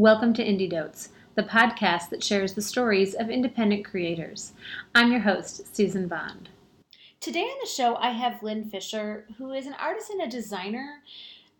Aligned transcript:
Welcome 0.00 0.32
to 0.32 0.42
Indie 0.42 0.70
Dotes, 0.70 1.10
the 1.34 1.42
podcast 1.42 2.08
that 2.08 2.24
shares 2.24 2.54
the 2.54 2.62
stories 2.62 3.12
of 3.12 3.28
independent 3.28 3.84
creators. 3.84 4.54
I'm 4.94 5.12
your 5.12 5.20
host, 5.20 5.76
Susan 5.76 6.08
Bond. 6.08 6.48
Today 7.20 7.42
on 7.42 7.58
the 7.60 7.68
show, 7.68 7.96
I 7.96 8.08
have 8.12 8.42
Lynn 8.42 8.64
Fisher, 8.64 9.26
who 9.36 9.52
is 9.52 9.66
an 9.66 9.74
artist 9.78 10.08
and 10.08 10.22
a 10.22 10.26
designer. 10.26 11.02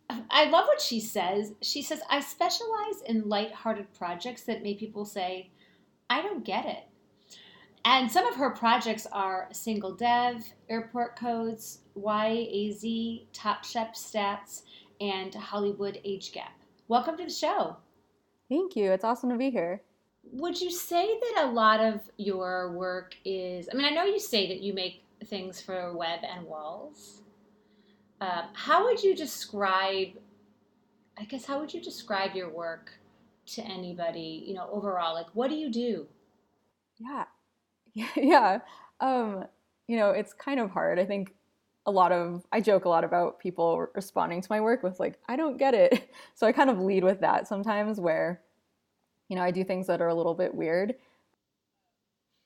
I 0.09 0.49
love 0.49 0.65
what 0.69 0.81
she 0.81 1.01
says. 1.01 1.53
She 1.61 1.83
says, 1.83 2.01
I 2.09 2.21
specialize 2.21 3.03
in 3.05 3.29
light-hearted 3.29 3.93
projects 3.93 4.45
that 4.45 4.63
make 4.63 4.79
people 4.79 5.05
say, 5.05 5.51
I 6.09 6.23
don't 6.23 6.43
get 6.43 6.65
it. 6.65 6.85
And 7.85 8.11
some 8.11 8.27
of 8.27 8.37
her 8.37 8.49
projects 8.49 9.07
are 9.13 9.49
Single 9.53 9.93
Div, 9.93 10.51
Airport 10.71 11.15
Codes, 11.15 11.81
YAZ, 11.95 13.27
Top 13.35 13.65
Chef 13.65 13.95
Stats, 13.95 14.63
and 14.99 15.35
Hollywood 15.35 16.01
Age 16.07 16.33
Gap. 16.33 16.55
Welcome 16.89 17.19
to 17.19 17.25
the 17.25 17.31
show. 17.31 17.77
Thank 18.51 18.75
you. 18.75 18.91
It's 18.91 19.05
awesome 19.05 19.31
to 19.31 19.37
be 19.37 19.51
here. 19.51 19.81
Would 20.33 20.61
you 20.61 20.71
say 20.71 21.07
that 21.07 21.45
a 21.45 21.51
lot 21.51 21.81
of 21.81 22.01
your 22.17 22.73
work 22.73 23.17
is? 23.25 23.69
I 23.73 23.77
mean, 23.77 23.87
I 23.87 23.91
know 23.91 24.05
you 24.05 24.19
say 24.19 24.49
that 24.49 24.61
you 24.61 24.75
make 24.75 25.05
things 25.27 25.61
for 25.61 25.97
web 25.97 26.21
and 26.23 26.45
walls. 26.47 27.23
Uh, 28.21 28.43
how 28.53 28.85
would 28.85 29.03
you 29.03 29.15
describe? 29.15 30.09
I 31.17 31.25
guess 31.25 31.47
how 31.47 31.61
would 31.61 31.73
you 31.73 31.81
describe 31.81 32.35
your 32.35 32.51
work 32.51 32.91
to 33.47 33.63
anybody? 33.63 34.45
You 34.47 34.55
know, 34.55 34.69
overall, 34.73 35.15
like 35.15 35.29
what 35.33 35.49
do 35.49 35.57
you 35.57 35.71
do? 35.71 36.07
Yeah, 36.99 37.25
yeah, 37.95 38.09
yeah. 38.17 38.59
Um, 39.01 39.45
you 39.87 39.97
know, 39.97 40.11
it's 40.11 40.33
kind 40.33 40.59
of 40.59 40.71
hard. 40.71 40.99
I 40.99 41.07
think 41.07 41.35
a 41.87 41.91
lot 41.91 42.13
of 42.13 42.45
I 42.53 42.61
joke 42.61 42.85
a 42.85 42.89
lot 42.89 43.05
about 43.05 43.39
people 43.39 43.87
responding 43.95 44.41
to 44.43 44.49
my 44.51 44.61
work 44.61 44.83
with 44.83 45.01
like 45.01 45.19
I 45.29 45.37
don't 45.37 45.57
get 45.57 45.75
it. 45.75 46.11
So 46.35 46.47
I 46.47 46.53
kind 46.53 46.71
of 46.71 46.79
lead 46.79 47.05
with 47.05 47.21
that 47.21 47.47
sometimes 47.47 48.01
where 48.01 48.41
you 49.29 49.37
know, 49.37 49.43
I 49.43 49.51
do 49.51 49.63
things 49.63 49.87
that 49.87 50.01
are 50.01 50.09
a 50.09 50.15
little 50.15 50.35
bit 50.35 50.55
weird. 50.55 50.97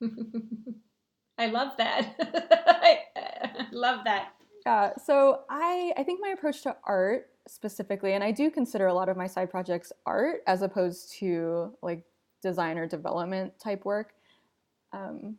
I 1.39 1.47
love 1.47 1.73
that. 1.79 2.15
I 2.67 3.67
love 3.73 4.05
that. 4.05 4.33
Yeah, 4.67 4.91
so 5.03 5.41
I 5.49 5.93
I 5.97 6.03
think 6.03 6.21
my 6.21 6.31
approach 6.31 6.63
to 6.63 6.77
art 6.85 7.31
specifically 7.47 8.15
and 8.15 8.25
I 8.25 8.31
do 8.31 8.51
consider 8.51 8.87
a 8.87 8.95
lot 8.95 9.09
of 9.09 9.17
my 9.17 9.27
side 9.27 9.51
projects 9.51 9.93
art 10.07 10.43
as 10.47 10.63
opposed 10.63 11.13
to 11.19 11.73
like 11.83 12.03
design 12.43 12.79
or 12.79 12.87
development 12.87 13.59
type 13.59 13.85
work. 13.85 14.15
Um, 14.93 15.37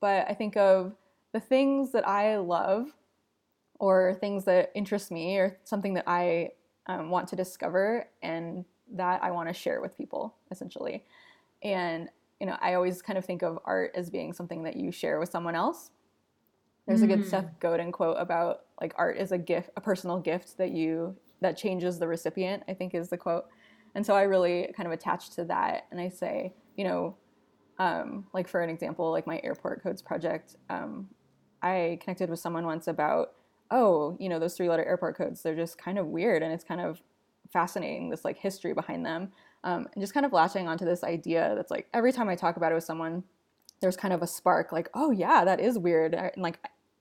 but 0.00 0.26
I 0.28 0.34
think 0.34 0.56
of 0.56 0.94
the 1.32 1.40
things 1.40 1.92
that 1.92 2.06
I 2.06 2.38
love 2.38 2.88
or 3.78 4.16
things 4.20 4.44
that 4.44 4.70
interest 4.74 5.10
me 5.10 5.36
or 5.36 5.58
something 5.64 5.94
that 5.94 6.04
I 6.06 6.50
um, 6.86 7.10
want 7.10 7.28
to 7.28 7.36
discover 7.36 8.08
and 8.22 8.64
that 8.92 9.22
I 9.22 9.30
want 9.30 9.48
to 9.48 9.54
share 9.54 9.80
with 9.80 9.96
people 9.96 10.34
essentially. 10.50 11.04
And 11.62 12.08
you 12.40 12.46
know, 12.46 12.56
I 12.60 12.74
always 12.74 13.00
kind 13.00 13.18
of 13.18 13.24
think 13.24 13.42
of 13.42 13.58
art 13.64 13.92
as 13.94 14.10
being 14.10 14.32
something 14.32 14.62
that 14.64 14.76
you 14.76 14.92
share 14.92 15.18
with 15.18 15.30
someone 15.30 15.54
else. 15.54 15.90
There's 16.86 17.00
mm. 17.00 17.04
a 17.04 17.06
good 17.06 17.20
mm. 17.20 17.30
Seth 17.30 17.58
Godin 17.60 17.92
quote 17.92 18.16
about 18.18 18.60
like 18.80 18.94
art 18.96 19.16
is 19.16 19.32
a 19.32 19.38
gift, 19.38 19.70
a 19.76 19.80
personal 19.80 20.20
gift 20.20 20.58
that 20.58 20.70
you 20.70 21.16
that 21.40 21.56
changes 21.56 21.98
the 21.98 22.08
recipient, 22.08 22.62
I 22.68 22.74
think 22.74 22.94
is 22.94 23.08
the 23.08 23.16
quote. 23.16 23.46
And 23.94 24.04
so 24.04 24.14
I 24.14 24.22
really 24.22 24.72
kind 24.76 24.86
of 24.86 24.92
attach 24.92 25.30
to 25.36 25.44
that 25.44 25.86
and 25.90 26.00
I 26.00 26.08
say, 26.08 26.52
you 26.76 26.84
know, 26.84 27.16
um, 27.78 28.26
like 28.32 28.48
for 28.48 28.60
an 28.60 28.70
example, 28.70 29.10
like 29.10 29.26
my 29.26 29.40
airport 29.42 29.82
codes 29.82 30.02
project, 30.02 30.56
um, 30.70 31.08
I 31.62 31.98
connected 32.02 32.30
with 32.30 32.38
someone 32.38 32.64
once 32.64 32.86
about 32.86 33.32
oh, 33.70 34.16
you 34.20 34.28
know, 34.28 34.38
those 34.38 34.54
three 34.54 34.68
letter 34.68 34.84
airport 34.84 35.16
codes, 35.16 35.42
they're 35.42 35.56
just 35.56 35.78
kind 35.78 35.98
of 35.98 36.06
weird 36.06 36.42
and 36.42 36.52
it's 36.52 36.64
kind 36.64 36.80
of 36.80 37.00
fascinating, 37.52 38.10
this 38.10 38.24
like 38.24 38.38
history 38.38 38.72
behind 38.72 39.04
them. 39.04 39.32
Um, 39.64 39.88
and 39.94 40.02
just 40.02 40.14
kind 40.14 40.24
of 40.24 40.32
latching 40.32 40.68
onto 40.68 40.84
this 40.84 41.02
idea 41.02 41.54
that's 41.56 41.70
like 41.70 41.88
every 41.92 42.12
time 42.12 42.28
I 42.28 42.36
talk 42.36 42.56
about 42.56 42.72
it 42.72 42.76
with 42.76 42.84
someone, 42.84 43.24
there's 43.80 43.96
kind 43.96 44.14
of 44.14 44.22
a 44.22 44.26
spark 44.26 44.72
like, 44.72 44.88
oh, 44.94 45.10
yeah, 45.10 45.44
that 45.44 45.60
is 45.60 45.78
weird. 45.78 46.14
And 46.14 46.30
like, 46.36 46.58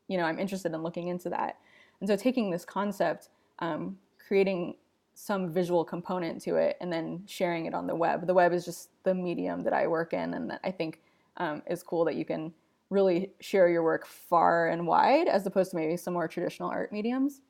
you 0.08 0.18
know, 0.18 0.26
I'm 0.26 0.40
interested 0.40 0.74
in 0.74 0.84
looking 0.84 1.08
into 1.08 1.30
that. 1.30 1.58
And 2.00 2.10
so 2.10 2.16
taking 2.16 2.52
this 2.52 2.66
concept, 2.66 3.30
um, 3.60 3.98
creating 4.28 4.76
some 5.14 5.50
visual 5.52 5.86
component 5.86 6.42
to 6.42 6.56
it, 6.58 6.76
and 6.82 6.92
then 6.92 7.24
sharing 7.26 7.66
it 7.66 7.74
on 7.74 7.88
the 7.88 7.96
web. 7.96 8.28
The 8.28 8.34
web 8.34 8.52
is 8.52 8.66
just 8.66 8.90
the 9.04 9.14
medium 9.14 9.64
that 9.64 9.74
I 9.74 9.88
work 9.88 10.14
in, 10.14 10.34
and 10.34 10.50
that 10.50 10.60
I 10.64 10.72
think 10.72 11.00
um, 11.38 11.64
is 11.70 11.82
cool 11.84 12.04
that 12.06 12.16
you 12.16 12.26
can 12.26 12.54
really 12.90 13.32
share 13.40 13.68
your 13.70 13.84
work 13.84 14.06
far 14.06 14.70
and 14.70 14.86
wide 14.88 15.28
as 15.28 15.46
opposed 15.46 15.72
to 15.72 15.78
maybe 15.78 15.98
some 15.98 16.14
more 16.14 16.28
traditional 16.28 16.70
art 16.70 16.92
mediums. 16.92 17.42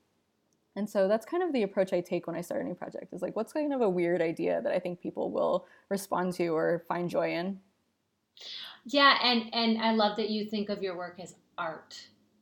And 0.76 0.90
so 0.90 1.08
that's 1.08 1.26
kind 1.26 1.42
of 1.42 1.54
the 1.54 1.64
approach 1.64 1.94
I 1.94 2.02
take 2.02 2.28
when 2.28 2.36
I 2.36 2.42
start 2.42 2.62
a 2.62 2.66
new 2.66 2.76
project 2.76 3.14
is 3.14 3.22
like, 3.22 3.36
what's 3.36 3.54
kind 3.54 3.74
of 3.74 3.82
a 3.82 3.90
weird 3.90 4.22
idea 4.22 4.62
that 4.62 4.74
I 4.74 4.80
think 4.80 5.00
people 5.00 5.32
will 5.32 5.68
respond 5.90 6.34
to 6.34 6.48
or 6.48 6.84
find 6.88 7.10
joy 7.10 7.34
in? 7.34 7.60
Yeah, 8.86 9.18
and 9.24 9.54
and 9.54 9.82
I 9.82 9.94
love 9.94 10.18
that 10.18 10.30
you 10.30 10.46
think 10.46 10.70
of 10.70 10.84
your 10.84 10.98
work 10.98 11.20
as 11.22 11.36
art, 11.58 11.98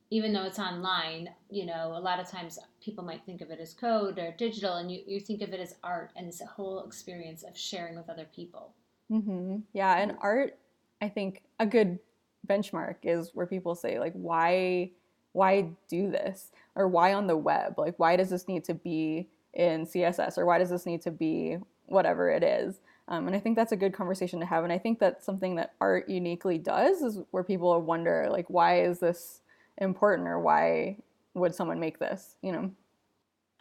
even 0.10 0.34
though 0.34 0.44
it's 0.44 0.58
online. 0.60 1.30
You 1.52 1.68
know, 1.68 1.94
a 1.96 2.00
lot 2.00 2.20
of 2.20 2.28
times 2.28 2.58
people 2.82 3.04
might 3.04 3.24
think 3.26 3.42
of 3.42 3.52
it 3.52 3.60
as 3.60 3.74
code 3.76 4.18
or 4.18 4.34
digital, 4.38 4.78
and 4.78 4.92
you 4.92 5.02
you 5.06 5.20
think 5.20 5.42
of 5.42 5.54
it 5.54 5.60
as 5.60 5.76
art, 5.84 6.12
and 6.16 6.28
this 6.28 6.42
whole 6.42 6.84
experience 6.84 7.44
of 7.44 7.56
sharing 7.56 7.96
with 7.96 8.10
other 8.10 8.28
people. 8.36 8.74
Mm-hmm. 9.12 9.58
Yeah, 9.74 9.96
and 9.98 10.18
art, 10.20 10.58
I 11.02 11.10
think 11.10 11.44
a 11.60 11.66
good 11.68 12.00
benchmark 12.48 12.96
is 13.04 13.32
where 13.34 13.46
people 13.46 13.76
say 13.76 14.00
like 14.00 14.14
why 14.14 14.92
why 15.34 15.68
do 15.90 16.12
this? 16.12 16.52
Or 16.76 16.88
why 16.88 17.14
on 17.14 17.28
the 17.28 17.38
web? 17.38 17.78
Like 17.78 17.98
why 17.98 18.16
does 18.16 18.30
this 18.30 18.48
need 18.48 18.64
to 18.66 18.74
be 18.74 19.28
in 19.54 19.86
css 19.86 20.38
or 20.38 20.46
why 20.48 20.58
does 20.58 20.72
this 20.72 20.86
need 20.86 21.02
to 21.04 21.12
be 21.12 21.58
whatever 21.86 22.30
it 22.30 22.44
is? 22.44 22.80
Um, 23.08 23.28
and 23.28 23.36
i 23.36 23.40
think 23.40 23.56
that's 23.56 23.72
a 23.72 23.78
good 23.78 23.94
conversation 23.94 24.40
to 24.40 24.46
have. 24.46 24.64
And 24.64 24.74
i 24.74 24.78
think 24.78 25.00
that's 25.00 25.26
something 25.26 25.56
that 25.56 25.74
art 25.82 26.08
uniquely 26.08 26.58
does 26.58 27.02
is 27.02 27.20
where 27.32 27.44
people 27.44 27.80
wonder 27.82 28.28
like 28.32 28.50
why 28.50 28.82
is 28.82 29.00
this 29.00 29.42
important? 29.78 30.28
Or 30.28 30.40
why 30.40 30.98
would 31.34 31.56
someone 31.56 31.80
make 31.80 32.00
this 32.00 32.36
you 32.42 32.52
know? 32.52 32.72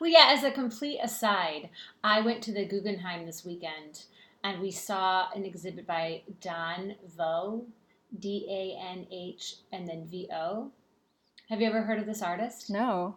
Well 0.00 0.10
yeah 0.10 0.28
as 0.30 0.44
a 0.44 0.50
complete 0.50 0.98
aside 1.02 1.70
i 2.04 2.20
went 2.20 2.42
to 2.42 2.52
the 2.52 2.64
guggenheim 2.64 3.26
this 3.26 3.44
weekend 3.44 4.04
and 4.44 4.60
we 4.60 4.70
saw 4.70 5.28
an 5.34 5.44
exhibit 5.44 5.86
by 5.86 6.22
Danh 6.40 6.96
Vo 7.16 7.64
D 8.18 8.46
A 8.48 8.92
N 8.92 9.06
H 9.10 9.56
and 9.72 9.88
then 9.88 10.06
V 10.06 10.28
O. 10.32 10.70
Have 11.48 11.60
you 11.60 11.66
ever 11.66 11.82
heard 11.82 11.98
of 11.98 12.06
this 12.06 12.22
artist? 12.22 12.70
No. 12.70 13.16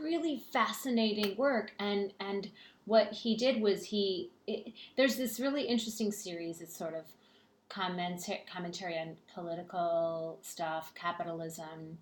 Really 0.00 0.42
fascinating 0.52 1.36
work, 1.36 1.72
and 1.78 2.12
and 2.18 2.50
what 2.86 3.12
he 3.12 3.36
did 3.36 3.60
was 3.60 3.84
he 3.84 4.30
it, 4.46 4.72
there's 4.96 5.16
this 5.16 5.38
really 5.38 5.62
interesting 5.62 6.10
series. 6.10 6.60
It's 6.60 6.76
sort 6.76 6.94
of 6.94 7.04
commentary 7.68 8.44
commentary 8.50 8.98
on 8.98 9.16
political 9.34 10.38
stuff, 10.42 10.92
capitalism, 10.94 11.98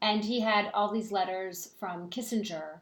and 0.00 0.24
he 0.24 0.40
had 0.40 0.70
all 0.74 0.92
these 0.92 1.12
letters 1.12 1.70
from 1.78 2.10
Kissinger 2.10 2.80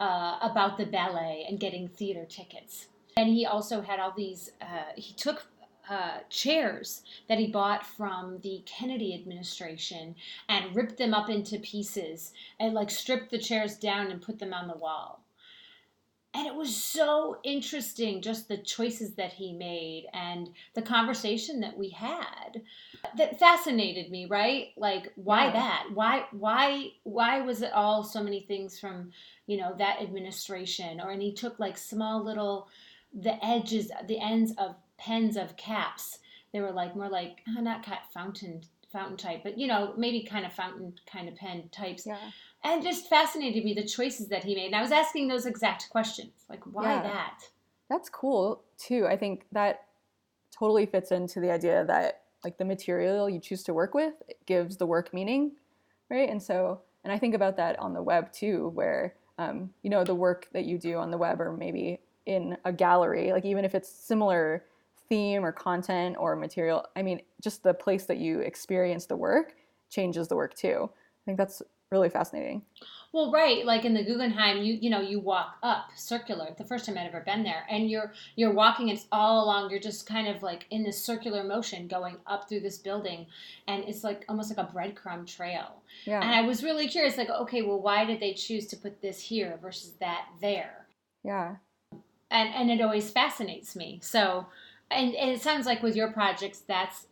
uh, 0.00 0.38
about 0.42 0.76
the 0.76 0.86
ballet 0.86 1.46
and 1.48 1.58
getting 1.58 1.88
theater 1.88 2.26
tickets. 2.28 2.88
And 3.16 3.30
he 3.30 3.46
also 3.46 3.80
had 3.80 3.98
all 3.98 4.12
these. 4.16 4.52
Uh, 4.60 4.92
he 4.96 5.14
took 5.14 5.46
uh, 5.88 6.18
chairs 6.28 7.02
that 7.28 7.38
he 7.38 7.46
bought 7.46 7.86
from 7.86 8.38
the 8.42 8.62
Kennedy 8.66 9.14
administration 9.14 10.14
and 10.48 10.74
ripped 10.74 10.98
them 10.98 11.14
up 11.14 11.30
into 11.30 11.58
pieces 11.58 12.32
and 12.60 12.74
like 12.74 12.90
stripped 12.90 13.30
the 13.30 13.38
chairs 13.38 13.76
down 13.76 14.10
and 14.10 14.22
put 14.22 14.38
them 14.38 14.52
on 14.52 14.68
the 14.68 14.76
wall. 14.76 15.22
And 16.34 16.46
it 16.46 16.54
was 16.54 16.76
so 16.76 17.38
interesting, 17.42 18.20
just 18.20 18.48
the 18.48 18.58
choices 18.58 19.14
that 19.14 19.32
he 19.32 19.54
made 19.54 20.06
and 20.12 20.50
the 20.74 20.82
conversation 20.82 21.60
that 21.60 21.76
we 21.76 21.88
had 21.88 22.62
that 23.16 23.38
fascinated 23.38 24.10
me, 24.10 24.26
right? 24.26 24.68
Like, 24.76 25.10
why 25.16 25.46
yeah. 25.46 25.52
that? 25.52 25.86
Why, 25.94 26.26
why, 26.32 26.88
why 27.04 27.40
was 27.40 27.62
it 27.62 27.72
all 27.72 28.04
so 28.04 28.22
many 28.22 28.40
things 28.40 28.78
from, 28.78 29.10
you 29.46 29.56
know, 29.56 29.74
that 29.78 30.02
administration? 30.02 31.00
Or, 31.00 31.10
and 31.10 31.22
he 31.22 31.32
took 31.32 31.58
like 31.58 31.78
small 31.78 32.22
little, 32.22 32.68
the 33.18 33.42
edges, 33.44 33.90
the 34.06 34.20
ends 34.20 34.52
of 34.58 34.76
pens 34.98 35.36
of 35.36 35.56
caps. 35.56 36.18
They 36.52 36.60
were 36.60 36.72
like 36.72 36.96
more 36.96 37.08
like 37.08 37.42
uh, 37.46 37.60
not 37.60 37.82
cat 37.82 38.02
fountain 38.12 38.62
fountain 38.92 39.16
type, 39.16 39.42
but 39.42 39.58
you 39.58 39.66
know 39.66 39.92
maybe 39.96 40.22
kind 40.22 40.46
of 40.46 40.52
fountain 40.52 40.94
kind 41.10 41.28
of 41.28 41.36
pen 41.36 41.68
types. 41.70 42.06
Yeah. 42.06 42.16
And 42.64 42.82
just 42.82 43.08
fascinated 43.08 43.64
me 43.64 43.74
the 43.74 43.84
choices 43.84 44.28
that 44.28 44.44
he 44.44 44.54
made. 44.54 44.66
And 44.66 44.74
I 44.74 44.82
was 44.82 44.90
asking 44.90 45.28
those 45.28 45.46
exact 45.46 45.88
questions, 45.90 46.32
like 46.48 46.64
why 46.64 46.94
yeah. 46.94 47.02
that? 47.02 47.40
That's 47.88 48.08
cool 48.08 48.62
too. 48.76 49.06
I 49.06 49.16
think 49.16 49.44
that 49.52 49.84
totally 50.56 50.86
fits 50.86 51.12
into 51.12 51.40
the 51.40 51.50
idea 51.50 51.84
that 51.84 52.22
like 52.44 52.58
the 52.58 52.64
material 52.64 53.28
you 53.28 53.40
choose 53.40 53.62
to 53.64 53.74
work 53.74 53.94
with 53.94 54.14
gives 54.46 54.76
the 54.76 54.86
work 54.86 55.12
meaning, 55.12 55.52
right? 56.10 56.28
And 56.28 56.42
so, 56.42 56.80
and 57.04 57.12
I 57.12 57.18
think 57.18 57.34
about 57.34 57.56
that 57.56 57.78
on 57.78 57.92
the 57.92 58.02
web 58.02 58.32
too, 58.32 58.70
where 58.74 59.14
um, 59.38 59.70
you 59.82 59.90
know 59.90 60.04
the 60.04 60.14
work 60.14 60.48
that 60.52 60.64
you 60.64 60.78
do 60.78 60.96
on 60.96 61.10
the 61.10 61.18
web 61.18 61.40
or 61.40 61.56
maybe 61.56 62.00
in 62.26 62.56
a 62.64 62.72
gallery, 62.72 63.32
like 63.32 63.44
even 63.44 63.64
if 63.64 63.74
it's 63.74 63.88
similar 63.88 64.64
theme 65.08 65.44
or 65.44 65.52
content 65.52 66.16
or 66.18 66.36
material. 66.36 66.84
I 66.96 67.02
mean, 67.02 67.20
just 67.42 67.62
the 67.62 67.74
place 67.74 68.04
that 68.06 68.18
you 68.18 68.40
experience 68.40 69.06
the 69.06 69.16
work 69.16 69.54
changes 69.90 70.28
the 70.28 70.36
work 70.36 70.54
too. 70.54 70.90
I 70.90 71.24
think 71.24 71.38
that's 71.38 71.62
really 71.90 72.10
fascinating. 72.10 72.62
Well, 73.12 73.32
right, 73.32 73.64
like 73.64 73.86
in 73.86 73.94
the 73.94 74.04
Guggenheim, 74.04 74.62
you 74.62 74.74
you 74.74 74.90
know 74.90 75.00
you 75.00 75.18
walk 75.18 75.56
up 75.62 75.88
circular. 75.96 76.48
The 76.56 76.64
first 76.64 76.84
time 76.84 76.98
I'd 76.98 77.06
ever 77.06 77.22
been 77.24 77.42
there, 77.42 77.64
and 77.70 77.90
you're 77.90 78.12
you're 78.36 78.52
walking, 78.52 78.88
it's 78.88 79.06
all 79.10 79.44
along. 79.44 79.70
You're 79.70 79.80
just 79.80 80.06
kind 80.06 80.28
of 80.28 80.42
like 80.42 80.66
in 80.70 80.82
this 80.82 81.02
circular 81.02 81.42
motion 81.42 81.88
going 81.88 82.16
up 82.26 82.48
through 82.48 82.60
this 82.60 82.76
building, 82.76 83.26
and 83.66 83.84
it's 83.84 84.04
like 84.04 84.26
almost 84.28 84.54
like 84.54 84.66
a 84.66 84.70
breadcrumb 84.70 85.26
trail. 85.26 85.82
Yeah. 86.04 86.20
And 86.20 86.30
I 86.30 86.42
was 86.42 86.62
really 86.62 86.86
curious, 86.86 87.16
like, 87.16 87.30
okay, 87.30 87.62
well, 87.62 87.80
why 87.80 88.04
did 88.04 88.20
they 88.20 88.34
choose 88.34 88.66
to 88.68 88.76
put 88.76 89.00
this 89.00 89.20
here 89.20 89.58
versus 89.62 89.94
that 90.00 90.26
there? 90.42 90.86
Yeah. 91.24 91.56
And 92.30 92.54
and 92.54 92.70
it 92.70 92.82
always 92.82 93.10
fascinates 93.10 93.74
me. 93.74 94.00
So, 94.02 94.46
and, 94.90 95.14
and 95.14 95.30
it 95.30 95.42
sounds 95.42 95.66
like 95.66 95.82
with 95.82 95.96
your 95.96 96.12
projects, 96.12 96.60
that's 96.60 97.06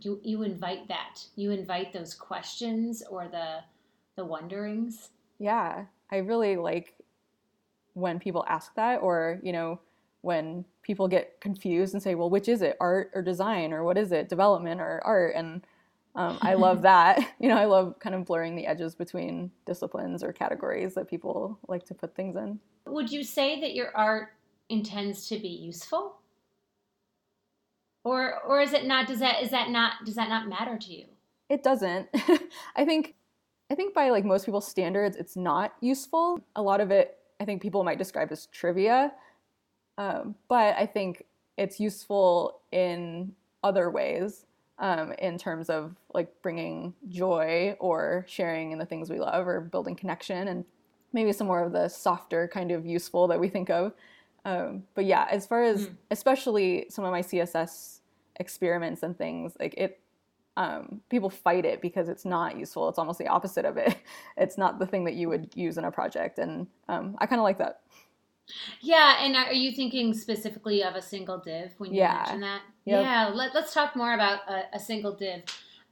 you 0.00 0.20
you 0.22 0.42
invite 0.42 0.86
that 0.86 1.20
you 1.34 1.50
invite 1.50 1.92
those 1.92 2.14
questions 2.14 3.02
or 3.10 3.26
the 3.28 3.58
the 4.16 4.24
wonderings. 4.24 5.10
Yeah, 5.38 5.84
I 6.10 6.18
really 6.18 6.56
like 6.56 6.94
when 7.94 8.18
people 8.18 8.44
ask 8.48 8.74
that, 8.74 8.96
or, 8.96 9.40
you 9.42 9.52
know, 9.52 9.80
when 10.22 10.64
people 10.82 11.08
get 11.08 11.40
confused 11.40 11.94
and 11.94 12.02
say, 12.02 12.14
well, 12.14 12.30
which 12.30 12.48
is 12.48 12.62
it, 12.62 12.76
art 12.80 13.10
or 13.14 13.22
design, 13.22 13.72
or 13.72 13.84
what 13.84 13.96
is 13.96 14.12
it, 14.12 14.28
development 14.28 14.80
or 14.80 15.00
art? 15.04 15.34
And 15.34 15.64
um, 16.14 16.38
I 16.42 16.54
love 16.54 16.82
that. 16.82 17.18
You 17.40 17.48
know, 17.48 17.56
I 17.56 17.64
love 17.64 17.98
kind 17.98 18.14
of 18.14 18.26
blurring 18.26 18.54
the 18.54 18.66
edges 18.66 18.94
between 18.94 19.50
disciplines 19.64 20.22
or 20.22 20.32
categories 20.32 20.94
that 20.94 21.08
people 21.08 21.58
like 21.68 21.86
to 21.86 21.94
put 21.94 22.14
things 22.14 22.36
in. 22.36 22.60
Would 22.86 23.10
you 23.10 23.24
say 23.24 23.60
that 23.60 23.74
your 23.74 23.96
art 23.96 24.34
intends 24.68 25.26
to 25.28 25.38
be 25.38 25.48
useful? 25.48 26.19
Or 28.04 28.40
or 28.42 28.60
is 28.60 28.72
it 28.72 28.86
not 28.86 29.06
does 29.06 29.20
that 29.20 29.42
is 29.42 29.50
that 29.50 29.70
not 29.70 30.04
does 30.04 30.14
that 30.14 30.28
not 30.28 30.48
matter 30.48 30.78
to 30.78 30.92
you? 30.92 31.06
It 31.48 31.62
doesn't. 31.62 32.08
I 32.76 32.84
think 32.84 33.14
I 33.70 33.74
think 33.74 33.94
by 33.94 34.10
like 34.10 34.24
most 34.24 34.46
people's 34.46 34.66
standards, 34.66 35.16
it's 35.16 35.36
not 35.36 35.74
useful. 35.80 36.40
A 36.56 36.62
lot 36.62 36.80
of 36.80 36.90
it, 36.90 37.18
I 37.40 37.44
think 37.44 37.62
people 37.62 37.84
might 37.84 37.98
describe 37.98 38.32
as 38.32 38.46
trivia, 38.46 39.12
um, 39.98 40.34
but 40.48 40.76
I 40.76 40.86
think 40.86 41.24
it's 41.56 41.78
useful 41.78 42.60
in 42.72 43.32
other 43.62 43.90
ways. 43.90 44.46
Um, 44.78 45.12
in 45.18 45.36
terms 45.36 45.68
of 45.68 45.94
like 46.14 46.40
bringing 46.40 46.94
joy 47.06 47.76
or 47.80 48.24
sharing 48.26 48.72
in 48.72 48.78
the 48.78 48.86
things 48.86 49.10
we 49.10 49.20
love 49.20 49.46
or 49.46 49.60
building 49.60 49.94
connection 49.94 50.48
and 50.48 50.64
maybe 51.12 51.32
some 51.32 51.46
more 51.46 51.62
of 51.62 51.72
the 51.72 51.88
softer 51.88 52.48
kind 52.48 52.70
of 52.70 52.86
useful 52.86 53.28
that 53.28 53.38
we 53.38 53.48
think 53.48 53.70
of. 53.70 53.92
Um, 54.44 54.84
but 54.94 55.04
yeah, 55.04 55.26
as 55.30 55.46
far 55.46 55.62
as 55.62 55.86
Mm. 55.88 55.96
especially 56.10 56.86
some 56.88 57.04
of 57.04 57.10
my 57.12 57.20
CSS 57.22 58.00
experiments 58.36 59.02
and 59.02 59.16
things, 59.16 59.56
like 59.60 59.74
it, 59.76 60.00
um, 60.56 61.00
people 61.10 61.30
fight 61.30 61.64
it 61.64 61.80
because 61.80 62.08
it's 62.08 62.24
not 62.24 62.56
useful. 62.56 62.88
It's 62.88 62.98
almost 62.98 63.18
the 63.18 63.28
opposite 63.28 63.64
of 63.64 63.76
it. 63.76 63.96
It's 64.36 64.56
not 64.56 64.78
the 64.78 64.86
thing 64.86 65.04
that 65.04 65.14
you 65.14 65.28
would 65.28 65.50
use 65.54 65.76
in 65.78 65.84
a 65.84 65.90
project, 65.92 66.38
and 66.38 66.66
um, 66.88 67.16
I 67.18 67.26
kind 67.26 67.38
of 67.40 67.44
like 67.44 67.58
that. 67.58 67.80
Yeah, 68.80 69.22
and 69.24 69.36
are 69.36 69.52
you 69.52 69.70
thinking 69.72 70.12
specifically 70.14 70.82
of 70.82 70.94
a 70.96 71.02
single 71.02 71.38
div 71.38 71.72
when 71.78 71.92
you 71.92 71.98
Yeah. 72.00 72.14
mention 72.16 72.40
that? 72.40 72.62
Yep. 72.86 73.02
Yeah, 73.04 73.28
let, 73.32 73.54
let's 73.54 73.72
talk 73.72 73.94
more 73.94 74.14
about 74.14 74.40
a, 74.48 74.64
a 74.74 74.80
single 74.80 75.12
div. 75.12 75.44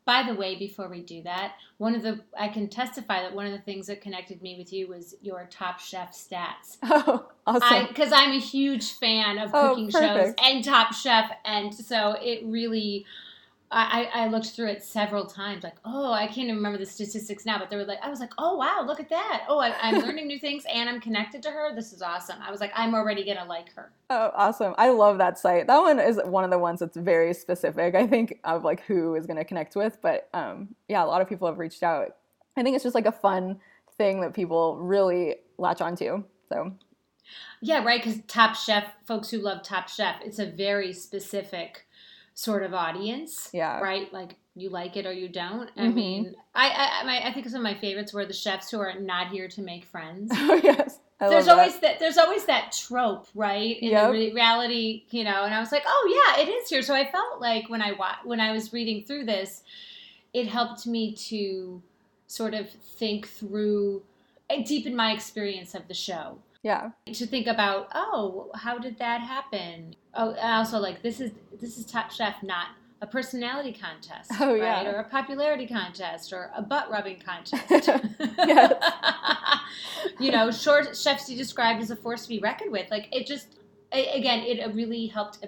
By 0.09 0.23
the 0.23 0.33
way, 0.33 0.57
before 0.57 0.89
we 0.89 1.03
do 1.03 1.23
that, 1.25 1.57
one 1.77 1.95
of 1.95 2.01
the 2.01 2.21
I 2.35 2.49
can 2.49 2.69
testify 2.69 3.21
that 3.21 3.35
one 3.35 3.45
of 3.45 3.53
the 3.53 3.59
things 3.59 3.89
that 3.89 4.01
connected 4.01 4.41
me 4.41 4.57
with 4.57 4.73
you 4.73 4.89
was 4.89 5.15
your 5.21 5.47
Top 5.51 5.81
Chef 5.81 6.15
stats. 6.15 6.79
Oh, 6.83 7.29
awesome! 7.47 7.89
because 7.89 8.11
I'm 8.11 8.31
a 8.31 8.41
huge 8.41 8.93
fan 8.93 9.37
of 9.37 9.51
Oh, 9.53 9.69
cooking 9.69 9.91
shows 9.91 10.33
and 10.43 10.65
Top 10.65 10.95
Chef, 10.95 11.31
and 11.45 11.75
so 11.75 12.17
it 12.23 12.43
really. 12.47 13.05
I, 13.71 14.09
I 14.15 14.27
looked 14.29 14.51
through 14.51 14.69
it 14.69 14.83
several 14.83 15.27
times, 15.27 15.63
like, 15.63 15.77
oh, 15.85 16.11
I 16.11 16.27
can't 16.27 16.39
even 16.45 16.57
remember 16.57 16.79
the 16.79 16.87
statistics 16.87 17.45
now, 17.45 17.59
but 17.59 17.69
they 17.69 17.77
were 17.77 17.85
like, 17.85 17.99
I 18.03 18.09
was 18.09 18.19
like, 18.19 18.33
oh, 18.39 18.57
wow, 18.57 18.83
look 18.87 18.99
at 18.99 19.11
that. 19.11 19.45
Oh, 19.47 19.59
I, 19.59 19.75
I'm 19.83 20.01
learning 20.01 20.27
new 20.27 20.39
things 20.39 20.65
and 20.73 20.89
I'm 20.89 21.01
connected 21.01 21.43
to 21.43 21.51
her. 21.51 21.75
This 21.75 21.93
is 21.93 22.01
awesome. 22.01 22.39
I 22.41 22.51
was 22.51 22.61
like, 22.61 22.73
I'm 22.75 22.95
already 22.95 23.25
going 23.25 23.37
to 23.37 23.45
like 23.45 23.73
her. 23.75 23.93
Oh, 24.09 24.31
awesome! 24.35 24.75
I 24.79 24.89
love 24.89 25.19
that 25.19 25.39
site. 25.39 25.67
That 25.67 25.79
one 25.79 26.01
is 26.01 26.19
one 26.25 26.45
of 26.45 26.51
the 26.51 26.59
ones 26.59 26.81
that's 26.81 26.97
very 26.97 27.35
specific. 27.35 27.95
I 27.95 28.07
think 28.07 28.41
of 28.45 28.65
like 28.65 28.81
who 28.85 29.15
is 29.15 29.27
going 29.27 29.37
to 29.37 29.45
connect 29.45 29.77
with, 29.77 29.99
but 30.01 30.31
um, 30.33 30.75
yeah, 30.89 31.05
a 31.05 31.07
lot 31.07 31.21
of 31.21 31.29
people 31.29 31.47
have 31.47 31.59
reached 31.59 31.83
out. 31.83 32.17
I 32.57 32.63
think 32.63 32.75
it's 32.75 32.85
just 32.85 32.95
like 32.95 33.07
a 33.07 33.13
fun 33.13 33.61
thing 33.99 34.23
that 34.23 34.33
people 34.33 34.79
really 34.79 35.37
latch 35.59 35.83
onto. 35.83 36.25
So 36.49 36.73
Yeah, 37.61 37.85
right. 37.85 38.03
Because 38.03 38.23
Top 38.27 38.57
Chef, 38.57 38.85
folks 39.07 39.31
who 39.31 39.39
love 39.39 39.63
Top 39.63 39.89
Chef, 39.89 40.17
it's 40.25 40.39
a 40.39 40.47
very 40.47 40.95
specific 40.95 41.87
sort 42.39 42.63
of 42.63 42.73
audience. 42.73 43.51
Yeah. 43.53 43.81
Right. 43.81 44.13
Like 44.13 44.37
you 44.55 44.69
like 44.71 44.97
it 44.97 45.07
or 45.07 45.13
you 45.13 45.29
don't. 45.29 45.69
I 45.77 45.81
Mhm. 45.87 45.95
mean, 45.95 46.35
I 46.55 46.69
I, 47.01 47.05
my, 47.05 47.27
I 47.27 47.33
think 47.33 47.49
some 47.49 47.57
of 47.59 47.65
my 47.65 47.75
favorites 47.75 48.13
were 48.13 48.25
the 48.25 48.33
chefs 48.33 48.71
who 48.71 48.79
are 48.79 48.95
not 48.95 49.33
here 49.33 49.49
to 49.49 49.61
make 49.61 49.85
friends. 49.85 50.31
oh 50.35 50.61
yes, 50.63 51.01
I 51.21 51.29
there's 51.31 51.49
love 51.49 51.57
that. 51.57 51.63
always 51.63 51.81
that. 51.81 51.99
There's 51.99 52.17
always 52.17 52.45
that 52.45 52.71
trope, 52.71 53.27
right? 53.35 53.77
In 53.83 53.91
Yep. 53.91 54.07
the 54.07 54.13
re- 54.13 54.33
reality, 54.33 55.03
you 55.11 55.25
know. 55.25 55.43
And 55.43 55.53
I 55.53 55.59
was 55.59 55.73
like, 55.73 55.83
oh 55.85 56.05
yeah, 56.37 56.43
it 56.43 56.49
is 56.49 56.69
here. 56.71 56.83
So 56.83 56.95
I 56.95 57.11
felt 57.11 57.41
like 57.41 57.69
when 57.69 57.83
I 57.83 57.91
wa- 57.93 58.23
when 58.23 58.39
I 58.39 58.53
was 58.53 58.73
reading 58.73 59.03
through 59.03 59.25
this, 59.25 59.65
it 60.33 60.47
helped 60.47 60.87
me 60.87 61.15
to 61.31 61.83
sort 62.29 62.55
of 62.55 62.71
think 62.71 63.27
through 63.27 64.03
and 64.49 64.65
deepen 64.65 64.95
my 64.95 65.11
experience 65.13 65.75
of 65.75 65.89
the 65.89 65.95
show 65.95 66.39
yeah, 66.63 66.91
to 67.13 67.27
think 67.27 67.47
about 67.47 67.89
oh 67.95 68.51
how 68.55 68.79
did 68.79 68.99
that 68.99 69.21
happen? 69.21 69.95
Oh 70.15 70.31
and 70.33 70.55
also 70.55 70.79
like 70.79 71.03
this 71.03 71.21
is 71.21 71.33
this 71.61 71.79
is 71.79 71.85
top 71.87 72.11
chef 72.11 72.43
not 72.43 72.69
a 73.01 73.07
personality 73.07 73.73
contest 73.73 74.33
Oh, 74.41 74.51
right? 74.59 74.83
Yeah. 74.83 74.91
or 74.91 74.97
a 74.97 75.05
popularity 75.09 75.69
contest 75.69 76.33
or 76.33 76.51
a 76.57 76.63
butt 76.63 76.91
rubbing 76.91 77.21
contest. 77.21 77.65
You 80.21 80.33
know 80.33 80.51
short 80.51 80.97
chefs 80.97 81.29
you 81.31 81.37
described 81.37 81.81
as 81.83 81.91
a 81.91 81.97
force 81.97 82.23
to 82.25 82.29
be 82.29 82.39
reckoned 82.41 82.73
with. 82.73 82.91
Like 82.91 83.09
it 83.13 83.27
just 83.27 83.59
again 83.93 84.41
it 84.41 84.75
really 84.75 85.07
helped 85.07 85.39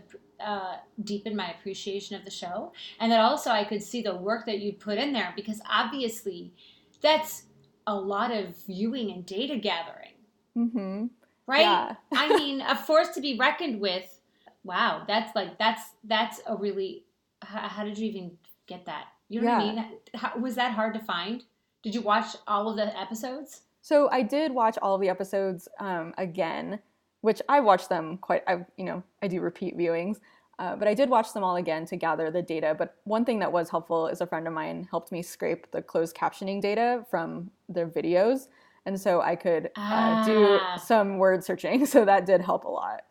uh, 0.45 0.77
deepen 1.03 1.35
my 1.37 1.51
appreciation 1.51 2.17
of 2.17 2.25
the 2.25 2.31
show. 2.31 2.73
And 3.01 3.11
that 3.11 3.21
also 3.21 3.51
i 3.51 3.65
could 3.65 3.83
see 3.83 4.03
the 4.03 4.15
work 4.15 4.47
that 4.47 4.61
you 4.61 4.73
put 4.73 4.99
in 4.99 5.13
there 5.13 5.33
because 5.35 5.61
obviously 5.69 6.53
that's 7.01 7.45
a 7.87 7.95
lot 7.95 8.31
of 8.31 8.55
viewing 8.67 9.11
and 9.11 9.27
data 9.27 9.57
gathering 9.57 10.13
hmm 10.55 11.07
right 11.47 11.63
Yeah. 11.63 11.95
i 12.15 12.29
mean 12.37 12.61
a 12.61 12.77
force 12.77 13.09
to 13.11 13.21
be 13.21 13.37
reckoned 13.39 13.81
with 13.81 14.21
wow 14.65 15.05
that's 15.07 15.35
like 15.35 15.59
that's 15.59 15.83
that's 16.05 16.41
a 16.47 16.57
really 16.57 17.05
how, 17.43 17.61
how 17.69 17.85
did 17.85 17.97
you 17.99 18.07
even 18.09 18.33
get 18.67 18.85
that 18.87 19.07
you 19.29 19.41
know 19.41 19.47
what 19.49 19.55
i 19.55 19.59
mean 19.59 19.85
how, 20.15 20.39
was 20.39 20.55
that 20.57 20.73
hard 20.73 20.95
to 20.95 21.01
find 21.01 21.45
did 21.83 21.95
you 21.95 22.03
watch 22.03 22.37
all 22.47 22.69
of 22.69 22.77
the 22.77 22.99
episodes 22.99 23.63
So 23.83 24.11
I 24.13 24.23
did 24.23 24.53
watch 24.53 24.77
all 24.83 24.95
of 24.95 25.01
the 25.01 25.09
episodes 25.09 25.67
um, 25.81 26.13
again, 26.19 26.81
which 27.23 27.41
I 27.49 27.61
watched 27.61 27.89
them 27.89 28.19
quite. 28.19 28.43
I 28.47 28.67
you 28.77 28.85
know 28.85 29.03
I 29.23 29.29
do 29.29 29.41
repeat 29.41 29.79
viewings, 29.79 30.21
uh, 30.59 30.77
but 30.77 30.87
I 30.87 30.93
did 30.93 31.09
watch 31.09 31.33
them 31.33 31.43
all 31.43 31.57
again 31.57 31.87
to 31.87 31.97
gather 31.97 32.31
the 32.31 32.43
data. 32.43 32.75
But 32.77 32.97
one 33.05 33.25
thing 33.25 33.39
that 33.39 33.51
was 33.51 33.71
helpful 33.71 34.07
is 34.09 34.21
a 34.21 34.27
friend 34.27 34.47
of 34.47 34.53
mine 34.53 34.87
helped 34.91 35.11
me 35.11 35.23
scrape 35.23 35.71
the 35.73 35.81
closed 35.81 36.15
captioning 36.15 36.61
data 36.61 37.07
from 37.11 37.51
their 37.71 37.89
videos, 37.89 38.49
and 38.87 39.01
so 39.01 39.21
I 39.21 39.37
could 39.37 39.71
uh, 39.77 40.25
do 40.25 40.59
Ah. 40.61 40.77
some 40.77 41.19
word 41.19 41.45
searching. 41.45 41.87
So 41.95 42.05
that 42.05 42.27
did 42.27 42.41
help 42.41 42.65
a 42.65 42.69
lot. 42.69 43.03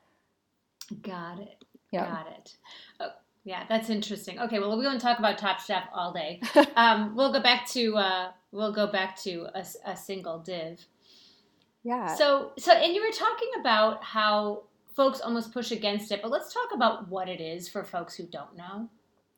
got 1.02 1.40
it 1.40 1.64
Yeah. 1.92 2.06
got 2.06 2.28
it 2.38 2.56
oh, 3.00 3.10
yeah 3.44 3.64
that's 3.70 3.90
interesting 3.90 4.40
okay 4.40 4.60
well 4.60 4.82
going 4.82 4.98
to 4.98 5.04
talk 5.04 5.20
about 5.20 5.38
top 5.38 5.60
chef 5.60 5.84
all 5.94 6.12
day 6.14 6.42
um, 6.76 7.16
we'll 7.16 7.32
go 7.32 7.40
back 7.42 7.68
to 7.70 7.96
uh, 7.98 8.32
we'll 8.52 8.72
go 8.74 8.88
back 8.88 9.16
to 9.22 9.48
a, 9.54 9.64
a 9.86 9.96
single 9.96 10.40
div 10.40 10.80
Yeah. 11.84 12.14
So, 12.16 12.52
so, 12.58 12.74
and 12.74 12.94
you 12.94 13.02
were 13.02 13.12
talking 13.14 13.50
about 13.60 14.04
how 14.04 14.64
folks 14.96 15.22
almost 15.22 15.54
push 15.54 15.72
against 15.72 16.12
it, 16.12 16.22
but 16.22 16.30
let's 16.32 16.54
talk 16.54 16.70
about 16.74 17.08
what 17.08 17.30
it 17.30 17.40
is 17.40 17.70
for 17.70 17.84
folks 17.86 18.16
who 18.16 18.26
don't 18.28 18.58
know. 18.58 18.90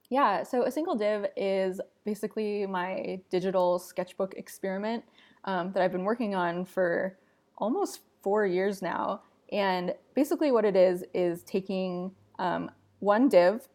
Yeah, 0.10 0.42
so 0.44 0.64
a 0.64 0.72
single 0.72 0.96
div 0.96 1.28
is 1.38 1.80
basically 2.04 2.66
my 2.66 3.20
digital 3.30 3.78
sketchbook 3.78 4.34
experiment 4.38 5.04
um, 5.45 5.71
that 5.74 5.81
I've 5.81 5.91
been 5.91 6.03
working 6.03 6.36
on 6.36 6.65
for 6.65 7.17
almost 7.57 8.01
four 8.21 8.45
years 8.45 8.81
now. 8.81 9.21
And 9.51 9.93
basically, 10.15 10.51
what 10.51 10.65
it 10.65 10.75
is 10.75 11.03
is 11.13 11.43
taking 11.43 12.12
um, 12.39 12.71
one 13.00 13.29
div 13.29 13.67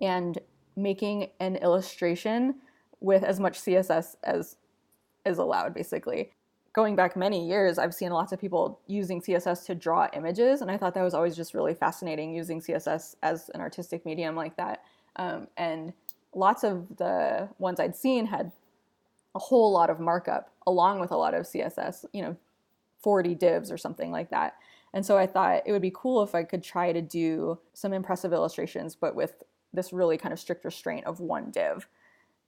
and 0.00 0.38
making 0.76 1.30
an 1.40 1.56
illustration 1.56 2.56
with 3.00 3.22
as 3.22 3.40
much 3.40 3.58
CSS 3.58 4.16
as 4.24 4.56
is 5.24 5.38
allowed, 5.38 5.74
basically. 5.74 6.30
Going 6.72 6.94
back 6.94 7.16
many 7.16 7.46
years, 7.48 7.78
I've 7.78 7.94
seen 7.94 8.10
lots 8.10 8.32
of 8.32 8.40
people 8.40 8.80
using 8.86 9.20
CSS 9.20 9.64
to 9.66 9.74
draw 9.74 10.08
images, 10.12 10.60
and 10.60 10.70
I 10.70 10.76
thought 10.76 10.94
that 10.94 11.02
was 11.02 11.14
always 11.14 11.34
just 11.34 11.54
really 11.54 11.74
fascinating 11.74 12.34
using 12.34 12.60
CSS 12.60 13.16
as 13.22 13.48
an 13.54 13.60
artistic 13.60 14.04
medium 14.04 14.36
like 14.36 14.56
that. 14.56 14.82
Um, 15.16 15.48
and 15.56 15.94
lots 16.34 16.64
of 16.64 16.96
the 16.98 17.48
ones 17.58 17.80
I'd 17.80 17.96
seen 17.96 18.26
had 18.26 18.52
a 19.36 19.38
whole 19.38 19.70
lot 19.70 19.90
of 19.90 20.00
markup 20.00 20.50
along 20.66 20.98
with 20.98 21.12
a 21.12 21.16
lot 21.16 21.34
of 21.34 21.44
CSS, 21.44 22.06
you 22.12 22.22
know, 22.22 22.36
40 23.02 23.34
divs 23.34 23.70
or 23.70 23.76
something 23.76 24.10
like 24.10 24.30
that. 24.30 24.54
And 24.94 25.04
so 25.04 25.18
I 25.18 25.26
thought 25.26 25.62
it 25.66 25.72
would 25.72 25.82
be 25.82 25.92
cool 25.94 26.22
if 26.22 26.34
I 26.34 26.42
could 26.42 26.62
try 26.62 26.90
to 26.90 27.02
do 27.02 27.58
some 27.74 27.92
impressive 27.92 28.32
illustrations, 28.32 28.96
but 28.96 29.14
with 29.14 29.42
this 29.74 29.92
really 29.92 30.16
kind 30.16 30.32
of 30.32 30.40
strict 30.40 30.64
restraint 30.64 31.04
of 31.04 31.20
one 31.20 31.50
div. 31.50 31.86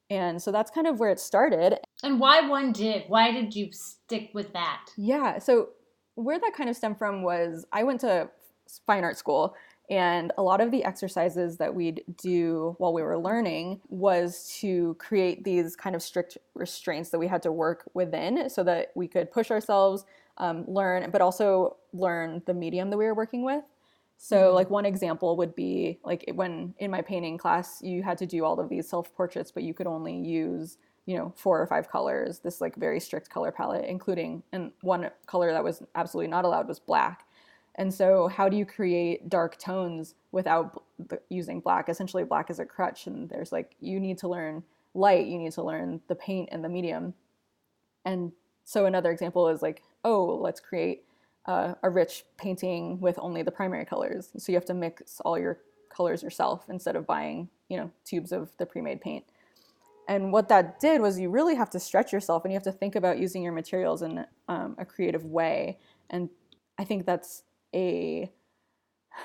And 0.09 0.41
so 0.41 0.51
that's 0.51 0.71
kind 0.71 0.87
of 0.87 0.99
where 0.99 1.11
it 1.11 1.21
started. 1.21 1.79
And 2.03 2.19
why 2.19 2.49
one 2.49 2.73
div? 2.73 3.03
Why 3.09 3.31
did 3.33 3.55
you 3.55 3.71
stick 3.71 4.31
with 4.33 4.55
that? 4.55 4.87
Yeah. 4.97 5.39
So 5.39 5.69
where 6.15 6.39
that 6.39 6.55
kind 6.57 6.71
of 6.71 6.77
stemmed 6.77 6.97
from 6.97 7.23
was 7.23 7.67
I 7.71 7.83
went 7.83 8.01
to 8.01 8.31
fine 8.87 9.05
art 9.05 9.19
school 9.19 9.55
and 9.91 10.33
a 10.37 10.43
lot 10.43 10.61
of 10.61 10.71
the 10.71 10.85
exercises 10.85 11.57
that 11.57 11.75
we'd 11.75 12.03
do 12.21 12.75
while 12.79 12.93
we 12.93 13.03
were 13.03 13.19
learning 13.19 13.81
was 13.89 14.55
to 14.61 14.95
create 14.99 15.45
these 15.45 15.75
kind 15.75 15.97
of 15.97 16.03
strict 16.03 16.37
restraints 16.55 17.09
that 17.11 17.19
we 17.19 17.27
had 17.27 17.43
to 17.43 17.53
work 17.53 17.89
within 17.95 18.51
so 18.51 18.63
that 18.65 18.93
we 18.95 19.09
could 19.09 19.31
push 19.31 19.51
ourselves, 19.51 20.05
um, 20.37 20.65
learn, 20.69 21.11
but 21.11 21.23
also 21.23 21.77
learn 21.95 22.43
the 22.45 22.53
medium 22.53 22.91
that 22.91 22.99
we 22.99 23.07
were 23.07 23.15
working 23.15 23.43
with. 23.43 23.65
So, 24.19 24.37
mm-hmm. 24.37 24.55
like, 24.57 24.69
one 24.69 24.85
example 24.85 25.37
would 25.39 25.55
be 25.55 26.01
like 26.05 26.31
when 26.35 26.75
in 26.79 26.91
my 26.91 27.01
painting 27.01 27.39
class, 27.39 27.81
you 27.81 28.03
had 28.03 28.19
to 28.19 28.27
do 28.27 28.45
all 28.45 28.61
of 28.61 28.69
these 28.69 28.89
self 28.89 29.15
portraits, 29.15 29.51
but 29.51 29.63
you 29.63 29.73
could 29.73 29.87
only 29.87 30.17
use, 30.17 30.77
you 31.07 31.17
know, 31.17 31.33
four 31.35 31.63
or 31.63 31.67
five 31.67 31.89
colors, 31.89 32.41
this 32.41 32.61
like 32.61 32.77
very 32.77 33.01
strict 33.01 33.31
color 33.31 33.53
palette, 33.53 33.87
including, 33.87 34.43
and 34.53 34.73
one 34.83 35.09
color 35.27 35.53
that 35.53 35.65
was 35.65 35.83
absolutely 35.95 36.29
not 36.29 36.45
allowed 36.45 36.69
was 36.69 36.79
black. 36.79 37.25
And 37.79 37.95
so, 37.95 38.27
how 38.27 38.49
do 38.49 38.57
you 38.57 38.67
create 38.67 39.29
dark 39.29 39.57
tones 39.57 40.17
without 40.33 40.83
using 41.29 41.61
black? 41.61 41.89
Essentially, 41.89 42.25
black 42.25 42.51
is 42.51 42.59
a 42.59 42.65
crutch, 42.65 43.07
and 43.07 43.31
there's 43.31 43.53
like, 43.53 43.77
you 43.81 44.01
need 44.01 44.19
to 44.19 44.29
learn 44.29 44.65
light, 44.95 45.29
you 45.29 45.39
need 45.39 45.53
to 45.53 45.63
learn 45.63 46.01
the 46.09 46.17
paint 46.17 46.49
and 46.51 46.65
the 46.65 46.69
medium. 46.69 47.15
And 48.05 48.33
so, 48.65 48.87
another 48.87 49.13
example 49.13 49.49
is 49.49 49.63
like, 49.63 49.85
oh, 50.05 50.25
let's 50.43 50.59
create 50.59 51.05
uh, 51.47 51.75
a 51.85 51.89
rich 51.89 52.25
painting 52.37 53.01
with 53.01 53.17
only 53.21 53.45
the 53.45 53.53
primary 53.53 53.85
colors. 53.85 54.31
So, 54.37 54.51
you 54.51 54.57
have 54.57 54.67
to 54.67 54.75
mix 54.75 55.21
all 55.21 55.39
your 55.39 55.61
colors 55.89 56.25
yourself 56.25 56.65
instead 56.69 56.97
of 56.97 57.07
buying, 57.07 57.49
you 57.69 57.77
know, 57.77 57.93
tubes 58.05 58.33
of 58.33 58.51
the 58.59 58.67
pre 58.67 58.83
made 58.83 59.01
paint. 59.01 59.25
And 60.09 60.33
what 60.33 60.49
that 60.49 60.81
did 60.81 61.01
was 61.01 61.21
you 61.21 61.31
really 61.31 61.55
have 61.55 61.71
to 61.71 61.79
stretch 61.79 62.13
yourself 62.13 62.45
and 62.45 62.51
you 62.51 62.57
have 62.57 62.65
to 62.65 62.73
think 62.73 62.97
about 62.97 63.19
using 63.21 63.43
your 63.43 63.53
materials 63.53 64.03
in 64.03 64.25
um, 64.49 64.75
a 64.79 64.85
creative 64.85 65.25
way. 65.25 65.79
And 66.11 66.31
I 66.79 66.85
think 66.85 67.05
that's 67.05 67.43
a 67.75 68.31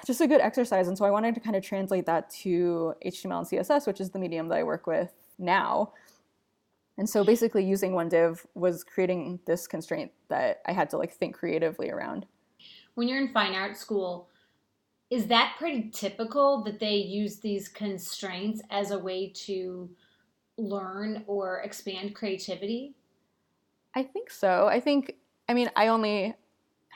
just 0.06 0.22
a 0.22 0.28
good 0.28 0.42
exercise. 0.42 0.88
And 0.88 0.98
so 0.98 1.06
I 1.06 1.12
wanted 1.12 1.36
to 1.36 1.42
kind 1.42 1.56
of 1.56 1.64
translate 1.64 2.06
that 2.08 2.30
to 2.42 2.96
HTML 3.06 3.40
and 3.40 3.48
CSS, 3.48 3.86
which 3.86 4.02
is 4.02 4.10
the 4.10 4.20
medium 4.20 4.48
that 4.50 4.58
I 4.58 4.64
work 4.64 4.88
with 4.88 5.14
now. 5.38 5.94
And 6.98 7.10
so 7.10 7.24
basically 7.24 7.66
using 7.66 7.94
one 7.94 8.10
div 8.10 8.46
was 8.54 8.84
creating 8.84 9.40
this 9.46 9.68
constraint 9.68 10.12
that 10.30 10.62
I 10.66 10.74
had 10.74 10.90
to 10.92 10.98
like 10.98 11.14
think 11.14 11.36
creatively 11.36 11.90
around. 11.90 12.26
When 12.96 13.08
you're 13.08 13.22
in 13.22 13.34
fine 13.34 13.54
art 13.54 13.78
school, 13.78 14.30
is 15.10 15.28
that 15.28 15.56
pretty 15.58 15.90
typical 15.92 16.64
that 16.64 16.80
they 16.80 16.96
use 16.96 17.40
these 17.40 17.68
constraints 17.68 18.62
as 18.70 18.92
a 18.92 19.00
way 19.00 19.32
to 19.46 19.90
learn 20.58 21.24
or 21.28 21.62
expand 21.62 22.16
creativity? 22.16 22.96
I 23.96 24.04
think 24.04 24.30
so. 24.30 24.68
I 24.68 24.80
think 24.80 25.16
I 25.50 25.54
mean 25.54 25.70
I 25.76 25.88
only 25.88 26.36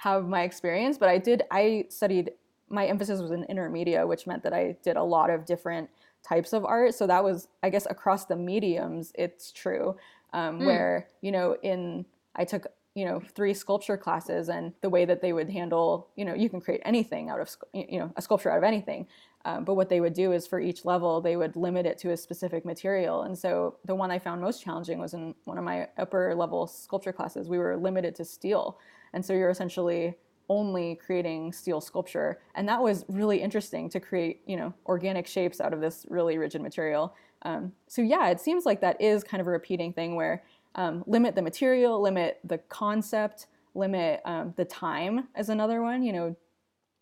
have 0.01 0.27
my 0.27 0.43
experience, 0.43 0.97
but 0.97 1.09
I 1.09 1.17
did, 1.17 1.43
I 1.51 1.85
studied, 1.89 2.31
my 2.69 2.85
emphasis 2.85 3.19
was 3.21 3.31
in 3.31 3.45
intermedia, 3.45 4.07
which 4.07 4.27
meant 4.27 4.43
that 4.43 4.53
I 4.53 4.77
did 4.83 4.95
a 4.95 5.03
lot 5.03 5.29
of 5.29 5.45
different 5.45 5.89
types 6.27 6.53
of 6.53 6.65
art. 6.65 6.93
So 6.93 7.07
that 7.07 7.23
was, 7.23 7.47
I 7.63 7.69
guess, 7.69 7.87
across 7.89 8.25
the 8.25 8.35
mediums, 8.35 9.11
it's 9.15 9.51
true. 9.51 9.95
Um, 10.33 10.59
mm. 10.59 10.65
Where, 10.65 11.07
you 11.21 11.31
know, 11.31 11.57
in, 11.63 12.05
I 12.35 12.45
took, 12.45 12.67
you 12.93 13.05
know, 13.05 13.21
three 13.35 13.53
sculpture 13.53 13.97
classes 13.97 14.49
and 14.49 14.73
the 14.81 14.89
way 14.89 15.05
that 15.05 15.21
they 15.21 15.33
would 15.33 15.49
handle, 15.49 16.09
you 16.15 16.25
know, 16.25 16.33
you 16.33 16.49
can 16.49 16.61
create 16.61 16.81
anything 16.83 17.29
out 17.29 17.39
of, 17.39 17.55
you 17.73 17.99
know, 17.99 18.11
a 18.15 18.21
sculpture 18.21 18.51
out 18.51 18.57
of 18.57 18.63
anything. 18.63 19.07
Um, 19.47 19.63
but 19.63 19.75
what 19.75 19.87
they 19.87 20.01
would 20.01 20.13
do 20.13 20.33
is 20.33 20.45
for 20.45 20.59
each 20.59 20.83
level, 20.83 21.21
they 21.21 21.37
would 21.37 21.55
limit 21.55 21.85
it 21.85 21.97
to 21.99 22.11
a 22.11 22.17
specific 22.17 22.65
material. 22.65 23.21
And 23.21 23.35
so 23.35 23.77
the 23.85 23.95
one 23.95 24.11
I 24.11 24.19
found 24.19 24.41
most 24.41 24.61
challenging 24.61 24.99
was 24.99 25.13
in 25.13 25.33
one 25.45 25.57
of 25.57 25.63
my 25.63 25.87
upper 25.97 26.35
level 26.35 26.67
sculpture 26.67 27.13
classes. 27.13 27.47
We 27.47 27.57
were 27.57 27.77
limited 27.77 28.13
to 28.15 28.25
steel. 28.25 28.77
And 29.13 29.25
so 29.25 29.31
you're 29.31 29.49
essentially 29.49 30.15
only 30.49 30.95
creating 30.95 31.53
steel 31.53 31.79
sculpture. 31.79 32.39
And 32.55 32.67
that 32.67 32.81
was 32.81 33.05
really 33.07 33.41
interesting 33.41 33.89
to 33.91 34.01
create, 34.01 34.41
you 34.45 34.57
know, 34.57 34.73
organic 34.85 35.25
shapes 35.25 35.61
out 35.61 35.71
of 35.71 35.79
this 35.79 36.05
really 36.09 36.37
rigid 36.37 36.61
material. 36.61 37.15
Um, 37.43 37.71
so 37.87 38.01
yeah, 38.01 38.27
it 38.27 38.41
seems 38.41 38.65
like 38.65 38.81
that 38.81 38.99
is 38.99 39.23
kind 39.23 39.39
of 39.39 39.47
a 39.47 39.51
repeating 39.51 39.93
thing 39.93 40.15
where 40.15 40.43
um, 40.75 41.05
limit 41.07 41.35
the 41.35 41.41
material, 41.41 42.01
limit 42.01 42.39
the 42.43 42.57
concept, 42.57 43.47
limit 43.75 44.19
um, 44.25 44.53
the 44.57 44.65
time 44.65 45.29
as 45.35 45.47
another 45.47 45.81
one. 45.81 46.03
You 46.03 46.11
know, 46.11 46.35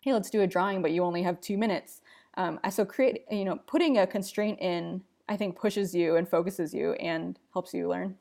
hey, 0.02 0.12
let's 0.12 0.30
do 0.30 0.42
a 0.42 0.46
drawing, 0.46 0.80
but 0.80 0.92
you 0.92 1.02
only 1.02 1.24
have 1.24 1.40
two 1.40 1.58
minutes. 1.58 2.02
Um, 2.36 2.60
so 2.70 2.84
create, 2.84 3.24
you 3.30 3.44
know, 3.44 3.56
putting 3.66 3.98
a 3.98 4.06
constraint 4.06 4.58
in, 4.60 5.02
I 5.28 5.36
think 5.36 5.58
pushes 5.58 5.94
you 5.94 6.16
and 6.16 6.28
focuses 6.28 6.74
you 6.74 6.92
and 6.94 7.38
helps 7.52 7.72
you 7.72 7.88
learn. 7.88 8.16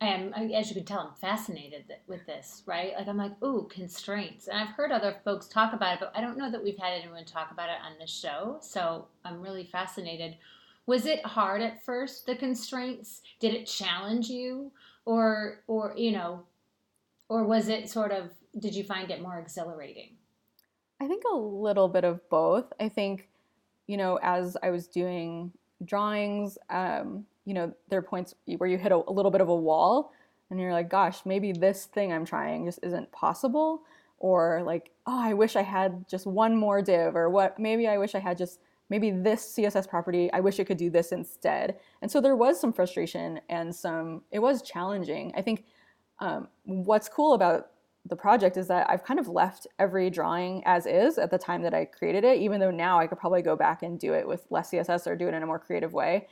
And 0.00 0.32
as 0.54 0.68
you 0.68 0.76
can 0.76 0.84
tell, 0.84 1.00
I'm 1.00 1.14
fascinated 1.20 1.84
with 2.06 2.24
this, 2.24 2.62
right? 2.66 2.92
Like 2.96 3.08
I'm 3.08 3.16
like, 3.16 3.32
ooh, 3.42 3.68
constraints. 3.68 4.46
And 4.46 4.56
I've 4.56 4.68
heard 4.68 4.92
other 4.92 5.16
folks 5.24 5.48
talk 5.48 5.72
about 5.72 5.94
it, 5.94 6.00
but 6.00 6.12
I 6.14 6.20
don't 6.20 6.38
know 6.38 6.50
that 6.52 6.62
we've 6.62 6.78
had 6.78 6.92
anyone 6.92 7.24
talk 7.24 7.50
about 7.50 7.68
it 7.68 7.78
on 7.84 7.98
this 7.98 8.10
show. 8.10 8.58
So 8.60 9.08
I'm 9.24 9.40
really 9.40 9.64
fascinated. 9.64 10.36
Was 10.86 11.04
it 11.04 11.26
hard 11.26 11.62
at 11.62 11.84
first, 11.84 12.26
the 12.26 12.36
constraints? 12.36 13.22
Did 13.40 13.54
it 13.54 13.66
challenge 13.66 14.28
you? 14.28 14.70
Or 15.04 15.64
or 15.66 15.94
you 15.96 16.12
know, 16.12 16.44
or 17.28 17.42
was 17.44 17.68
it 17.68 17.90
sort 17.90 18.12
of 18.12 18.30
did 18.58 18.74
you 18.74 18.84
find 18.84 19.10
it 19.10 19.20
more 19.20 19.38
exhilarating? 19.38 20.17
I 21.00 21.06
think 21.06 21.22
a 21.30 21.36
little 21.36 21.88
bit 21.88 22.04
of 22.04 22.28
both. 22.28 22.72
I 22.80 22.88
think, 22.88 23.28
you 23.86 23.96
know, 23.96 24.18
as 24.22 24.56
I 24.62 24.70
was 24.70 24.86
doing 24.88 25.52
drawings, 25.84 26.58
um, 26.70 27.24
you 27.44 27.54
know, 27.54 27.72
there 27.88 27.98
are 27.98 28.02
points 28.02 28.34
where 28.46 28.68
you 28.68 28.78
hit 28.78 28.92
a, 28.92 28.96
a 28.96 29.12
little 29.12 29.30
bit 29.30 29.40
of 29.40 29.48
a 29.48 29.56
wall 29.56 30.12
and 30.50 30.60
you're 30.60 30.72
like, 30.72 30.90
gosh, 30.90 31.24
maybe 31.24 31.52
this 31.52 31.84
thing 31.86 32.12
I'm 32.12 32.24
trying 32.24 32.66
just 32.66 32.80
isn't 32.82 33.10
possible. 33.12 33.82
Or 34.18 34.62
like, 34.64 34.90
oh, 35.06 35.20
I 35.20 35.34
wish 35.34 35.54
I 35.54 35.62
had 35.62 36.08
just 36.08 36.26
one 36.26 36.56
more 36.56 36.82
div, 36.82 37.14
or 37.14 37.30
what, 37.30 37.58
maybe 37.58 37.86
I 37.86 37.98
wish 37.98 38.16
I 38.16 38.18
had 38.18 38.36
just 38.36 38.58
maybe 38.90 39.10
this 39.10 39.54
CSS 39.56 39.88
property, 39.88 40.32
I 40.32 40.40
wish 40.40 40.58
it 40.58 40.64
could 40.64 40.78
do 40.78 40.90
this 40.90 41.12
instead. 41.12 41.76
And 42.02 42.10
so 42.10 42.20
there 42.20 42.34
was 42.34 42.60
some 42.60 42.72
frustration 42.72 43.40
and 43.48 43.74
some, 43.74 44.22
it 44.32 44.38
was 44.40 44.62
challenging. 44.62 45.32
I 45.36 45.42
think 45.42 45.64
um, 46.20 46.48
what's 46.64 47.08
cool 47.08 47.34
about 47.34 47.70
the 48.08 48.16
project 48.16 48.56
is 48.56 48.68
that 48.68 48.88
I've 48.88 49.04
kind 49.04 49.20
of 49.20 49.28
left 49.28 49.66
every 49.78 50.10
drawing 50.10 50.62
as 50.64 50.86
is 50.86 51.18
at 51.18 51.30
the 51.30 51.38
time 51.38 51.62
that 51.62 51.74
I 51.74 51.84
created 51.84 52.24
it, 52.24 52.40
even 52.40 52.60
though 52.60 52.70
now 52.70 52.98
I 52.98 53.06
could 53.06 53.18
probably 53.18 53.42
go 53.42 53.56
back 53.56 53.82
and 53.82 53.98
do 53.98 54.14
it 54.14 54.26
with 54.26 54.46
less 54.50 54.70
CSS 54.70 55.06
or 55.06 55.16
do 55.16 55.28
it 55.28 55.34
in 55.34 55.42
a 55.42 55.46
more 55.46 55.58
creative 55.58 55.92
way. 55.92 56.26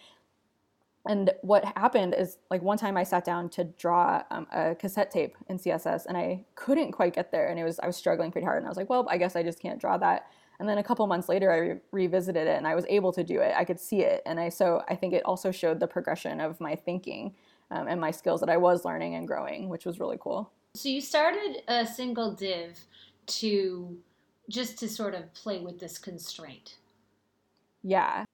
And 1.09 1.30
what 1.42 1.64
happened 1.76 2.14
is 2.18 2.38
like 2.50 2.62
one 2.62 2.78
time 2.78 2.97
I 2.97 3.04
sat 3.04 3.25
down 3.25 3.49
to 3.50 3.64
draw 3.64 4.23
um, 4.30 4.47
a 4.52 4.75
cassette 4.75 5.11
tape 5.11 5.37
in 5.49 5.59
CSS 5.59 6.06
and 6.06 6.16
I 6.16 6.45
couldn't 6.56 6.92
quite 6.92 7.14
get 7.14 7.30
there 7.30 7.49
and 7.49 7.59
it 7.59 7.64
was 7.64 7.78
I 7.78 7.87
was 7.87 7.97
struggling 7.97 8.33
pretty 8.33 8.45
hard 8.45 8.59
and 8.59 8.66
I 8.66 8.68
was 8.68 8.76
like 8.76 8.90
well 8.90 9.06
I 9.09 9.16
guess 9.16 9.37
I 9.37 9.42
just 9.42 9.61
can't 9.61 9.80
draw 9.80 9.97
that. 9.99 10.26
And 10.59 10.68
then 10.68 10.78
a 10.78 10.83
couple 10.83 11.06
months 11.06 11.28
later 11.28 11.52
I 11.52 11.56
re- 11.59 11.80
revisited 11.92 12.49
it 12.49 12.56
and 12.56 12.66
I 12.66 12.75
was 12.75 12.85
able 12.88 13.12
to 13.12 13.23
do 13.23 13.40
it. 13.40 13.54
I 13.56 13.64
could 13.64 13.78
see 13.78 14.00
it 14.00 14.23
and 14.26 14.40
I 14.40 14.49
so 14.49 14.83
I 14.88 14.97
think 14.97 15.14
it 15.14 15.25
also 15.25 15.52
showed 15.52 15.78
the 15.78 15.87
progression 15.87 16.40
of 16.40 16.61
my 16.61 16.75
thinking 16.75 17.35
um, 17.71 17.87
and 17.87 18.00
my 18.00 18.11
skills 18.11 18.40
that 18.40 18.50
I 18.50 18.56
was 18.56 18.85
learning 18.85 19.14
and 19.14 19.28
growing 19.28 19.68
which 19.68 19.87
was 19.87 20.00
really 20.00 20.18
cool. 20.21 20.50
So 20.76 20.88
you 20.88 21.00
started 21.00 21.62
a 21.68 21.87
single 21.87 22.33
div 22.33 22.78
to 23.26 23.97
just 24.49 24.78
to 24.78 24.88
sort 24.88 25.14
of 25.14 25.33
play 25.35 25.59
with 25.59 25.80
this 25.80 25.99
constraint. 25.99 26.76
Yeah 27.83 28.25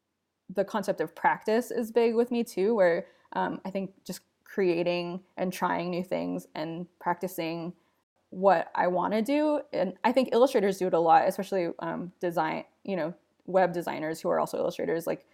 the 0.55 0.65
concept 0.65 1.01
of 1.01 1.15
practice 1.15 1.71
is 1.71 1.91
big 1.91 2.15
with 2.15 2.31
me 2.31 2.45
too, 2.45 2.75
where 2.75 3.07
um, 3.33 3.61
I 3.65 3.71
think 3.71 3.93
just 4.05 4.21
creating 4.45 5.21
and 5.37 5.53
trying 5.53 5.91
new 5.91 6.05
things 6.05 6.47
and 6.55 6.87
practicing 7.01 7.73
what 8.31 8.71
I 8.75 8.87
want 8.87 9.13
to 9.15 9.23
do. 9.23 9.61
And 9.73 9.95
I 10.05 10.13
think 10.13 10.31
illustrators 10.33 10.79
do 10.79 10.87
it 10.87 10.95
a 10.95 10.99
lot, 10.99 11.27
especially 11.27 11.71
um, 11.79 12.13
design, 12.21 12.65
you 12.85 12.97
know, 12.97 13.15
web 13.47 13.73
designers 13.73 14.21
who 14.21 14.29
are 14.29 14.39
also 14.39 14.59
illustrators, 14.59 15.07
like 15.07 15.27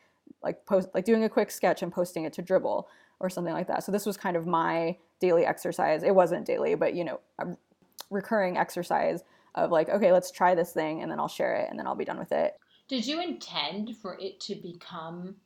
like 0.42 0.66
post 0.66 0.88
like 0.94 1.04
doing 1.04 1.24
a 1.24 1.28
quick 1.28 1.50
sketch 1.50 1.82
and 1.82 1.92
posting 1.92 2.24
it 2.24 2.32
to 2.34 2.42
Dribbble 2.42 2.84
or 3.20 3.30
something 3.30 3.54
like 3.54 3.66
that. 3.66 3.82
So 3.82 3.90
this 3.90 4.06
was 4.06 4.16
kind 4.16 4.36
of 4.36 4.46
my 4.46 4.96
daily 5.20 5.44
exercise. 5.44 6.02
It 6.02 6.14
wasn't 6.14 6.46
daily, 6.46 6.74
but 6.74 6.94
you 6.94 7.04
know, 7.04 7.20
a 7.38 7.46
recurring 8.10 8.56
exercise 8.56 9.22
of 9.54 9.70
like, 9.70 9.88
okay, 9.88 10.12
let's 10.12 10.30
try 10.30 10.54
this 10.54 10.72
thing 10.72 11.02
and 11.02 11.10
then 11.10 11.18
I'll 11.18 11.28
share 11.28 11.56
it 11.56 11.68
and 11.70 11.78
then 11.78 11.86
I'll 11.86 11.94
be 11.94 12.04
done 12.04 12.18
with 12.18 12.32
it. 12.32 12.56
Did 12.88 13.06
you 13.06 13.20
intend 13.20 13.96
for 13.96 14.16
it 14.18 14.40
to 14.40 14.54
become, 14.54 15.36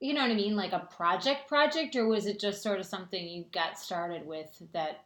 you 0.00 0.14
know 0.14 0.22
what 0.22 0.30
I 0.30 0.34
mean, 0.34 0.56
like 0.56 0.72
a 0.72 0.88
project 0.96 1.48
project, 1.48 1.94
or 1.94 2.08
was 2.08 2.26
it 2.26 2.40
just 2.40 2.62
sort 2.62 2.80
of 2.80 2.86
something 2.86 3.28
you 3.28 3.44
got 3.52 3.78
started 3.78 4.26
with 4.26 4.62
that 4.72 5.04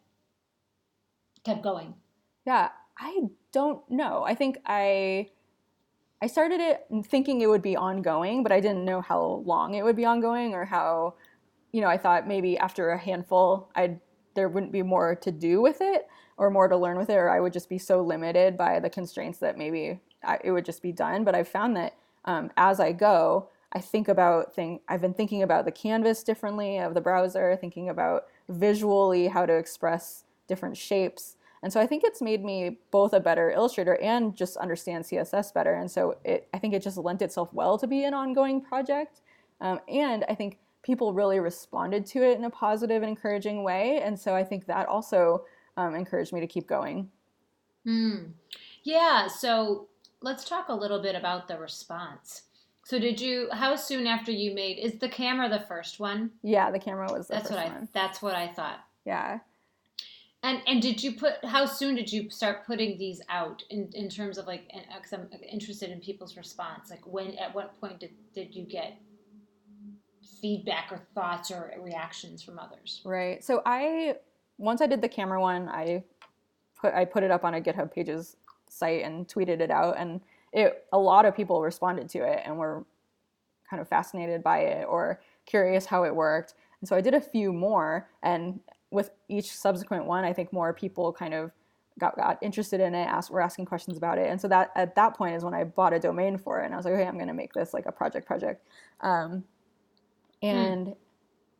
kept 1.45 1.63
going? 1.63 1.95
Yeah, 2.47 2.71
I 2.99 3.25
don't 3.53 3.89
know. 3.91 4.25
I 4.25 4.35
think 4.35 4.59
I 4.65 5.29
I 6.23 6.29
started 6.29 6.61
it 6.61 6.87
thinking 7.05 7.43
it 7.43 7.49
would 7.49 7.63
be 7.63 7.77
ongoing, 7.77 8.43
but 8.43 8.53
I 8.53 8.61
didn't 8.61 8.87
know 8.87 9.03
how 9.03 9.43
long 9.45 9.75
it 9.75 9.85
would 9.85 9.97
be 9.97 10.07
ongoing 10.07 10.55
or 10.55 10.65
how, 10.65 11.15
you 11.77 11.83
know, 11.83 11.89
I 11.89 11.99
thought 11.99 12.27
maybe 12.27 12.57
after 12.57 12.89
a 12.89 12.97
handful, 12.99 13.69
I'd 13.75 14.01
there 14.35 14.49
wouldn't 14.49 14.73
be 14.73 14.83
more 14.83 15.15
to 15.15 15.31
do 15.31 15.61
with 15.61 15.83
it 15.83 16.09
or 16.39 16.51
more 16.51 16.69
to 16.69 16.77
learn 16.77 16.97
with 16.97 17.11
it, 17.11 17.17
or 17.17 17.29
I 17.29 17.39
would 17.39 17.53
just 17.53 17.69
be 17.69 17.77
so 17.77 18.01
limited 18.01 18.57
by 18.57 18.81
the 18.81 18.89
constraints 18.89 19.39
that 19.41 19.59
maybe 19.59 20.01
I, 20.25 20.39
it 20.43 20.53
would 20.53 20.65
just 20.65 20.81
be 20.81 20.91
done. 20.91 21.23
But 21.23 21.35
I've 21.35 21.49
found 21.49 21.77
that 21.77 21.95
um, 22.25 22.51
as 22.57 22.81
I 22.81 22.93
go, 22.93 23.49
I 23.73 23.81
think 23.81 24.09
about 24.09 24.55
thing 24.55 24.81
I've 24.89 25.03
been 25.03 25.13
thinking 25.13 25.43
about 25.43 25.67
the 25.67 25.71
canvas 25.71 26.23
differently 26.23 26.79
of 26.79 26.95
the 26.95 27.01
browser, 27.03 27.55
thinking 27.61 27.91
about 27.91 28.25
visually 28.49 29.27
how 29.27 29.45
to 29.45 29.55
express 29.55 30.25
different 30.49 30.79
shapes. 30.79 31.37
And 31.63 31.71
so 31.71 31.79
I 31.79 31.87
think 31.87 32.05
it's 32.05 32.23
made 32.23 32.43
me 32.43 32.79
both 32.91 33.13
a 33.13 33.21
better 33.21 33.51
illustrator 33.51 33.97
and 33.97 34.35
just 34.35 34.57
understand 34.57 35.05
CSS 35.05 35.53
better. 35.53 35.75
And 35.75 35.91
so 35.91 36.17
it, 36.25 36.49
I 36.55 36.59
think 36.59 36.73
it 36.73 36.81
just 36.81 36.97
lent 36.97 37.21
itself 37.21 37.53
well 37.53 37.77
to 37.77 37.87
be 37.87 38.05
an 38.05 38.15
ongoing 38.15 38.63
project. 38.63 39.21
Um, 39.61 39.81
and 39.89 40.25
I 40.27 40.35
think 40.35 40.59
people 40.87 41.13
really 41.13 41.41
responded 41.41 42.07
to 42.07 42.23
it 42.23 42.39
in 42.39 42.45
a 42.45 42.51
positive 42.51 43.03
and 43.03 43.11
encouraging 43.11 43.65
way. 43.65 44.01
And 44.03 44.19
so 44.19 44.37
I 44.37 44.45
think 44.45 44.67
that 44.67 44.87
also 44.87 45.45
um, 45.77 45.97
encouraged 45.97 46.33
me 46.33 46.39
to 46.41 46.47
keep 46.47 46.69
going. 46.69 47.11
Mm. 47.85 48.31
Yeah. 48.85 49.27
So 49.27 49.89
let's 50.23 50.49
talk 50.49 50.69
a 50.69 50.75
little 50.75 51.03
bit 51.03 51.17
about 51.17 51.49
the 51.49 51.59
response. 51.59 52.43
So 52.85 53.01
did 53.01 53.21
you? 53.21 53.49
How 53.51 53.75
soon 53.75 54.07
after 54.07 54.31
you 54.31 54.55
made? 54.55 54.79
Is 54.79 55.01
the 55.01 55.09
camera 55.09 55.49
the 55.49 55.67
first 55.67 55.99
one? 55.99 56.31
Yeah, 56.45 56.71
the 56.71 56.79
camera 56.79 57.09
was. 57.11 57.27
that's 57.27 57.51
what 57.51 57.59
I. 57.59 57.65
One. 57.65 57.89
That's 57.93 58.23
what 58.23 58.37
I 58.37 58.53
thought. 58.53 58.79
Yeah. 59.05 59.41
And 60.45 60.63
and 60.69 60.81
did 60.81 61.03
you 61.03 61.17
put? 61.17 61.45
How 61.45 61.67
soon 61.67 61.97
did 61.97 62.13
you 62.13 62.31
start 62.31 62.65
putting 62.65 62.97
these 62.97 63.21
out 63.29 63.65
in, 63.71 63.91
in 63.95 64.09
terms 64.09 64.39
of 64.39 64.47
like? 64.47 64.71
Because 64.95 65.13
I'm 65.13 65.29
interested 65.51 65.91
in 65.91 65.99
people's 65.99 66.37
response. 66.37 66.89
Like 66.89 67.05
when? 67.05 67.37
At 67.39 67.53
what 67.57 67.81
point 67.81 67.99
did 67.99 68.13
did 68.33 68.55
you 68.55 68.65
get 68.65 69.01
feedback 70.41 70.89
or 70.91 71.01
thoughts 71.15 71.51
or 71.51 71.73
reactions 71.81 72.43
from 72.43 72.59
others? 72.59 73.01
Right. 73.05 73.43
So 73.43 73.63
I 73.65 74.17
once 74.59 74.81
I 74.81 74.87
did 74.87 75.03
the 75.03 75.09
camera 75.09 75.41
one, 75.41 75.69
I 75.69 76.03
put 76.81 76.95
I 76.95 77.05
put 77.05 77.23
it 77.23 77.31
up 77.31 77.45
on 77.45 77.55
a 77.55 77.61
GitHub 77.61 77.93
pages 77.93 78.37
site 78.69 79.03
and 79.05 79.27
tweeted 79.29 79.61
it 79.61 79.71
out 79.71 79.97
and 79.99 80.21
it 80.53 80.85
a 80.93 80.99
lot 80.99 81.25
of 81.25 81.35
people 81.35 81.61
responded 81.61 82.09
to 82.11 82.19
it 82.19 82.43
and 82.45 82.59
were 82.59 82.85
kind 83.69 83.81
of 83.81 83.89
fascinated 83.89 84.43
by 84.43 84.61
it 84.61 84.87
or 84.89 85.21
curious 85.45 85.87
how 85.87 86.05
it 86.05 86.15
worked. 86.15 86.55
And 86.81 86.89
so 86.89 86.97
I 86.97 87.01
did 87.01 87.15
a 87.15 87.21
few 87.21 87.53
more 87.53 88.09
and 88.23 88.61
with 88.91 89.11
each 89.29 89.51
subsequent 89.53 90.07
one, 90.07 90.25
I 90.25 90.33
think 90.33 90.53
more 90.53 90.73
people 90.73 91.13
kind 91.13 91.35
of 91.35 91.51
got, 91.99 92.17
got 92.17 92.39
interested 92.43 92.81
in 92.81 92.95
it, 92.95 93.07
asked 93.07 93.31
were 93.31 93.41
asking 93.41 93.65
questions 93.65 93.97
about 93.97 94.19
it. 94.19 94.29
And 94.31 94.41
so 94.41 94.49
that 94.49 94.71
at 94.77 94.95
that 94.95 95.17
point 95.17 95.35
is 95.35 95.43
when 95.43 95.55
I 95.55 95.65
bought 95.65 95.93
a 95.93 95.99
domain 95.99 96.39
for 96.39 96.61
it 96.61 96.67
and 96.67 96.75
I 96.75 96.77
was 96.77 96.85
like, 96.85 96.95
okay, 96.95 97.07
I'm 97.07 97.19
gonna 97.19 97.35
make 97.35 97.53
this 97.53 97.75
like 97.75 97.87
a 97.87 97.93
project 97.93 98.27
project. 98.27 98.67
Um. 99.01 99.45
And 100.43 100.89
mm. 100.89 100.97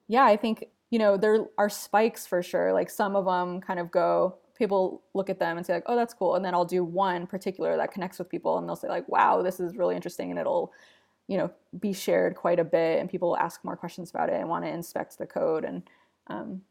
yeah, 0.09 0.25
I 0.25 0.37
think, 0.37 0.67
you 0.91 0.99
know, 0.99 1.17
there 1.17 1.47
are 1.59 1.69
spikes 1.69 2.27
for 2.27 2.43
sure. 2.43 2.73
Like 2.73 2.91
some 2.91 3.17
of 3.17 3.25
them 3.25 3.61
kind 3.61 3.81
of 3.81 3.91
go, 3.91 4.37
people 4.57 5.03
look 5.15 5.31
at 5.31 5.39
them 5.39 5.57
and 5.57 5.67
say 5.67 5.75
like, 5.75 5.85
oh, 5.87 5.97
that's 5.97 6.15
cool. 6.15 6.35
And 6.35 6.45
then 6.45 6.55
I'll 6.55 6.65
do 6.65 6.85
one 6.85 7.27
particular 7.27 7.77
that 7.77 7.93
connects 7.93 8.19
with 8.19 8.29
people 8.29 8.59
and 8.59 8.69
they'll 8.69 8.77
say 8.77 8.89
like, 8.89 9.09
wow, 9.09 9.43
this 9.43 9.61
is 9.61 9.77
really 9.77 9.97
interesting. 9.97 10.31
And 10.31 10.39
it'll, 10.39 10.73
you 11.29 11.37
know, 11.37 11.51
be 11.81 11.93
shared 11.93 12.37
quite 12.37 12.59
a 12.59 12.65
bit 12.65 13.01
and 13.01 13.11
people 13.11 13.31
will 13.31 13.39
ask 13.39 13.65
more 13.65 13.77
questions 13.77 14.11
about 14.11 14.29
it 14.29 14.37
and 14.37 14.49
want 14.49 14.65
to 14.65 14.71
inspect 14.71 15.19
the 15.19 15.27
code. 15.27 15.65
And, 15.65 15.83
um, 16.29 16.63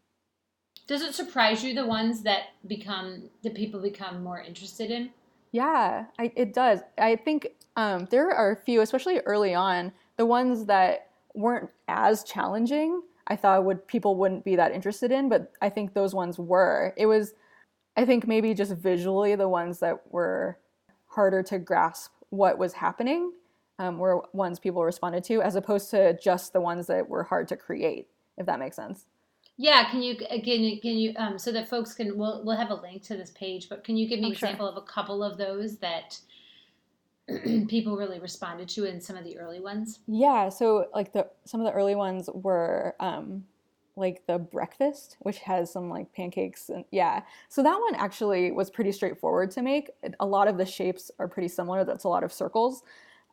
does 0.88 1.02
it 1.02 1.16
surprise 1.16 1.64
you 1.64 1.74
the 1.74 1.86
ones 1.86 2.22
that 2.24 2.50
become 2.68 3.30
that 3.44 3.56
people 3.56 3.82
become 3.82 4.24
more 4.24 4.40
interested 4.40 4.92
in? 4.92 5.10
Yeah, 5.52 6.06
I, 6.20 6.32
it 6.36 6.54
does. 6.54 6.82
I 6.98 7.16
think 7.16 7.48
um, 7.76 8.08
there 8.12 8.30
are 8.30 8.52
a 8.52 8.56
few, 8.56 8.82
especially 8.82 9.20
early 9.20 9.56
on, 9.56 9.94
the 10.18 10.26
ones 10.26 10.66
that 10.66 11.12
weren't 11.36 11.70
as 11.88 12.24
challenging. 12.24 13.02
I 13.28 13.36
thought 13.36 13.66
would 13.66 13.88
people 13.88 14.16
wouldn't 14.16 14.46
be 14.46 14.56
that 14.56 14.72
interested 14.72 15.12
in, 15.12 15.30
but 15.30 15.52
I 15.62 15.70
think 15.70 15.94
those 15.94 16.14
ones 16.14 16.38
were. 16.38 16.94
It 16.98 17.06
was 17.06 17.34
I 17.98 18.06
think 18.06 18.28
maybe 18.28 18.54
just 18.54 18.74
visually 18.74 19.36
the 19.36 19.48
ones 19.48 19.80
that 19.80 20.02
were 20.12 20.58
harder 21.08 21.42
to 21.44 21.60
grasp 21.60 22.12
what 22.30 22.58
was 22.58 22.74
happening 22.74 23.32
um, 23.80 23.98
were 23.98 24.22
ones 24.34 24.60
people 24.60 24.84
responded 24.84 25.24
to, 25.26 25.42
as 25.42 25.56
opposed 25.56 25.90
to 25.92 26.18
just 26.20 26.54
the 26.54 26.62
ones 26.62 26.88
that 26.88 27.08
were 27.08 27.24
hard 27.24 27.48
to 27.50 27.58
create. 27.58 28.08
If 28.38 28.46
that 28.48 28.60
makes 28.60 28.76
sense. 28.76 29.06
Yeah, 29.58 29.90
can 29.90 30.02
you 30.02 30.18
again? 30.30 30.80
Can 30.82 30.98
you 30.98 31.14
um, 31.16 31.40
so 31.40 31.52
that 31.54 31.70
folks 31.70 31.94
can 31.94 32.18
we'll 32.18 32.44
we'll 32.44 32.58
have 32.58 32.72
a 32.72 32.76
link 32.76 33.04
to 33.04 33.16
this 33.16 33.32
page, 33.32 33.70
but 33.70 33.86
can 33.86 33.96
you 33.96 34.08
give 34.10 34.20
me 34.20 34.26
oh, 34.26 34.30
an 34.30 34.34
example 34.34 34.66
sure. 34.66 34.78
of 34.78 34.84
a 34.84 34.86
couple 34.86 35.24
of 35.24 35.38
those 35.38 35.78
that 35.78 36.20
people 37.68 37.98
really 37.98 38.20
responded 38.20 38.70
to 38.70 38.86
in 38.86 39.02
some 39.02 39.16
of 39.16 39.24
the 39.24 39.38
early 39.38 39.60
ones? 39.60 40.00
Yeah, 40.08 40.50
so 40.50 40.88
like 40.94 41.14
the 41.14 41.28
some 41.46 41.60
of 41.62 41.66
the 41.66 41.74
early 41.74 41.96
ones 41.96 42.30
were 42.34 42.96
um, 43.00 43.46
like 43.96 44.26
the 44.28 44.38
breakfast, 44.38 45.18
which 45.20 45.40
has 45.40 45.72
some 45.72 45.90
like 45.90 46.14
pancakes 46.14 46.70
and 46.70 46.86
yeah. 46.92 47.22
So 47.50 47.64
that 47.64 47.80
one 47.80 47.96
actually 47.96 48.52
was 48.52 48.70
pretty 48.70 48.92
straightforward 48.92 49.52
to 49.52 49.62
make. 49.62 49.90
A 50.20 50.26
lot 50.26 50.48
of 50.48 50.58
the 50.58 50.66
shapes 50.66 51.12
are 51.20 51.28
pretty 51.28 51.48
similar. 51.48 51.84
That's 51.84 52.04
a 52.04 52.10
lot 52.10 52.24
of 52.24 52.32
circles. 52.32 52.84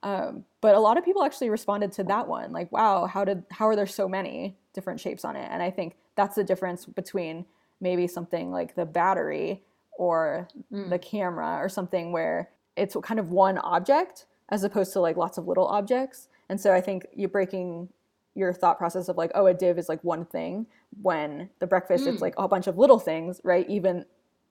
Um, 0.04 0.44
but 0.60 0.74
a 0.74 0.80
lot 0.80 0.98
of 0.98 1.04
people 1.04 1.22
actually 1.22 1.50
responded 1.50 1.92
to 1.92 2.04
that 2.04 2.26
one 2.26 2.52
like 2.52 2.72
wow 2.72 3.06
how 3.06 3.24
did 3.24 3.44
how 3.52 3.68
are 3.68 3.76
there 3.76 3.86
so 3.86 4.08
many 4.08 4.56
different 4.72 4.98
shapes 4.98 5.24
on 5.24 5.36
it 5.36 5.48
and 5.48 5.62
i 5.62 5.70
think 5.70 5.94
that's 6.16 6.34
the 6.34 6.42
difference 6.42 6.86
between 6.86 7.46
maybe 7.80 8.08
something 8.08 8.50
like 8.50 8.74
the 8.74 8.84
battery 8.84 9.62
or 9.92 10.48
mm. 10.72 10.90
the 10.90 10.98
camera 10.98 11.56
or 11.60 11.68
something 11.68 12.10
where 12.10 12.50
it's 12.76 12.96
kind 13.02 13.20
of 13.20 13.30
one 13.30 13.58
object 13.58 14.26
as 14.50 14.64
opposed 14.64 14.92
to 14.92 15.00
like 15.00 15.16
lots 15.16 15.38
of 15.38 15.46
little 15.46 15.66
objects. 15.66 16.28
And 16.48 16.60
so 16.60 16.72
I 16.72 16.80
think 16.80 17.06
you're 17.14 17.28
breaking 17.28 17.88
your 18.34 18.52
thought 18.52 18.78
process 18.78 19.08
of 19.08 19.16
like, 19.16 19.30
oh, 19.34 19.46
a 19.46 19.54
div 19.54 19.78
is 19.78 19.88
like 19.88 20.02
one 20.02 20.24
thing 20.24 20.66
when 21.00 21.50
the 21.58 21.66
breakfast 21.66 22.04
mm. 22.04 22.12
it's 22.12 22.22
like 22.22 22.34
a 22.38 22.48
bunch 22.48 22.66
of 22.66 22.78
little 22.78 22.98
things, 22.98 23.40
right? 23.44 23.68
Even 23.68 24.04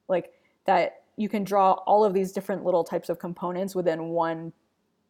like 0.07 0.33
that 0.65 1.03
you 1.17 1.29
can 1.29 1.43
draw 1.43 1.73
all 1.85 2.05
of 2.05 2.13
these 2.13 2.31
different 2.31 2.63
little 2.63 2.83
types 2.83 3.09
of 3.09 3.19
components 3.19 3.75
within 3.75 4.09
one 4.09 4.53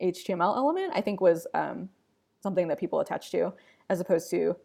HTML 0.02 0.56
element, 0.56 0.92
I 0.96 1.02
think 1.02 1.22
was 1.22 1.46
um, 1.54 1.90
something 2.42 2.68
that 2.68 2.80
people 2.80 3.00
attach 3.00 3.32
to 3.32 3.54
as 3.90 4.00
opposed 4.00 4.30
to 4.32 4.56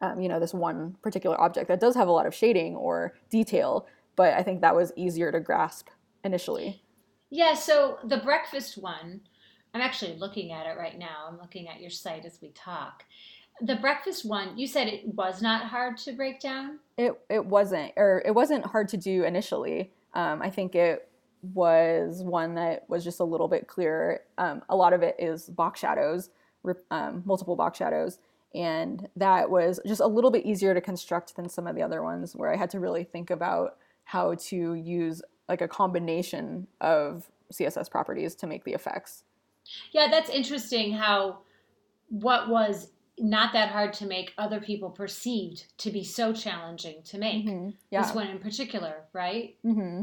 um, 0.00 0.20
you 0.20 0.28
know 0.28 0.40
this 0.40 0.54
one 0.54 0.96
particular 1.02 1.40
object 1.40 1.68
that 1.68 1.80
does 1.80 1.94
have 1.94 2.08
a 2.08 2.12
lot 2.12 2.26
of 2.26 2.34
shading 2.34 2.76
or 2.76 3.14
detail 3.30 3.86
but 4.14 4.34
i 4.34 4.42
think 4.42 4.60
that 4.60 4.74
was 4.74 4.92
easier 4.96 5.32
to 5.32 5.40
grasp 5.40 5.88
initially 6.24 6.82
yeah, 7.30 7.54
so 7.54 7.98
the 8.04 8.18
breakfast 8.18 8.78
one, 8.78 9.20
I'm 9.74 9.80
actually 9.80 10.16
looking 10.16 10.52
at 10.52 10.66
it 10.66 10.78
right 10.78 10.98
now. 10.98 11.26
I'm 11.28 11.38
looking 11.38 11.68
at 11.68 11.80
your 11.80 11.90
site 11.90 12.24
as 12.24 12.38
we 12.40 12.50
talk. 12.50 13.04
The 13.60 13.76
breakfast 13.76 14.24
one, 14.24 14.56
you 14.56 14.66
said 14.66 14.86
it 14.86 15.14
was 15.14 15.42
not 15.42 15.66
hard 15.66 15.96
to 15.98 16.12
break 16.12 16.40
down? 16.40 16.78
It 16.98 17.18
it 17.28 17.44
wasn't 17.44 17.92
or 17.96 18.22
it 18.24 18.34
wasn't 18.34 18.66
hard 18.66 18.88
to 18.88 18.96
do 18.96 19.24
initially. 19.24 19.92
Um, 20.14 20.42
I 20.42 20.50
think 20.50 20.74
it 20.74 21.08
was 21.54 22.22
one 22.22 22.54
that 22.54 22.88
was 22.88 23.04
just 23.04 23.20
a 23.20 23.24
little 23.24 23.48
bit 23.48 23.66
clearer. 23.66 24.20
Um, 24.38 24.62
a 24.68 24.76
lot 24.76 24.92
of 24.92 25.02
it 25.02 25.16
is 25.18 25.48
box 25.48 25.80
shadows, 25.80 26.30
um, 26.90 27.22
multiple 27.24 27.56
box 27.56 27.78
shadows, 27.78 28.18
and 28.54 29.08
that 29.16 29.50
was 29.50 29.80
just 29.86 30.00
a 30.00 30.06
little 30.06 30.30
bit 30.30 30.44
easier 30.44 30.74
to 30.74 30.80
construct 30.80 31.36
than 31.36 31.48
some 31.48 31.66
of 31.66 31.74
the 31.76 31.82
other 31.82 32.02
ones 32.02 32.34
where 32.34 32.52
I 32.52 32.56
had 32.56 32.70
to 32.70 32.80
really 32.80 33.04
think 33.04 33.30
about 33.30 33.76
how 34.04 34.34
to 34.34 34.74
use 34.74 35.22
like 35.48 35.60
a 35.60 35.68
combination 35.68 36.66
of 36.80 37.30
css 37.52 37.90
properties 37.90 38.34
to 38.34 38.46
make 38.46 38.64
the 38.64 38.72
effects 38.72 39.24
yeah 39.92 40.08
that's 40.10 40.30
interesting 40.30 40.92
how 40.92 41.38
what 42.08 42.48
was 42.48 42.90
not 43.18 43.52
that 43.54 43.70
hard 43.70 43.92
to 43.94 44.06
make 44.06 44.34
other 44.36 44.60
people 44.60 44.90
perceived 44.90 45.64
to 45.78 45.90
be 45.90 46.04
so 46.04 46.32
challenging 46.32 47.02
to 47.02 47.18
make 47.18 47.46
mm-hmm. 47.46 47.70
yeah. 47.90 48.02
this 48.02 48.14
one 48.14 48.26
in 48.26 48.38
particular 48.38 49.04
right 49.12 49.56
mm-hmm. 49.64 50.02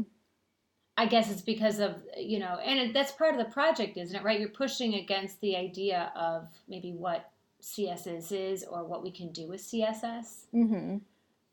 i 0.96 1.06
guess 1.06 1.30
it's 1.30 1.42
because 1.42 1.78
of 1.78 1.96
you 2.18 2.38
know 2.38 2.58
and 2.64 2.78
it, 2.78 2.94
that's 2.94 3.12
part 3.12 3.34
of 3.34 3.38
the 3.38 3.52
project 3.52 3.96
isn't 3.96 4.16
it 4.16 4.24
right 4.24 4.40
you're 4.40 4.48
pushing 4.48 4.94
against 4.94 5.40
the 5.40 5.56
idea 5.56 6.12
of 6.16 6.48
maybe 6.68 6.92
what 6.92 7.30
css 7.62 8.32
is 8.32 8.64
or 8.64 8.84
what 8.84 9.02
we 9.02 9.10
can 9.10 9.30
do 9.32 9.48
with 9.48 9.60
css 9.60 10.46
mm-hmm. 10.52 10.96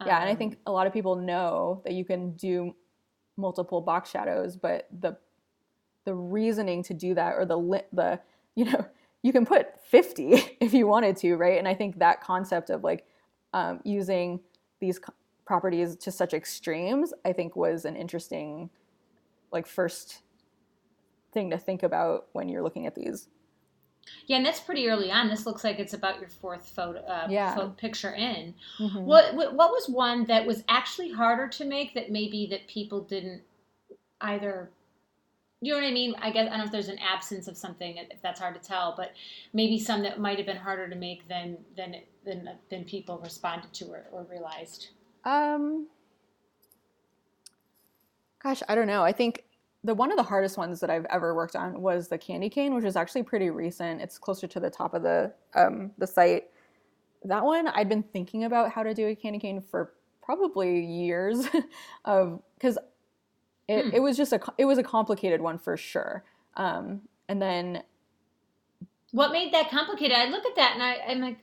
yeah 0.06 0.18
um, 0.18 0.22
and 0.22 0.30
i 0.30 0.32
um, 0.32 0.38
think 0.38 0.58
a 0.66 0.72
lot 0.72 0.88
of 0.88 0.94
people 0.94 1.16
know 1.16 1.82
that 1.86 1.94
you 1.94 2.04
can 2.04 2.32
do 2.32 2.74
multiple 3.42 3.82
box 3.82 4.10
shadows, 4.10 4.56
but 4.56 4.88
the 4.98 5.18
the 6.06 6.14
reasoning 6.14 6.84
to 6.84 6.94
do 6.94 7.14
that 7.14 7.36
or 7.36 7.46
the 7.46 7.84
the 7.94 8.20
you 8.56 8.66
know 8.66 8.86
you 9.24 9.32
can 9.32 9.46
put 9.46 9.80
50 9.82 10.58
if 10.60 10.74
you 10.74 10.88
wanted 10.88 11.16
to 11.18 11.36
right? 11.36 11.58
And 11.58 11.68
i 11.68 11.74
think 11.74 12.00
that 12.00 12.22
concept 12.22 12.70
of 12.70 12.84
like 12.84 13.06
um, 13.54 13.82
using 13.84 14.40
these 14.80 15.00
properties 15.46 15.96
to 15.98 16.12
such 16.12 16.34
extremes 16.34 17.14
i 17.26 17.34
think 17.34 17.56
was 17.56 17.86
an 17.86 17.96
interesting 17.96 18.70
like 19.52 19.68
first 19.68 20.22
thing 21.34 21.50
to 21.50 21.58
think 21.58 21.84
about 21.84 22.28
when 22.34 22.50
you're 22.50 22.64
looking 22.64 22.86
at 22.86 22.96
these 22.96 23.28
yeah, 24.28 24.38
and 24.38 24.46
that's 24.46 24.60
pretty 24.60 24.88
early 24.88 25.12
on. 25.12 25.30
This 25.30 25.46
looks 25.46 25.64
like 25.64 25.80
it's 25.80 25.94
about 25.94 26.20
your 26.20 26.30
fourth 26.30 26.70
photo, 26.70 27.00
uh, 27.00 27.28
yeah. 27.30 27.56
photo 27.56 27.70
picture 27.70 28.14
in. 28.14 28.54
Mm-hmm. 28.80 29.06
What 29.06 29.36
what 29.36 29.56
was 29.72 29.88
one 29.90 30.26
that 30.26 30.46
was 30.46 30.64
actually 30.70 31.12
harder 31.12 31.48
to 31.50 31.66
make 31.66 31.94
that 31.94 32.12
maybe 32.12 32.48
that 32.48 32.68
people 32.68 33.02
didn't 33.02 33.42
either 34.22 34.70
you 35.64 35.74
know 35.74 35.80
what 35.80 35.88
I 35.88 35.92
mean? 35.92 36.16
I 36.20 36.32
guess 36.32 36.48
I 36.48 36.50
don't 36.50 36.58
know 36.58 36.66
if 36.66 36.72
there's 36.72 36.88
an 36.88 36.98
absence 36.98 37.48
of 37.48 37.56
something 37.56 37.98
if 37.98 38.22
that's 38.24 38.40
hard 38.40 38.56
to 38.56 38.68
tell, 38.68 38.96
but 38.98 39.12
maybe 39.54 39.78
some 39.78 40.02
that 40.02 40.20
might 40.20 40.38
have 40.38 40.48
been 40.48 40.58
harder 40.58 40.90
to 40.90 40.96
make 40.96 41.28
than 41.28 41.58
than 41.78 41.98
than 42.26 42.50
than 42.70 42.84
people 42.84 43.20
responded 43.20 43.72
to 43.74 43.86
or, 43.86 44.06
or 44.12 44.24
realized. 44.24 44.90
Um, 45.24 45.88
gosh, 48.42 48.64
I 48.68 48.74
don't 48.74 48.88
know. 48.88 49.04
I 49.04 49.12
think 49.12 49.44
the 49.84 49.96
one 49.96 50.12
of 50.12 50.18
the 50.18 50.24
hardest 50.24 50.58
ones 50.58 50.80
that 50.80 50.90
I've 50.90 51.06
ever 51.06 51.34
worked 51.36 51.56
on 51.56 51.82
was 51.82 52.08
the 52.08 52.18
candy 52.18 52.50
cane, 52.50 52.76
which 52.76 52.86
is 52.86 52.96
actually 52.96 53.24
pretty 53.24 53.50
recent. 53.50 54.02
It's 54.02 54.18
closer 54.18 54.48
to 54.48 54.60
the 54.60 54.70
top 54.70 54.94
of 54.94 55.04
the 55.04 55.34
um, 55.56 55.92
the 55.98 56.08
site. 56.08 56.46
That 57.24 57.44
one 57.44 57.68
I'd 57.68 57.90
been 57.90 58.04
thinking 58.04 58.44
about 58.44 58.72
how 58.72 58.84
to 58.84 58.94
do 58.94 59.08
a 59.08 59.16
candy 59.16 59.40
cane 59.40 59.62
for 59.62 59.94
probably 60.22 60.86
years, 60.86 61.48
of 62.06 62.42
because 62.56 62.78
it, 63.68 63.86
Hmm. 63.86 63.90
it 63.94 64.00
was 64.02 64.18
just 64.18 64.34
a 64.34 64.40
it 64.58 64.66
was 64.66 64.78
a 64.78 64.84
complicated 64.84 65.42
one 65.42 65.58
for 65.58 65.78
sure. 65.78 66.24
Um, 66.58 67.02
and 67.28 67.42
then 67.42 67.84
What 69.12 69.32
made 69.32 69.54
that 69.54 69.70
complicated? 69.70 70.18
I 70.18 70.26
look 70.28 70.46
at 70.46 70.56
that 70.56 70.74
and 70.74 70.84
I, 70.84 70.98
I'm 71.08 71.20
like, 71.22 71.38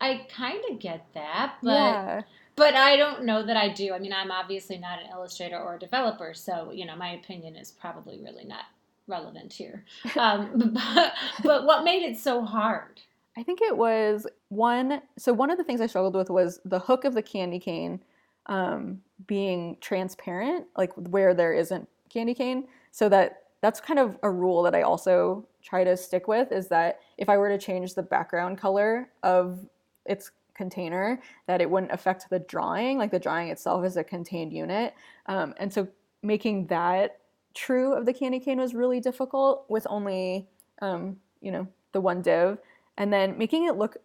I 0.00 0.26
kind 0.34 0.60
of 0.70 0.78
get 0.78 1.06
that, 1.14 1.56
but 1.62 1.70
yeah, 1.72 2.22
but 2.56 2.74
I 2.74 2.96
don't 2.96 3.24
know 3.24 3.44
that 3.44 3.56
I 3.56 3.68
do. 3.68 3.92
I 3.92 3.98
mean, 3.98 4.12
I'm 4.12 4.30
obviously 4.30 4.78
not 4.78 5.00
an 5.02 5.10
illustrator 5.10 5.58
or 5.58 5.76
a 5.76 5.78
developer, 5.78 6.34
so 6.34 6.70
you 6.72 6.86
know, 6.86 6.96
my 6.96 7.12
opinion 7.14 7.56
is 7.56 7.70
probably 7.70 8.20
really 8.20 8.44
not 8.44 8.64
relevant 9.06 9.52
here. 9.52 9.84
Um, 10.16 10.78
but, 10.94 11.14
but 11.42 11.64
what 11.64 11.84
made 11.84 12.02
it 12.02 12.18
so 12.18 12.44
hard? 12.44 13.00
I 13.36 13.42
think 13.42 13.60
it 13.60 13.76
was 13.76 14.26
one. 14.48 15.02
So 15.18 15.32
one 15.32 15.50
of 15.50 15.58
the 15.58 15.64
things 15.64 15.80
I 15.80 15.86
struggled 15.86 16.14
with 16.14 16.30
was 16.30 16.60
the 16.64 16.78
hook 16.78 17.04
of 17.04 17.14
the 17.14 17.22
candy 17.22 17.58
cane 17.58 18.00
um, 18.46 19.00
being 19.26 19.76
transparent, 19.80 20.66
like 20.76 20.92
where 20.94 21.34
there 21.34 21.52
isn't 21.52 21.88
candy 22.08 22.34
cane. 22.34 22.68
So 22.92 23.08
that 23.08 23.42
that's 23.60 23.80
kind 23.80 23.98
of 23.98 24.18
a 24.22 24.30
rule 24.30 24.62
that 24.62 24.74
I 24.74 24.82
also 24.82 25.46
try 25.62 25.84
to 25.84 25.96
stick 25.96 26.28
with 26.28 26.52
is 26.52 26.68
that 26.68 27.00
if 27.16 27.28
I 27.28 27.38
were 27.38 27.48
to 27.48 27.58
change 27.58 27.94
the 27.94 28.02
background 28.02 28.58
color 28.58 29.08
of 29.22 29.66
its 30.04 30.30
container, 30.54 31.20
that 31.46 31.60
it 31.60 31.70
wouldn't 31.70 31.92
affect 31.92 32.28
the 32.30 32.38
drawing. 32.38 32.98
Like 32.98 33.10
the 33.10 33.18
drawing 33.18 33.48
itself 33.48 33.84
is 33.84 33.96
a 33.96 34.04
contained 34.04 34.52
unit, 34.52 34.94
um, 35.26 35.54
and 35.58 35.72
so 35.72 35.88
making 36.22 36.66
that 36.68 37.18
true 37.54 37.92
of 37.92 38.06
the 38.06 38.12
candy 38.12 38.40
cane 38.40 38.58
was 38.58 38.74
really 38.74 39.00
difficult 39.00 39.64
with 39.68 39.86
only 39.88 40.48
um, 40.82 41.16
you 41.40 41.52
know 41.52 41.66
the 41.92 42.00
one 42.00 42.20
div 42.22 42.58
and 42.96 43.12
then 43.12 43.38
making 43.38 43.66
it 43.66 43.76
look 43.76 43.96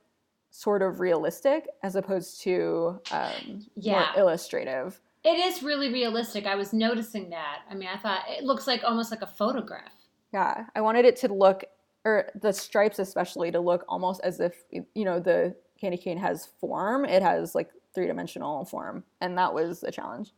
sort 0.51 0.81
of 0.81 0.99
realistic 0.99 1.67
as 1.83 1.95
opposed 1.95 2.41
to 2.41 2.99
um, 3.11 3.65
Yeah. 3.75 3.93
more 3.93 4.07
illustrative. 4.17 4.99
It 5.23 5.37
is 5.37 5.61
really 5.61 5.91
realistic. 5.91 6.45
I 6.45 6.55
was 6.55 6.73
noticing 6.73 7.29
that. 7.31 7.59
I 7.69 7.75
mean, 7.75 7.89
I 7.93 7.97
thought 7.97 8.23
it 8.27 8.43
looks 8.43 8.67
like 8.67 8.83
almost 8.83 9.11
like 9.11 9.21
a 9.21 9.27
photograph. 9.27 9.91
Yeah, 10.33 10.65
I 10.75 10.81
wanted 10.81 11.05
it 11.05 11.15
to 11.17 11.33
look, 11.33 11.63
or 12.05 12.29
the 12.39 12.53
stripes 12.53 12.99
especially, 12.99 13.51
to 13.51 13.59
look 13.59 13.83
almost 13.87 14.21
as 14.23 14.39
if 14.39 14.63
you 14.71 15.05
know 15.05 15.19
the 15.19 15.55
candy 15.79 15.97
cane 15.97 16.17
has 16.17 16.47
form. 16.59 17.05
It 17.05 17.21
has 17.21 17.55
like 17.55 17.69
three 17.93 18.07
dimensional 18.07 18.65
form, 18.65 19.03
and 19.21 19.37
that 19.37 19.53
was 19.53 19.83
a 19.83 19.91
challenge. 19.91 20.31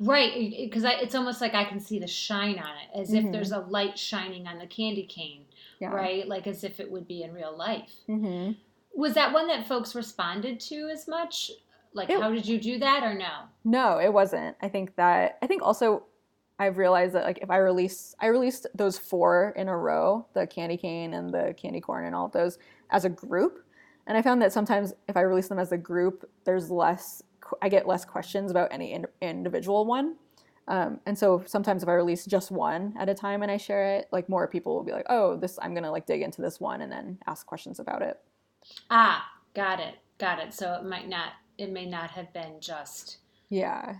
Right, 0.00 0.50
because 0.56 0.84
it's 0.84 1.14
almost 1.14 1.40
like 1.42 1.54
I 1.54 1.64
can 1.64 1.78
see 1.78 1.98
the 1.98 2.06
shine 2.06 2.58
on 2.58 2.70
it, 2.78 2.98
as 2.98 3.12
if 3.12 3.22
Mhm. 3.24 3.32
there's 3.32 3.52
a 3.52 3.58
light 3.60 3.98
shining 3.98 4.46
on 4.46 4.58
the 4.58 4.66
candy 4.66 5.04
cane, 5.06 5.44
Yeah. 5.78 5.90
right? 5.90 6.26
Like 6.26 6.46
as 6.46 6.64
if 6.64 6.80
it 6.80 6.90
would 6.90 7.06
be 7.06 7.22
in 7.22 7.34
real 7.34 7.54
life. 7.56 7.92
hmm 8.06 8.52
Was 8.96 9.14
that 9.14 9.32
one 9.32 9.48
that 9.48 9.66
folks 9.66 9.94
responded 9.94 10.60
to 10.60 10.88
as 10.88 11.06
much? 11.08 11.50
Like, 11.92 12.08
It- 12.10 12.20
how 12.20 12.30
did 12.30 12.46
you 12.46 12.58
do 12.58 12.78
that, 12.78 13.02
or 13.02 13.12
no? 13.12 13.48
No, 13.64 13.98
it 13.98 14.12
wasn't. 14.12 14.56
I 14.62 14.68
think 14.68 14.94
that 14.96 15.36
I 15.42 15.46
think 15.48 15.62
also 15.62 16.04
I've 16.58 16.78
realized 16.78 17.12
that 17.14 17.24
like 17.24 17.38
if 17.42 17.50
I 17.50 17.56
release 17.58 18.14
I 18.20 18.28
released 18.28 18.66
those 18.74 18.96
four 18.98 19.52
in 19.56 19.68
a 19.68 19.76
row, 19.76 20.26
the 20.32 20.46
candy 20.46 20.76
cane 20.76 21.12
and 21.12 21.34
the 21.34 21.54
candy 21.56 21.80
corn 21.80 22.04
and 22.06 22.14
all 22.14 22.26
of 22.26 22.32
those 22.32 22.58
as 22.90 23.04
a 23.04 23.08
group. 23.10 23.63
And 24.06 24.18
I 24.18 24.22
found 24.22 24.42
that 24.42 24.52
sometimes 24.52 24.92
if 25.08 25.16
I 25.16 25.22
release 25.22 25.48
them 25.48 25.58
as 25.58 25.72
a 25.72 25.78
group, 25.78 26.28
there's 26.44 26.70
less 26.70 27.22
I 27.60 27.68
get 27.68 27.86
less 27.86 28.04
questions 28.04 28.50
about 28.50 28.68
any 28.70 28.92
in, 28.92 29.06
individual 29.20 29.84
one. 29.84 30.16
Um, 30.66 31.00
and 31.04 31.18
so 31.18 31.42
sometimes 31.46 31.82
if 31.82 31.88
I 31.88 31.92
release 31.92 32.24
just 32.24 32.50
one 32.50 32.94
at 32.98 33.08
a 33.08 33.14
time 33.14 33.42
and 33.42 33.50
I 33.50 33.58
share 33.58 33.96
it, 33.96 34.08
like 34.12 34.28
more 34.28 34.48
people 34.48 34.74
will 34.74 34.84
be 34.84 34.92
like, 34.92 35.06
"Oh, 35.10 35.36
this 35.36 35.58
I'm 35.60 35.74
gonna 35.74 35.90
like 35.90 36.06
dig 36.06 36.22
into 36.22 36.40
this 36.40 36.58
one 36.58 36.80
and 36.80 36.90
then 36.90 37.18
ask 37.26 37.46
questions 37.46 37.80
about 37.80 38.02
it." 38.02 38.18
Ah, 38.90 39.28
got 39.54 39.78
it, 39.78 39.96
got 40.18 40.38
it. 40.38 40.54
So 40.54 40.72
it 40.74 40.84
might 40.84 41.08
not, 41.08 41.32
it 41.58 41.70
may 41.70 41.84
not 41.84 42.10
have 42.12 42.32
been 42.32 42.60
just 42.60 43.18
Yeah, 43.50 43.96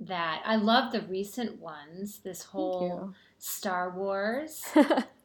that. 0.00 0.42
I 0.46 0.56
love 0.56 0.92
the 0.92 1.02
recent 1.02 1.60
ones. 1.60 2.20
This 2.20 2.42
whole 2.42 3.12
Star 3.38 3.90
Wars. 3.90 4.62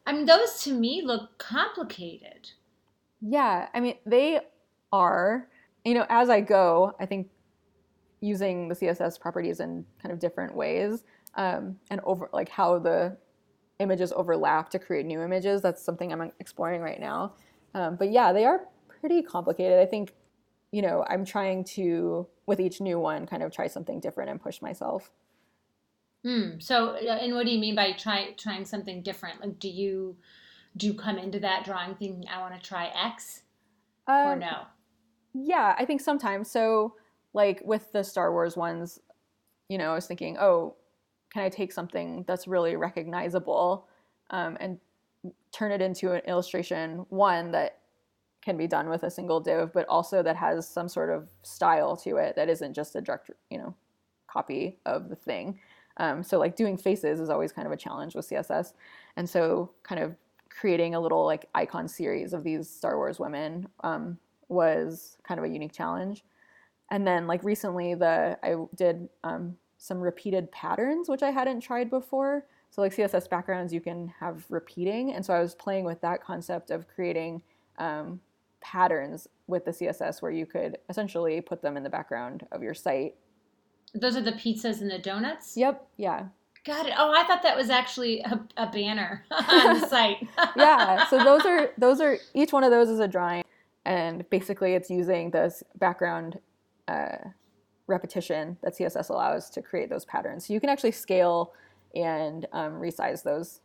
I 0.05 0.11
mean, 0.11 0.25
those 0.25 0.61
to 0.63 0.73
me 0.73 1.01
look 1.01 1.37
complicated. 1.37 2.51
Yeah, 3.25 3.69
I 3.73 3.79
mean, 3.79 3.95
they 4.05 4.41
are, 4.91 5.47
you 5.85 5.93
know, 5.93 6.05
as 6.09 6.29
I 6.29 6.41
go, 6.41 6.93
I 6.99 7.05
think 7.05 7.29
using 8.19 8.67
the 8.67 8.75
CSS 8.75 9.19
properties 9.19 9.59
in 9.59 9.85
kind 10.01 10.11
of 10.11 10.19
different 10.19 10.55
ways 10.55 11.03
um, 11.35 11.77
and 11.89 12.01
over 12.03 12.29
like 12.33 12.49
how 12.49 12.79
the 12.79 13.17
images 13.79 14.11
overlap 14.13 14.69
to 14.71 14.79
create 14.79 15.05
new 15.05 15.21
images, 15.21 15.61
that's 15.61 15.83
something 15.83 16.11
I'm 16.11 16.31
exploring 16.39 16.81
right 16.81 16.99
now. 16.99 17.33
Um, 17.73 17.95
but 17.95 18.11
yeah, 18.11 18.33
they 18.33 18.45
are 18.45 18.67
pretty 18.87 19.21
complicated. 19.21 19.79
I 19.79 19.85
think, 19.85 20.13
you 20.71 20.81
know, 20.81 21.05
I'm 21.09 21.25
trying 21.25 21.63
to, 21.75 22.27
with 22.45 22.59
each 22.59 22.81
new 22.81 22.99
one, 22.99 23.25
kind 23.25 23.41
of 23.41 23.51
try 23.51 23.67
something 23.67 23.99
different 23.99 24.31
and 24.31 24.41
push 24.41 24.61
myself. 24.61 25.11
Hmm. 26.23 26.59
So, 26.59 26.95
uh, 26.95 27.17
and 27.21 27.33
what 27.33 27.45
do 27.45 27.51
you 27.51 27.59
mean 27.59 27.75
by 27.75 27.93
try, 27.93 28.33
trying 28.37 28.65
something 28.65 29.01
different? 29.01 29.41
Like, 29.41 29.59
do 29.59 29.67
you 29.69 30.15
do 30.75 30.87
you 30.87 30.93
come 30.93 31.17
into 31.17 31.39
that 31.39 31.65
drawing 31.65 31.95
thinking 31.95 32.25
I 32.31 32.39
want 32.39 32.55
to 32.55 32.67
try 32.67 32.87
X 32.87 33.43
or 34.07 34.33
Um, 34.33 34.39
no? 34.39 34.63
Yeah, 35.33 35.75
I 35.77 35.85
think 35.85 36.01
sometimes. 36.01 36.49
So, 36.49 36.95
like 37.33 37.61
with 37.63 37.91
the 37.91 38.03
Star 38.03 38.31
Wars 38.31 38.55
ones, 38.55 38.99
you 39.69 39.77
know, 39.77 39.91
I 39.91 39.95
was 39.95 40.05
thinking, 40.05 40.37
oh, 40.37 40.75
can 41.31 41.43
I 41.43 41.49
take 41.49 41.71
something 41.71 42.23
that's 42.27 42.47
really 42.47 42.75
recognizable 42.75 43.87
um, 44.29 44.57
and 44.59 44.79
turn 45.51 45.71
it 45.71 45.81
into 45.81 46.11
an 46.11 46.21
illustration, 46.27 47.05
one 47.09 47.51
that 47.51 47.79
can 48.43 48.57
be 48.57 48.67
done 48.67 48.89
with 48.89 49.03
a 49.03 49.09
single 49.09 49.39
div, 49.39 49.71
but 49.73 49.87
also 49.87 50.21
that 50.21 50.35
has 50.35 50.67
some 50.67 50.89
sort 50.89 51.09
of 51.09 51.29
style 51.43 51.95
to 51.95 52.17
it 52.17 52.35
that 52.35 52.49
isn't 52.49 52.73
just 52.73 52.95
a 52.95 53.01
direct, 53.01 53.31
you 53.49 53.57
know, 53.57 53.73
copy 54.27 54.77
of 54.85 55.09
the 55.09 55.15
thing. 55.15 55.59
Um, 55.97 56.23
so, 56.23 56.39
like 56.39 56.55
doing 56.55 56.77
faces 56.77 57.19
is 57.19 57.29
always 57.29 57.51
kind 57.51 57.65
of 57.65 57.71
a 57.71 57.77
challenge 57.77 58.15
with 58.15 58.27
CSS. 58.27 58.73
And 59.15 59.29
so, 59.29 59.71
kind 59.83 60.01
of 60.01 60.15
creating 60.59 60.95
a 60.95 60.99
little 60.99 61.25
like 61.25 61.49
icon 61.55 61.87
series 61.87 62.33
of 62.33 62.43
these 62.43 62.69
Star 62.69 62.97
Wars 62.97 63.19
women 63.19 63.67
um, 63.83 64.17
was 64.49 65.17
kind 65.23 65.39
of 65.39 65.45
a 65.45 65.49
unique 65.49 65.73
challenge. 65.73 66.23
And 66.91 67.07
then 67.07 67.27
like 67.27 67.43
recently, 67.43 67.95
the 67.95 68.37
I 68.43 68.55
did 68.75 69.09
um, 69.23 69.57
some 69.77 69.99
repeated 69.99 70.51
patterns, 70.51 71.09
which 71.09 71.23
I 71.23 71.31
hadn't 71.31 71.61
tried 71.61 71.89
before. 71.89 72.45
So 72.69 72.81
like 72.81 72.95
CSS 72.95 73.29
backgrounds, 73.29 73.73
you 73.73 73.81
can 73.81 74.13
have 74.19 74.45
repeating, 74.49 75.13
and 75.13 75.25
so 75.25 75.33
I 75.33 75.39
was 75.39 75.53
playing 75.53 75.85
with 75.85 76.01
that 76.01 76.23
concept 76.23 76.71
of 76.71 76.87
creating 76.87 77.41
um, 77.77 78.19
patterns 78.61 79.27
with 79.47 79.65
the 79.65 79.71
CSS, 79.71 80.21
where 80.21 80.31
you 80.31 80.45
could 80.45 80.77
essentially 80.89 81.39
put 81.41 81.61
them 81.61 81.77
in 81.77 81.83
the 81.83 81.89
background 81.89 82.47
of 82.51 82.63
your 82.63 82.73
site. 82.73 83.15
Those 83.93 84.15
are 84.15 84.21
the 84.21 84.31
pizzas 84.31 84.81
and 84.81 84.89
the 84.89 84.97
donuts. 84.97 85.55
Yep. 85.55 85.87
Yeah. 85.97 86.25
Got 86.65 86.85
it. 86.85 86.93
Oh, 86.97 87.11
I 87.11 87.23
thought 87.25 87.43
that 87.43 87.57
was 87.57 87.69
actually 87.69 88.21
a, 88.21 88.39
a 88.57 88.67
banner 88.67 89.25
on 89.31 89.79
the 89.79 89.87
site. 89.87 90.27
yeah 90.55 91.05
so 91.07 91.23
those 91.23 91.45
are 91.45 91.71
those 91.77 91.99
are 91.99 92.17
each 92.33 92.53
one 92.53 92.63
of 92.63 92.71
those 92.71 92.89
is 92.89 92.99
a 92.99 93.07
drawing 93.07 93.43
and 93.85 94.27
basically 94.29 94.73
it's 94.73 94.89
using 94.89 95.31
this 95.31 95.63
background 95.77 96.39
uh, 96.87 97.17
repetition 97.87 98.57
that 98.63 98.77
css 98.77 99.09
allows 99.09 99.49
to 99.49 99.61
create 99.61 99.89
those 99.89 100.05
patterns 100.05 100.47
so 100.47 100.53
you 100.53 100.59
can 100.59 100.69
actually 100.69 100.91
scale 100.91 101.53
and 101.95 102.47
um, 102.53 102.73
resize 102.73 103.23
those 103.23 103.59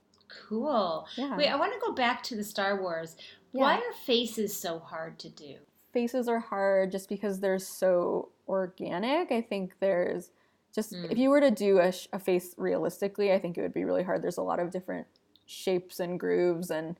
cool. 0.48 1.06
yeah 1.16 1.36
Wait, 1.36 1.48
I 1.48 1.56
want 1.56 1.72
to 1.72 1.80
go 1.80 1.92
back 1.92 2.22
to 2.24 2.36
the 2.36 2.44
Star 2.44 2.80
Wars. 2.80 3.16
Yeah. 3.52 3.62
Why 3.62 3.74
are 3.76 3.92
faces 4.04 4.54
so 4.54 4.78
hard 4.78 5.18
to 5.20 5.30
do? 5.30 5.54
faces 5.92 6.28
are 6.28 6.38
hard 6.38 6.92
just 6.92 7.08
because 7.08 7.40
they're 7.40 7.58
so 7.58 8.28
organic 8.46 9.32
i 9.32 9.40
think 9.40 9.72
there's 9.80 10.30
just 10.78 10.92
Mm. 10.92 11.10
if 11.12 11.18
you 11.18 11.28
were 11.30 11.40
to 11.40 11.50
do 11.50 11.70
a, 11.80 11.92
a 12.12 12.18
face 12.28 12.54
realistically 12.56 13.28
i 13.32 13.38
think 13.42 13.52
it 13.58 13.62
would 13.62 13.74
be 13.80 13.84
really 13.90 14.04
hard 14.08 14.22
there's 14.22 14.38
a 14.44 14.48
lot 14.52 14.60
of 14.60 14.70
different 14.76 15.06
shapes 15.46 15.98
and 16.04 16.20
grooves 16.20 16.70
and 16.70 16.96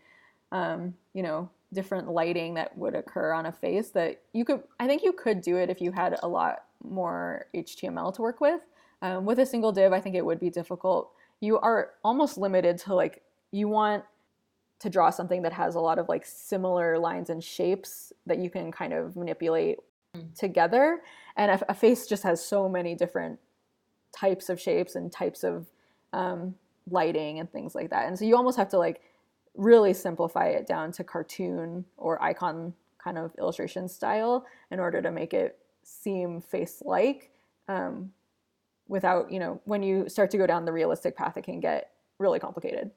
um, 0.58 0.80
you 1.16 1.22
know 1.22 1.48
different 1.72 2.06
lighting 2.20 2.54
that 2.54 2.70
would 2.82 2.94
occur 3.02 3.28
on 3.32 3.44
a 3.46 3.52
face 3.52 3.90
that 3.90 4.12
you 4.32 4.44
could 4.48 4.62
i 4.80 4.86
think 4.88 5.02
you 5.08 5.12
could 5.12 5.40
do 5.50 5.54
it 5.62 5.68
if 5.74 5.80
you 5.84 5.90
had 5.92 6.12
a 6.22 6.28
lot 6.38 6.54
more 6.82 7.46
html 7.54 8.12
to 8.14 8.22
work 8.22 8.40
with 8.40 8.62
um, 9.02 9.24
with 9.28 9.38
a 9.38 9.46
single 9.46 9.70
div 9.78 9.92
i 9.92 10.00
think 10.00 10.14
it 10.16 10.24
would 10.24 10.40
be 10.40 10.50
difficult 10.50 11.10
you 11.40 11.58
are 11.58 11.80
almost 12.02 12.36
limited 12.38 12.78
to 12.78 12.94
like 12.94 13.22
you 13.52 13.68
want 13.68 14.02
to 14.80 14.88
draw 14.88 15.10
something 15.10 15.42
that 15.42 15.52
has 15.52 15.74
a 15.74 15.80
lot 15.88 15.98
of 15.98 16.08
like 16.08 16.24
similar 16.26 16.98
lines 16.98 17.28
and 17.30 17.42
shapes 17.44 18.12
that 18.26 18.38
you 18.38 18.48
can 18.50 18.72
kind 18.72 18.92
of 18.92 19.14
manipulate 19.16 19.78
Mm. 20.16 20.34
together 20.34 21.02
and 21.36 21.50
a, 21.50 21.70
a 21.72 21.74
face 21.74 22.06
just 22.06 22.22
has 22.22 22.42
so 22.42 22.66
many 22.66 22.94
different 22.94 23.38
types 24.18 24.48
of 24.48 24.60
shapes 24.60 24.94
and 24.94 25.12
types 25.12 25.44
of 25.44 25.66
um, 26.12 26.54
lighting 26.90 27.38
and 27.38 27.50
things 27.52 27.74
like 27.74 27.90
that 27.90 28.06
and 28.06 28.18
so 28.18 28.24
you 28.24 28.36
almost 28.36 28.56
have 28.56 28.68
to 28.68 28.78
like 28.78 29.00
really 29.54 29.92
simplify 29.92 30.46
it 30.46 30.66
down 30.66 30.90
to 30.92 31.04
cartoon 31.04 31.84
or 31.96 32.22
icon 32.22 32.72
kind 33.02 33.18
of 33.18 33.34
illustration 33.38 33.88
style 33.88 34.46
in 34.70 34.80
order 34.80 35.02
to 35.02 35.10
make 35.10 35.34
it 35.34 35.58
seem 35.82 36.40
face 36.40 36.82
like 36.84 37.30
um, 37.68 38.12
without 38.88 39.30
you 39.30 39.38
know 39.38 39.60
when 39.64 39.82
you 39.82 40.08
start 40.08 40.30
to 40.30 40.38
go 40.38 40.46
down 40.46 40.64
the 40.64 40.72
realistic 40.72 41.16
path 41.16 41.36
it 41.36 41.44
can 41.44 41.60
get 41.60 41.90
really 42.18 42.38
complicated. 42.40 42.90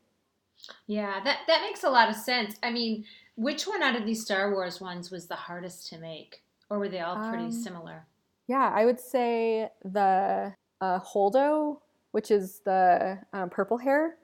Yeah, 0.88 1.20
that 1.24 1.40
that 1.48 1.62
makes 1.62 1.84
a 1.84 1.90
lot 1.90 2.10
of 2.10 2.16
sense. 2.16 2.56
I 2.64 2.72
mean, 2.72 3.06
which 3.36 3.66
one 3.68 3.82
out 3.82 3.96
of 3.96 4.06
these 4.06 4.24
Star 4.24 4.52
Wars 4.52 4.80
ones 4.80 5.10
was 5.12 5.28
the 5.28 5.36
hardest 5.36 5.88
to 5.90 5.98
make, 5.98 6.44
or 6.70 6.80
were 6.80 6.90
they 6.90 7.00
all 7.00 7.18
pretty 7.18 7.46
Um, 7.46 7.52
similar? 7.52 8.08
Yeah, 8.48 8.72
I 8.74 8.86
would 8.86 9.00
say 9.00 9.70
the 9.84 10.54
uh, 10.82 11.00
Holdo, 11.00 11.78
which 12.12 12.32
is 12.32 12.62
the 12.66 13.20
um, 13.34 13.50
purple 13.50 13.78
hair. 13.78 14.18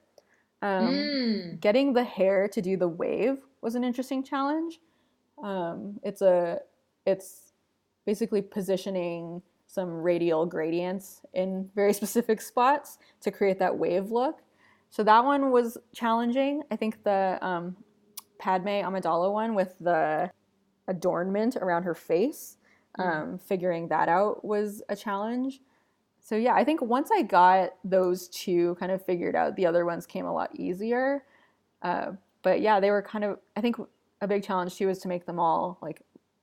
Um, 0.61 0.87
mm. 0.87 1.59
Getting 1.61 1.93
the 1.93 2.03
hair 2.03 2.47
to 2.49 2.61
do 2.61 2.75
the 2.75 2.87
wave 2.87 3.37
was 3.61 3.75
an 3.75 3.83
interesting 3.83 4.23
challenge. 4.23 4.79
Um, 5.41 5.99
it's 6.03 6.21
a 6.21 6.59
it's 7.05 7.53
basically 8.05 8.41
positioning 8.41 9.41
some 9.67 9.89
radial 9.89 10.45
gradients 10.45 11.21
in 11.33 11.69
very 11.75 11.93
specific 12.01 12.41
spots 12.41 12.97
to 13.21 13.31
create 13.31 13.59
that 13.59 13.77
wave 13.77 14.11
look. 14.11 14.41
So 14.89 15.03
that 15.03 15.23
one 15.23 15.51
was 15.51 15.77
challenging. 15.93 16.63
I 16.71 16.75
think 16.75 17.03
the 17.03 17.37
um, 17.41 17.75
Padme 18.39 18.67
Amidala 18.67 19.31
one 19.31 19.53
with 19.53 19.75
the 19.79 20.31
adornment 20.87 21.57
around 21.57 21.83
her 21.83 21.93
face, 21.93 22.57
um, 22.97 23.37
figuring 23.37 23.89
that 23.89 24.07
out 24.07 24.43
was 24.45 24.81
a 24.89 24.95
challenge. 24.95 25.59
So 26.27 26.35
yeah, 26.35 26.55
I 26.55 26.65
think 26.65 26.81
once 26.81 27.09
I 27.09 27.21
got 27.21 27.75
those 27.85 28.27
two 28.27 28.75
kind 28.81 28.91
of 28.91 29.01
figured 29.01 29.33
out, 29.33 29.55
the 29.55 29.65
other 29.65 29.85
ones 29.85 30.05
came 30.05 30.25
a 30.25 30.33
lot 30.33 30.53
easier. 30.53 31.23
Uh, 31.81 32.11
but 32.43 32.59
yeah, 32.59 32.81
they 32.81 32.91
were 32.91 33.01
kind 33.01 33.23
of. 33.23 33.39
I 33.55 33.61
think 33.61 33.77
a 34.19 34.27
big 34.27 34.43
challenge 34.43 34.75
too 34.75 34.87
was 34.87 34.99
to 34.99 35.07
make 35.07 35.25
them 35.25 35.39
all 35.39 35.77
like 35.81 36.01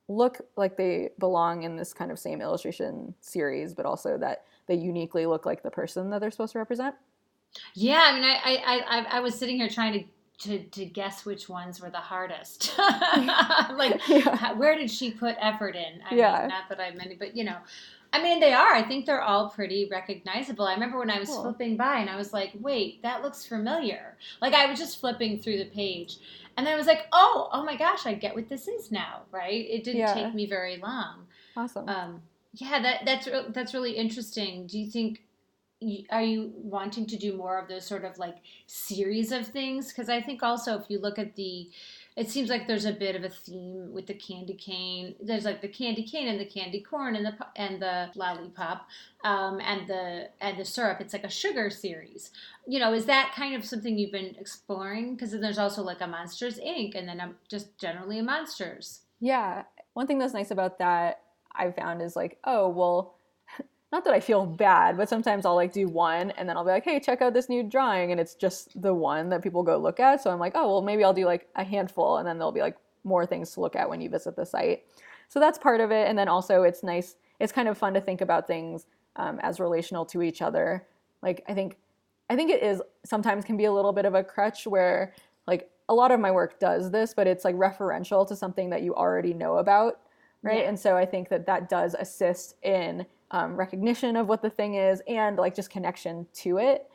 look 0.08 0.40
like 0.56 0.78
they 0.78 1.10
belong 1.18 1.64
in 1.64 1.76
this 1.76 1.92
kind 1.92 2.10
of 2.10 2.18
same 2.18 2.40
illustration 2.40 3.12
series, 3.20 3.74
but 3.74 3.84
also 3.84 4.16
that 4.16 4.44
they 4.68 4.74
uniquely 4.74 5.26
look 5.26 5.44
like 5.44 5.62
the 5.62 5.70
person 5.70 6.08
that 6.08 6.18
they're 6.22 6.30
supposed 6.30 6.52
to 6.52 6.58
represent. 6.58 6.94
Yeah, 7.74 8.00
I 8.06 8.14
mean, 8.14 8.24
I, 8.24 8.38
I, 8.42 8.98
I, 9.00 9.04
I- 9.18 9.20
was 9.20 9.34
sitting 9.34 9.56
here 9.56 9.68
trying 9.68 9.92
to, 10.38 10.48
to, 10.48 10.64
to 10.64 10.86
guess 10.86 11.26
which 11.26 11.48
ones 11.50 11.80
were 11.80 11.90
the 11.90 11.98
hardest. 11.98 12.72
like, 12.78 14.00
Yeah. 14.08 14.52
where 14.54 14.76
did 14.76 14.90
she 14.90 15.10
put 15.10 15.36
effort 15.40 15.76
in? 15.76 16.00
I 16.10 16.14
Yeah. 16.14 16.38
mean, 16.40 16.48
not 16.48 16.68
that 16.70 16.80
I 16.80 16.90
many, 16.92 17.14
but 17.16 17.36
you 17.36 17.44
know, 17.44 17.58
I 18.14 18.22
mean, 18.22 18.38
they 18.38 18.52
are. 18.52 18.72
I 18.72 18.82
think 18.82 19.06
they're 19.06 19.20
all 19.22 19.50
pretty 19.50 19.88
recognizable. 19.90 20.66
I 20.66 20.74
remember 20.74 20.98
when 21.00 21.10
I 21.10 21.18
was 21.18 21.28
Cool. 21.28 21.42
flipping 21.42 21.76
by 21.76 21.96
and 21.98 22.08
I 22.08 22.14
was 22.16 22.32
like, 22.32 22.52
wait, 22.60 23.02
that 23.02 23.22
looks 23.22 23.44
familiar. 23.44 24.16
Like, 24.40 24.54
I 24.54 24.66
was 24.66 24.78
just 24.78 25.00
flipping 25.00 25.40
through 25.40 25.58
the 25.58 25.64
page. 25.66 26.18
And 26.56 26.64
then 26.64 26.74
I 26.74 26.76
was 26.76 26.86
like, 26.86 27.06
oh, 27.12 27.48
oh 27.52 27.64
my 27.64 27.76
gosh, 27.76 28.06
I 28.06 28.14
get 28.14 28.36
what 28.36 28.48
this 28.48 28.68
is 28.68 28.92
now, 28.92 29.22
right? 29.32 29.66
It 29.68 29.82
didn't 29.82 30.02
Yeah. 30.02 30.14
take 30.14 30.32
me 30.32 30.46
very 30.46 30.76
long. 30.76 31.26
Awesome. 31.56 31.88
Um, 31.88 32.22
yeah, 32.52 32.80
that 32.80 33.04
that's 33.04 33.28
that's 33.48 33.74
really 33.74 33.92
interesting. 33.96 34.68
Do 34.68 34.78
you 34.78 34.88
think 34.88 35.22
are 36.10 36.22
you 36.22 36.52
wanting 36.54 37.04
to 37.06 37.16
do 37.16 37.36
more 37.36 37.58
of 37.58 37.68
those 37.68 37.84
sort 37.84 38.04
of 38.04 38.16
like 38.18 38.36
series 38.66 39.32
of 39.32 39.48
things? 39.48 39.88
Because 39.88 40.08
I 40.08 40.20
think 40.22 40.42
also 40.42 40.78
if 40.78 40.84
you 40.88 40.98
look 41.00 41.18
at 41.18 41.34
the, 41.34 41.68
it 42.16 42.30
seems 42.30 42.48
like 42.48 42.68
there's 42.68 42.84
a 42.84 42.92
bit 42.92 43.16
of 43.16 43.24
a 43.24 43.28
theme 43.28 43.92
with 43.92 44.06
the 44.06 44.14
candy 44.14 44.54
cane. 44.54 45.16
There's 45.20 45.44
like 45.44 45.60
the 45.60 45.68
candy 45.68 46.04
cane 46.04 46.28
and 46.28 46.38
the 46.38 46.44
candy 46.44 46.80
corn 46.80 47.16
and 47.16 47.26
the 47.26 47.34
and 47.56 47.82
the 47.82 48.10
lollipop, 48.14 48.86
um, 49.24 49.60
and 49.60 49.88
the 49.88 50.28
and 50.40 50.56
the 50.56 50.64
syrup. 50.64 51.00
It's 51.00 51.12
like 51.12 51.24
a 51.24 51.30
sugar 51.30 51.70
series. 51.70 52.30
You 52.68 52.78
know, 52.78 52.92
is 52.92 53.06
that 53.06 53.32
kind 53.34 53.56
of 53.56 53.64
something 53.64 53.98
you've 53.98 54.12
been 54.12 54.36
exploring? 54.38 55.14
Because 55.14 55.32
then 55.32 55.40
there's 55.40 55.58
also 55.58 55.82
like 55.82 56.00
a 56.00 56.06
Monsters 56.06 56.60
Inc. 56.60 56.94
and 56.94 57.08
then 57.08 57.18
a, 57.18 57.32
just 57.48 57.76
generally 57.78 58.20
a 58.20 58.22
Monsters. 58.22 59.00
Yeah. 59.18 59.64
One 59.94 60.06
thing 60.06 60.18
that's 60.18 60.34
nice 60.34 60.50
about 60.52 60.78
that 60.78 61.20
I've 61.54 61.74
found 61.74 62.00
is 62.00 62.14
like, 62.14 62.38
oh, 62.44 62.68
well, 62.68 63.16
not 63.94 64.02
that 64.06 64.12
I 64.12 64.18
feel 64.18 64.44
bad, 64.44 64.96
but 64.96 65.08
sometimes 65.08 65.46
I'll 65.46 65.54
like 65.54 65.72
do 65.72 65.86
one 65.86 66.32
and 66.32 66.48
then 66.48 66.56
I'll 66.56 66.64
be 66.64 66.72
like, 66.72 66.82
hey, 66.82 66.98
check 66.98 67.22
out 67.22 67.32
this 67.32 67.48
new 67.48 67.62
drawing. 67.62 68.10
And 68.10 68.20
it's 68.20 68.34
just 68.34 68.82
the 68.82 68.92
one 68.92 69.28
that 69.28 69.40
people 69.40 69.62
go 69.62 69.78
look 69.78 70.00
at. 70.00 70.20
So 70.20 70.32
I'm 70.32 70.40
like, 70.40 70.54
oh, 70.56 70.68
well, 70.68 70.82
maybe 70.82 71.04
I'll 71.04 71.14
do 71.14 71.26
like 71.26 71.46
a 71.54 71.62
handful 71.62 72.16
and 72.16 72.26
then 72.26 72.36
there'll 72.36 72.50
be 72.50 72.60
like 72.60 72.76
more 73.04 73.24
things 73.24 73.52
to 73.52 73.60
look 73.60 73.76
at 73.76 73.88
when 73.88 74.00
you 74.00 74.08
visit 74.08 74.34
the 74.34 74.44
site. 74.44 74.82
So 75.28 75.38
that's 75.38 75.58
part 75.58 75.80
of 75.80 75.92
it. 75.92 76.08
And 76.08 76.18
then 76.18 76.26
also, 76.26 76.64
it's 76.64 76.82
nice, 76.82 77.14
it's 77.38 77.52
kind 77.52 77.68
of 77.68 77.78
fun 77.78 77.94
to 77.94 78.00
think 78.00 78.20
about 78.20 78.48
things 78.48 78.86
um, 79.14 79.38
as 79.44 79.60
relational 79.60 80.04
to 80.06 80.22
each 80.22 80.42
other. 80.42 80.84
Like, 81.22 81.44
I 81.48 81.54
think. 81.54 81.76
I 82.30 82.36
think 82.36 82.50
it 82.50 82.62
is 82.62 82.80
sometimes 83.04 83.44
can 83.44 83.58
be 83.58 83.66
a 83.66 83.72
little 83.72 83.92
bit 83.92 84.06
of 84.06 84.14
a 84.14 84.24
crutch 84.24 84.66
where 84.66 85.12
like 85.46 85.70
a 85.90 85.94
lot 85.94 86.10
of 86.10 86.18
my 86.18 86.30
work 86.30 86.58
does 86.58 86.90
this, 86.90 87.12
but 87.12 87.26
it's 87.26 87.44
like 87.44 87.54
referential 87.54 88.26
to 88.26 88.34
something 88.34 88.70
that 88.70 88.82
you 88.82 88.94
already 88.94 89.34
know 89.34 89.58
about, 89.58 90.00
right? 90.42 90.60
Yeah. 90.60 90.68
And 90.70 90.80
so 90.80 90.96
I 90.96 91.04
think 91.04 91.28
that 91.28 91.44
that 91.44 91.68
does 91.68 91.94
assist 91.94 92.56
in 92.62 93.04
um, 93.34 93.56
recognition 93.56 94.14
of 94.14 94.28
what 94.28 94.42
the 94.42 94.48
thing 94.48 94.76
is 94.76 95.02
and 95.08 95.36
like 95.36 95.56
just 95.56 95.68
connection 95.68 96.24
to 96.32 96.58
it. 96.58 96.88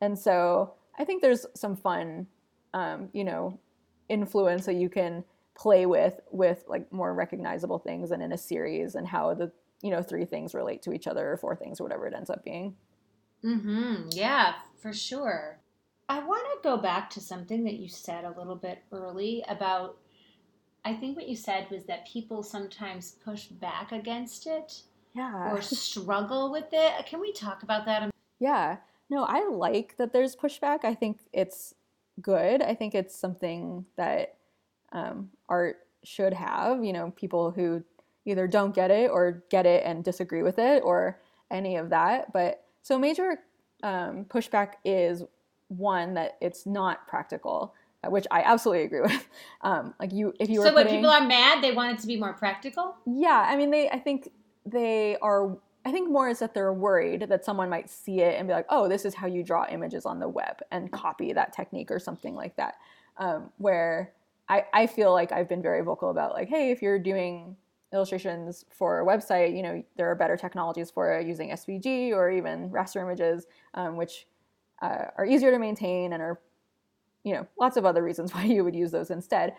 And 0.00 0.18
so 0.18 0.74
I 0.98 1.04
think 1.04 1.22
there's 1.22 1.46
some 1.54 1.76
fun, 1.76 2.26
um, 2.74 3.10
you 3.12 3.22
know, 3.22 3.60
influence 4.08 4.66
that 4.66 4.74
you 4.74 4.88
can 4.88 5.24
play 5.54 5.86
with 5.86 6.20
with 6.32 6.64
like 6.66 6.92
more 6.92 7.14
recognizable 7.14 7.78
things 7.78 8.10
and 8.10 8.20
in 8.24 8.32
a 8.32 8.36
series 8.36 8.96
and 8.96 9.06
how 9.06 9.34
the 9.34 9.52
you 9.82 9.90
know 9.90 10.02
three 10.02 10.24
things 10.24 10.52
relate 10.52 10.82
to 10.82 10.92
each 10.92 11.06
other 11.06 11.30
or 11.30 11.36
four 11.36 11.54
things 11.54 11.80
or 11.80 11.84
whatever 11.84 12.08
it 12.08 12.14
ends 12.14 12.28
up 12.28 12.44
being. 12.44 12.74
Mm-hmm. 13.44 14.08
Yeah, 14.10 14.54
for 14.76 14.92
sure. 14.92 15.60
I 16.08 16.18
want 16.18 16.44
to 16.44 16.68
go 16.68 16.76
back 16.76 17.08
to 17.10 17.20
something 17.20 17.62
that 17.64 17.74
you 17.74 17.88
said 17.88 18.24
a 18.24 18.36
little 18.36 18.56
bit 18.56 18.82
early 18.90 19.44
about. 19.46 19.98
I 20.84 20.94
think 20.94 21.16
what 21.16 21.28
you 21.28 21.36
said 21.36 21.68
was 21.70 21.84
that 21.84 22.08
people 22.08 22.42
sometimes 22.42 23.12
push 23.24 23.46
back 23.46 23.92
against 23.92 24.48
it 24.48 24.82
Yeah. 25.14 25.52
or 25.52 25.62
struggle 25.62 26.50
with 26.50 26.66
it. 26.72 27.06
Can 27.06 27.20
we 27.20 27.32
talk 27.32 27.62
about 27.62 27.84
that? 27.86 28.10
Yeah. 28.40 28.78
No, 29.10 29.24
I 29.24 29.46
like 29.48 29.96
that 29.98 30.12
there's 30.12 30.34
pushback. 30.34 30.80
I 30.84 30.94
think 30.94 31.18
it's 31.32 31.74
good. 32.20 32.62
I 32.62 32.74
think 32.74 32.94
it's 32.94 33.14
something 33.14 33.84
that 33.96 34.36
um, 34.92 35.30
art 35.48 35.78
should 36.02 36.32
have. 36.34 36.84
You 36.84 36.92
know, 36.92 37.12
people 37.16 37.50
who 37.52 37.84
either 38.24 38.46
don't 38.48 38.74
get 38.74 38.90
it 38.90 39.10
or 39.10 39.42
get 39.50 39.66
it 39.66 39.82
and 39.84 40.02
disagree 40.02 40.42
with 40.42 40.58
it 40.58 40.82
or 40.84 41.20
any 41.50 41.76
of 41.76 41.90
that. 41.90 42.32
But 42.32 42.64
so 42.82 42.98
major 42.98 43.38
um, 43.82 44.24
pushback 44.24 44.74
is 44.84 45.22
one 45.68 46.14
that 46.14 46.36
it's 46.40 46.64
not 46.66 47.06
practical, 47.06 47.74
uh, 48.02 48.10
which 48.10 48.26
I 48.30 48.42
absolutely 48.42 48.84
agree 48.84 49.00
with. 49.02 49.28
Um, 49.62 49.94
like 49.98 50.12
you, 50.12 50.34
if 50.38 50.50
you 50.50 50.60
were 50.60 50.66
So 50.66 50.74
when 50.74 50.84
putting- 50.84 50.98
people 51.00 51.10
are 51.10 51.24
mad, 51.26 51.62
they 51.62 51.72
want 51.72 51.92
it 51.98 52.00
to 52.02 52.06
be 52.06 52.18
more 52.18 52.34
practical. 52.34 52.96
yeah, 53.06 53.46
I 53.48 53.56
mean, 53.56 53.70
they. 53.70 53.88
I 53.88 53.98
think 53.98 54.30
they 54.66 55.16
are. 55.22 55.56
I 55.86 55.92
think 55.92 56.10
more 56.10 56.30
is 56.30 56.38
that 56.38 56.54
they're 56.54 56.72
worried 56.72 57.26
that 57.28 57.44
someone 57.44 57.68
might 57.68 57.90
see 57.90 58.20
it 58.20 58.38
and 58.38 58.48
be 58.48 58.54
like, 58.54 58.66
"Oh, 58.70 58.88
this 58.88 59.04
is 59.04 59.14
how 59.14 59.26
you 59.26 59.42
draw 59.42 59.66
images 59.68 60.06
on 60.06 60.18
the 60.18 60.28
web," 60.28 60.60
and 60.70 60.90
copy 60.90 61.32
that 61.32 61.52
technique 61.52 61.90
or 61.90 61.98
something 61.98 62.34
like 62.34 62.56
that. 62.56 62.76
Um, 63.18 63.50
where 63.58 64.12
I, 64.48 64.64
I 64.72 64.86
feel 64.86 65.12
like 65.12 65.32
I've 65.32 65.48
been 65.48 65.62
very 65.62 65.82
vocal 65.82 66.10
about 66.10 66.32
like, 66.32 66.48
hey, 66.48 66.70
if 66.70 66.82
you're 66.82 66.98
doing 66.98 67.56
illustrations 67.92 68.64
for 68.70 69.00
a 69.00 69.06
website, 69.06 69.56
you 69.56 69.62
know, 69.62 69.82
there 69.96 70.10
are 70.10 70.14
better 70.14 70.36
technologies 70.36 70.90
for 70.90 71.18
using 71.20 71.50
SVG 71.50 72.12
or 72.12 72.30
even 72.30 72.68
raster 72.70 73.00
images, 73.00 73.46
um, 73.74 73.96
which 73.96 74.26
uh, 74.82 75.06
are 75.16 75.24
easier 75.24 75.50
to 75.50 75.58
maintain 75.58 76.12
and 76.12 76.22
are, 76.22 76.40
you 77.22 77.32
know, 77.32 77.46
lots 77.58 77.76
of 77.76 77.86
other 77.86 78.02
reasons 78.02 78.34
why 78.34 78.44
you 78.44 78.64
would 78.64 78.74
use 78.74 78.90
those 78.90 79.10
instead 79.10 79.54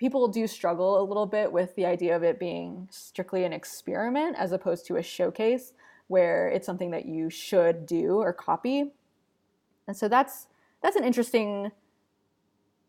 people 0.00 0.26
do 0.28 0.46
struggle 0.46 0.98
a 0.98 1.04
little 1.04 1.26
bit 1.26 1.52
with 1.52 1.76
the 1.76 1.84
idea 1.84 2.16
of 2.16 2.22
it 2.22 2.40
being 2.40 2.88
strictly 2.90 3.44
an 3.44 3.52
experiment 3.52 4.34
as 4.38 4.50
opposed 4.50 4.86
to 4.86 4.96
a 4.96 5.02
showcase 5.02 5.74
where 6.08 6.48
it's 6.48 6.64
something 6.64 6.90
that 6.90 7.04
you 7.04 7.28
should 7.28 7.84
do 7.84 8.14
or 8.16 8.32
copy. 8.32 8.92
And 9.86 9.94
so 9.94 10.08
that's 10.08 10.48
that's 10.82 10.96
an 10.96 11.04
interesting 11.04 11.70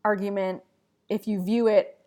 argument 0.06 0.64
if 1.10 1.28
you 1.28 1.44
view 1.44 1.68
it 1.68 1.98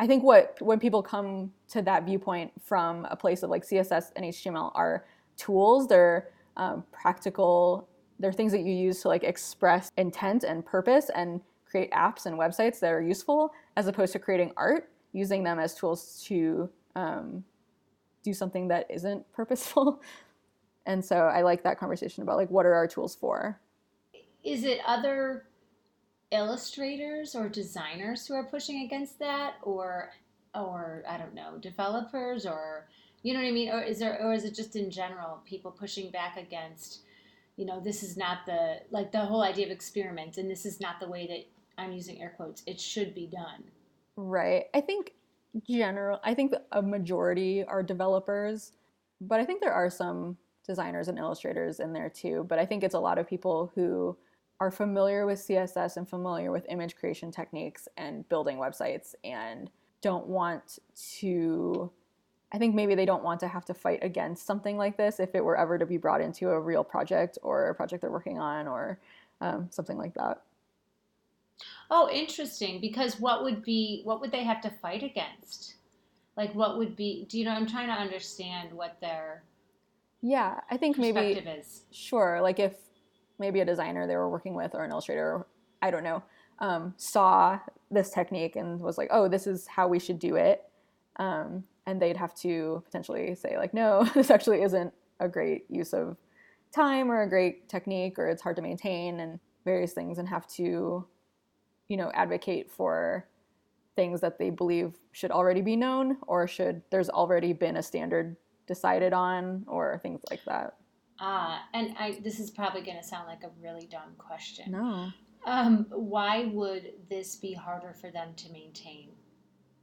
I 0.00 0.06
think 0.06 0.24
what 0.24 0.56
when 0.60 0.80
people 0.80 1.02
come 1.02 1.52
to 1.68 1.82
that 1.82 2.04
viewpoint 2.04 2.50
from 2.60 3.06
a 3.10 3.16
place 3.16 3.42
of 3.42 3.50
like 3.50 3.64
CSS 3.64 4.06
and 4.16 4.24
HTML 4.24 4.72
are 4.74 5.04
tools, 5.36 5.86
they're 5.86 6.30
um, 6.56 6.84
practical, 6.90 7.86
they're 8.18 8.32
things 8.32 8.50
that 8.52 8.62
you 8.62 8.72
use 8.72 9.02
to 9.02 9.08
like 9.08 9.22
express 9.22 9.92
intent 9.96 10.42
and 10.42 10.64
purpose 10.64 11.10
and 11.14 11.42
create 11.70 11.90
apps 11.92 12.26
and 12.26 12.38
websites 12.38 12.80
that 12.80 12.92
are 12.92 13.00
useful, 13.02 13.52
as 13.76 13.86
opposed 13.86 14.12
to 14.12 14.18
creating 14.18 14.52
art, 14.56 14.90
using 15.12 15.44
them 15.44 15.58
as 15.58 15.74
tools 15.74 16.22
to 16.26 16.68
um, 16.96 17.44
do 18.22 18.32
something 18.32 18.68
that 18.68 18.86
isn't 18.90 19.30
purposeful. 19.32 20.02
And 20.86 21.04
so 21.04 21.16
I 21.16 21.42
like 21.42 21.62
that 21.64 21.78
conversation 21.78 22.22
about 22.22 22.36
like 22.36 22.50
what 22.50 22.66
are 22.66 22.74
our 22.74 22.86
tools 22.86 23.14
for? 23.14 23.60
Is 24.42 24.64
it 24.64 24.80
other 24.86 25.44
illustrators 26.30 27.34
or 27.34 27.48
designers 27.48 28.26
who 28.26 28.34
are 28.34 28.44
pushing 28.44 28.84
against 28.84 29.18
that, 29.18 29.54
or 29.62 30.10
or 30.54 31.02
I 31.08 31.18
don't 31.18 31.34
know, 31.34 31.58
developers, 31.60 32.46
or 32.46 32.88
you 33.22 33.34
know 33.34 33.40
what 33.40 33.48
I 33.48 33.52
mean, 33.52 33.70
or 33.70 33.82
is 33.82 33.98
there, 33.98 34.20
or 34.22 34.32
is 34.32 34.44
it 34.44 34.54
just 34.54 34.76
in 34.76 34.90
general 34.90 35.42
people 35.44 35.70
pushing 35.70 36.10
back 36.10 36.36
against, 36.36 37.00
you 37.56 37.66
know, 37.66 37.80
this 37.80 38.02
is 38.02 38.16
not 38.16 38.38
the 38.46 38.78
like 38.90 39.12
the 39.12 39.20
whole 39.20 39.42
idea 39.42 39.66
of 39.66 39.72
experiment, 39.72 40.38
and 40.38 40.50
this 40.50 40.64
is 40.64 40.80
not 40.80 41.00
the 41.00 41.08
way 41.08 41.26
that 41.26 41.46
I'm 41.80 41.92
using 41.92 42.20
air 42.20 42.34
quotes. 42.36 42.62
It 42.66 42.80
should 42.80 43.14
be 43.14 43.26
done. 43.26 43.64
Right. 44.16 44.66
I 44.74 44.80
think 44.80 45.14
general 45.66 46.20
I 46.22 46.34
think 46.34 46.54
a 46.72 46.82
majority 46.82 47.64
are 47.64 47.82
developers, 47.82 48.72
but 49.20 49.40
I 49.40 49.44
think 49.44 49.60
there 49.60 49.72
are 49.72 49.90
some 49.90 50.36
designers 50.66 51.08
and 51.08 51.18
illustrators 51.18 51.80
in 51.80 51.92
there 51.92 52.10
too, 52.10 52.46
but 52.48 52.58
I 52.58 52.66
think 52.66 52.84
it's 52.84 52.94
a 52.94 53.00
lot 53.00 53.18
of 53.18 53.26
people 53.26 53.72
who 53.74 54.16
are 54.60 54.70
familiar 54.70 55.24
with 55.26 55.38
CSS 55.38 55.96
and 55.96 56.08
familiar 56.08 56.52
with 56.52 56.66
image 56.68 56.94
creation 56.94 57.30
techniques 57.30 57.88
and 57.96 58.28
building 58.28 58.58
websites 58.58 59.14
and 59.24 59.70
don't 60.02 60.26
want 60.26 60.78
to 61.18 61.90
I 62.52 62.58
think 62.58 62.74
maybe 62.74 62.96
they 62.96 63.06
don't 63.06 63.22
want 63.22 63.40
to 63.40 63.48
have 63.48 63.64
to 63.66 63.74
fight 63.74 64.00
against 64.02 64.44
something 64.44 64.76
like 64.76 64.96
this 64.96 65.20
if 65.20 65.34
it 65.34 65.44
were 65.44 65.56
ever 65.56 65.78
to 65.78 65.86
be 65.86 65.96
brought 65.96 66.20
into 66.20 66.50
a 66.50 66.60
real 66.60 66.82
project 66.82 67.38
or 67.42 67.68
a 67.68 67.74
project 67.74 68.02
they're 68.02 68.10
working 68.10 68.40
on 68.40 68.66
or 68.66 68.98
um, 69.40 69.68
something 69.70 69.96
like 69.96 70.14
that. 70.14 70.42
Oh, 71.90 72.08
interesting. 72.10 72.80
Because 72.80 73.18
what 73.18 73.42
would 73.42 73.62
be 73.62 74.02
what 74.04 74.20
would 74.20 74.32
they 74.32 74.44
have 74.44 74.60
to 74.62 74.70
fight 74.70 75.02
against? 75.02 75.74
Like, 76.36 76.54
what 76.54 76.78
would 76.78 76.96
be? 76.96 77.26
Do 77.28 77.38
you 77.38 77.44
know? 77.44 77.52
I'm 77.52 77.66
trying 77.66 77.88
to 77.88 77.94
understand 77.94 78.72
what 78.72 79.00
their 79.00 79.42
yeah. 80.22 80.60
I 80.70 80.76
think 80.76 80.98
maybe 80.98 81.18
is. 81.18 81.82
Sure. 81.90 82.40
Like 82.40 82.58
if 82.58 82.74
maybe 83.38 83.60
a 83.60 83.64
designer 83.64 84.06
they 84.06 84.16
were 84.16 84.28
working 84.28 84.54
with 84.54 84.74
or 84.74 84.84
an 84.84 84.90
illustrator, 84.90 85.46
I 85.80 85.90
don't 85.90 86.04
know, 86.04 86.22
um, 86.58 86.94
saw 86.96 87.58
this 87.90 88.10
technique 88.10 88.56
and 88.56 88.80
was 88.80 88.98
like, 88.98 89.08
oh, 89.10 89.28
this 89.28 89.46
is 89.46 89.66
how 89.66 89.88
we 89.88 89.98
should 89.98 90.18
do 90.18 90.36
it. 90.36 90.62
Um, 91.16 91.64
and 91.86 92.00
they'd 92.00 92.16
have 92.16 92.34
to 92.36 92.82
potentially 92.84 93.34
say 93.34 93.56
like, 93.56 93.72
no, 93.72 94.04
this 94.14 94.30
actually 94.30 94.62
isn't 94.62 94.92
a 95.20 95.28
great 95.28 95.64
use 95.68 95.92
of 95.92 96.16
time 96.72 97.10
or 97.10 97.22
a 97.22 97.28
great 97.28 97.68
technique 97.68 98.18
or 98.18 98.28
it's 98.28 98.42
hard 98.42 98.56
to 98.56 98.62
maintain 98.62 99.20
and 99.20 99.40
various 99.64 99.92
things 99.92 100.18
and 100.18 100.28
have 100.28 100.46
to 100.46 101.06
you 101.90 101.96
know 101.96 102.10
advocate 102.14 102.70
for 102.70 103.26
things 103.96 104.20
that 104.22 104.38
they 104.38 104.48
believe 104.48 104.94
should 105.12 105.32
already 105.32 105.60
be 105.60 105.76
known 105.76 106.16
or 106.26 106.46
should 106.46 106.80
there's 106.90 107.10
already 107.10 107.52
been 107.52 107.76
a 107.76 107.82
standard 107.82 108.36
decided 108.66 109.12
on 109.12 109.64
or 109.66 109.98
things 110.02 110.22
like 110.30 110.42
that? 110.46 110.76
Ah 111.18 111.64
and 111.74 111.94
I, 111.98 112.18
this 112.22 112.38
is 112.38 112.50
probably 112.50 112.80
going 112.80 112.96
to 112.96 113.02
sound 113.02 113.26
like 113.26 113.42
a 113.42 113.50
really 113.60 113.86
dumb 113.86 114.14
question. 114.16 114.70
No. 114.70 115.10
Um, 115.44 115.86
why 115.90 116.44
would 116.52 116.92
this 117.08 117.34
be 117.34 117.52
harder 117.52 117.94
for 118.00 118.10
them 118.10 118.34
to 118.36 118.52
maintain? 118.52 119.10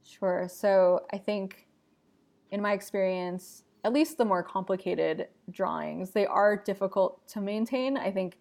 Sure. 0.02 0.48
So 0.50 1.02
i 1.12 1.18
think 1.18 1.68
in 2.50 2.62
my 2.62 2.72
experience 2.72 3.64
at 3.84 3.92
least 3.92 4.16
the 4.16 4.24
more 4.24 4.42
complicated 4.42 5.28
drawings 5.50 6.10
they 6.12 6.26
are 6.26 6.56
difficult 6.56 7.28
to 7.28 7.40
maintain. 7.42 7.98
I 7.98 8.10
think 8.10 8.38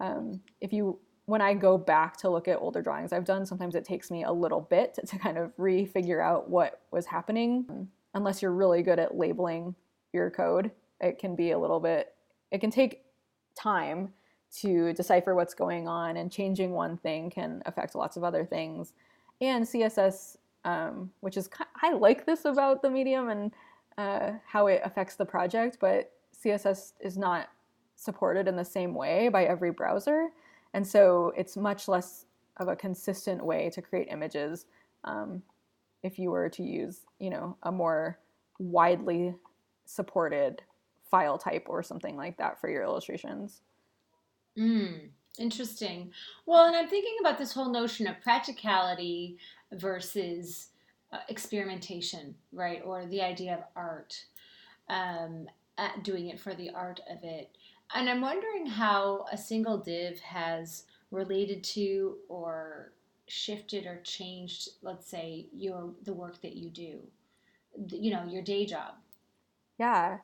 um, 0.00 0.40
if 0.62 0.72
you 0.72 0.98
when 1.30 1.40
I 1.40 1.54
go 1.54 1.78
back 1.78 2.16
to 2.18 2.28
look 2.28 2.48
at 2.48 2.58
older 2.58 2.82
drawings 2.82 3.12
I've 3.12 3.24
done, 3.24 3.46
sometimes 3.46 3.76
it 3.76 3.84
takes 3.84 4.10
me 4.10 4.24
a 4.24 4.32
little 4.32 4.62
bit 4.62 4.98
to, 5.06 5.16
kind 5.18 5.38
of 5.38 5.56
refigure 5.56 6.20
out 6.20 6.50
what 6.50 6.80
was 6.90 7.06
happening. 7.06 7.88
Unless 8.14 8.42
you're 8.42 8.52
really 8.52 8.82
good 8.82 8.98
at 8.98 9.16
labeling 9.16 9.76
your 10.12 10.28
code, 10.28 10.72
it 11.00 11.20
can 11.20 11.36
be 11.36 11.52
a 11.52 11.58
little 11.58 11.78
bit, 11.78 12.14
it 12.50 12.60
can 12.60 12.72
take 12.72 13.04
time 13.54 14.12
to 14.56 14.92
decipher 14.94 15.36
what's 15.36 15.54
going 15.54 15.86
on, 15.86 16.16
and 16.16 16.32
changing 16.32 16.72
one 16.72 16.96
thing 16.96 17.30
can 17.30 17.62
affect 17.64 17.94
lots 17.94 18.16
of 18.16 18.24
other 18.24 18.44
things. 18.44 18.92
And 19.40 19.64
CSS, 19.64 20.36
um, 20.64 21.12
which 21.20 21.36
is, 21.36 21.48
I 21.80 21.92
like 21.92 22.26
this 22.26 22.44
about 22.44 22.82
the 22.82 22.90
medium 22.90 23.28
and 23.28 23.52
uh, 23.96 24.32
how 24.44 24.66
it 24.66 24.82
affects 24.84 25.14
the 25.14 25.24
project, 25.24 25.78
but 25.80 26.10
CSS 26.44 26.94
is 26.98 27.16
not 27.16 27.50
supported 27.94 28.48
in 28.48 28.56
the 28.56 28.64
same 28.64 28.94
way 28.94 29.28
by 29.28 29.44
every 29.44 29.70
browser. 29.70 30.30
And 30.74 30.86
so 30.86 31.32
it's 31.36 31.56
much 31.56 31.88
less 31.88 32.26
of 32.58 32.68
a 32.68 32.76
consistent 32.76 33.44
way 33.44 33.70
to 33.70 33.82
create 33.82 34.08
images 34.10 34.66
um, 35.04 35.42
if 36.02 36.18
you 36.18 36.30
were 36.30 36.48
to 36.50 36.62
use, 36.62 37.00
you 37.18 37.30
know, 37.30 37.56
a 37.62 37.72
more 37.72 38.18
widely 38.58 39.34
supported 39.84 40.62
file 41.10 41.38
type 41.38 41.66
or 41.68 41.82
something 41.82 42.16
like 42.16 42.36
that 42.38 42.60
for 42.60 42.68
your 42.68 42.82
illustrations. 42.82 43.62
Mm, 44.58 45.08
interesting. 45.38 46.12
Well, 46.46 46.66
and 46.66 46.76
I'm 46.76 46.88
thinking 46.88 47.16
about 47.20 47.38
this 47.38 47.52
whole 47.52 47.70
notion 47.70 48.06
of 48.06 48.20
practicality 48.20 49.38
versus 49.72 50.68
uh, 51.12 51.18
experimentation, 51.28 52.34
right? 52.52 52.82
Or 52.84 53.06
the 53.06 53.22
idea 53.22 53.54
of 53.54 53.64
art, 53.74 54.24
um, 54.88 55.48
doing 56.02 56.28
it 56.28 56.38
for 56.38 56.54
the 56.54 56.70
art 56.70 57.00
of 57.10 57.18
it. 57.22 57.56
And 57.94 58.08
I'm 58.08 58.20
wondering 58.20 58.66
how 58.66 59.26
a 59.32 59.36
single 59.36 59.78
div 59.78 60.20
has 60.20 60.84
related 61.10 61.64
to 61.64 62.16
or 62.28 62.92
shifted 63.26 63.86
or 63.86 64.00
changed, 64.02 64.70
let's 64.82 65.08
say, 65.08 65.46
your 65.52 65.90
the 66.04 66.12
work 66.12 66.40
that 66.42 66.54
you 66.54 66.70
do, 66.70 67.00
you 67.88 68.12
know, 68.12 68.24
your 68.26 68.42
day 68.42 68.66
job. 68.66 68.94
Yeah, 69.78 70.18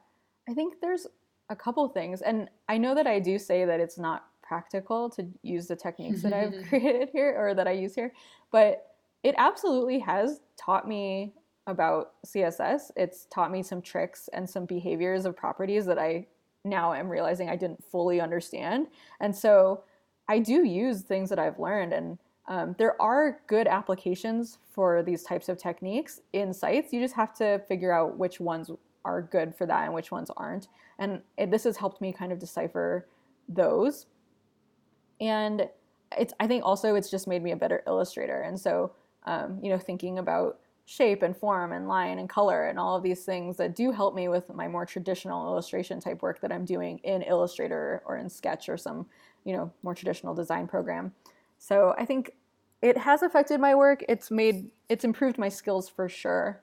I 0.49 0.55
think 0.55 0.81
there's 0.81 1.07
a 1.49 1.57
couple 1.57 1.89
things, 1.89 2.23
and 2.23 2.49
I 2.69 2.79
know 2.79 2.95
that 2.95 3.07
I 3.07 3.21
do 3.21 3.39
say 3.39 3.65
that 3.65 3.81
it's 3.81 3.99
not 3.99 4.27
practical 4.43 5.11
to 5.11 5.27
use 5.43 5.67
the 5.67 5.77
techniques 5.77 6.23
that 6.23 6.33
I've 6.33 6.55
created 6.69 7.09
here 7.11 7.35
or 7.37 7.55
that 7.55 7.67
I 7.67 7.73
use 7.73 7.95
here, 7.95 8.13
but 8.53 8.95
it 9.23 9.35
absolutely 9.39 9.99
has 10.01 10.41
taught 10.57 10.87
me 10.87 11.35
about 11.67 12.13
CSS. 12.25 12.93
It's 12.97 13.27
taught 13.27 13.51
me 13.51 13.63
some 13.63 13.83
tricks 13.83 14.29
and 14.33 14.49
some 14.49 14.67
behaviors 14.67 15.25
of 15.25 15.37
properties 15.37 15.85
that 15.87 15.99
I 15.99 16.27
now 16.67 16.93
I'm 16.93 17.09
realizing 17.09 17.49
I 17.49 17.57
didn't 17.57 17.83
fully 17.85 18.21
understand. 18.21 18.89
And 19.21 19.35
so 19.35 19.85
I 20.29 20.39
do 20.39 20.65
use 20.65 21.03
things 21.03 21.31
that 21.31 21.39
I've 21.39 21.59
learned, 21.59 21.93
and 21.93 22.19
um, 22.49 22.75
there 22.79 23.01
are 23.01 23.41
good 23.47 23.67
applications 23.67 24.59
for 24.73 25.03
these 25.03 25.23
types 25.23 25.49
of 25.49 25.59
techniques 25.59 26.21
in 26.33 26.53
sites. 26.53 26.93
You 26.93 27.01
just 27.01 27.15
have 27.15 27.35
to 27.35 27.61
figure 27.69 27.93
out 27.93 28.17
which 28.19 28.41
ones 28.41 28.71
are 29.05 29.23
good 29.23 29.55
for 29.55 29.67
that 29.67 29.85
and 29.85 29.95
which 29.95 30.11
ones 30.11 30.31
aren't. 30.37 30.69
And 30.99 31.23
it, 31.39 31.51
this 31.51 31.65
has 31.65 31.77
helped 31.77 32.01
me 32.01 32.13
kind 32.13 32.33
of 32.33 32.39
decipher 32.39 33.09
those. 33.49 34.07
And 35.21 35.69
it's 36.17 36.35
I 36.39 36.47
think 36.47 36.65
also 36.65 36.95
it's 36.95 37.11
just 37.11 37.27
made 37.27 37.43
me 37.43 37.53
a 37.53 37.57
better 37.57 37.83
illustrator. 37.87 38.43
And 38.43 38.59
so 38.59 38.93
um, 39.25 39.59
you 39.63 39.71
know 39.71 39.79
thinking 39.79 40.19
about 40.19 40.59
shape 40.87 41.23
and 41.23 41.37
form 41.37 41.73
and 41.73 41.89
line 41.89 42.21
and 42.21 42.29
color 42.29 42.69
and 42.69 42.79
all 42.79 42.97
of 42.97 43.03
these 43.03 43.25
things 43.25 43.57
that 43.57 43.75
do 43.75 43.91
help 43.91 44.15
me 44.15 44.29
with 44.29 44.49
my 44.55 44.69
more 44.69 44.87
traditional 44.87 45.45
illustration 45.47 46.01
type 46.01 46.23
work 46.23 46.41
that 46.41 46.53
I'm 46.53 46.65
doing 46.65 46.99
in 46.99 47.23
Illustrator 47.23 48.03
or 48.07 48.17
in 48.17 48.31
Sketch 48.31 48.69
or 48.69 48.77
some, 48.77 49.07
you 49.45 49.53
know, 49.53 49.73
more 49.83 49.97
traditional 49.97 50.33
design 50.33 50.69
program. 50.69 51.13
So 51.59 51.93
I 51.99 52.05
think 52.05 52.31
it 52.83 52.97
has 52.97 53.23
affected 53.23 53.61
my 53.61 53.75
work. 53.75 54.05
It's 54.09 54.31
made 54.31 54.71
it's 54.89 55.05
improved 55.05 55.39
my 55.39 55.49
skills 55.49 55.89
for 55.89 56.09
sure. 56.09 56.63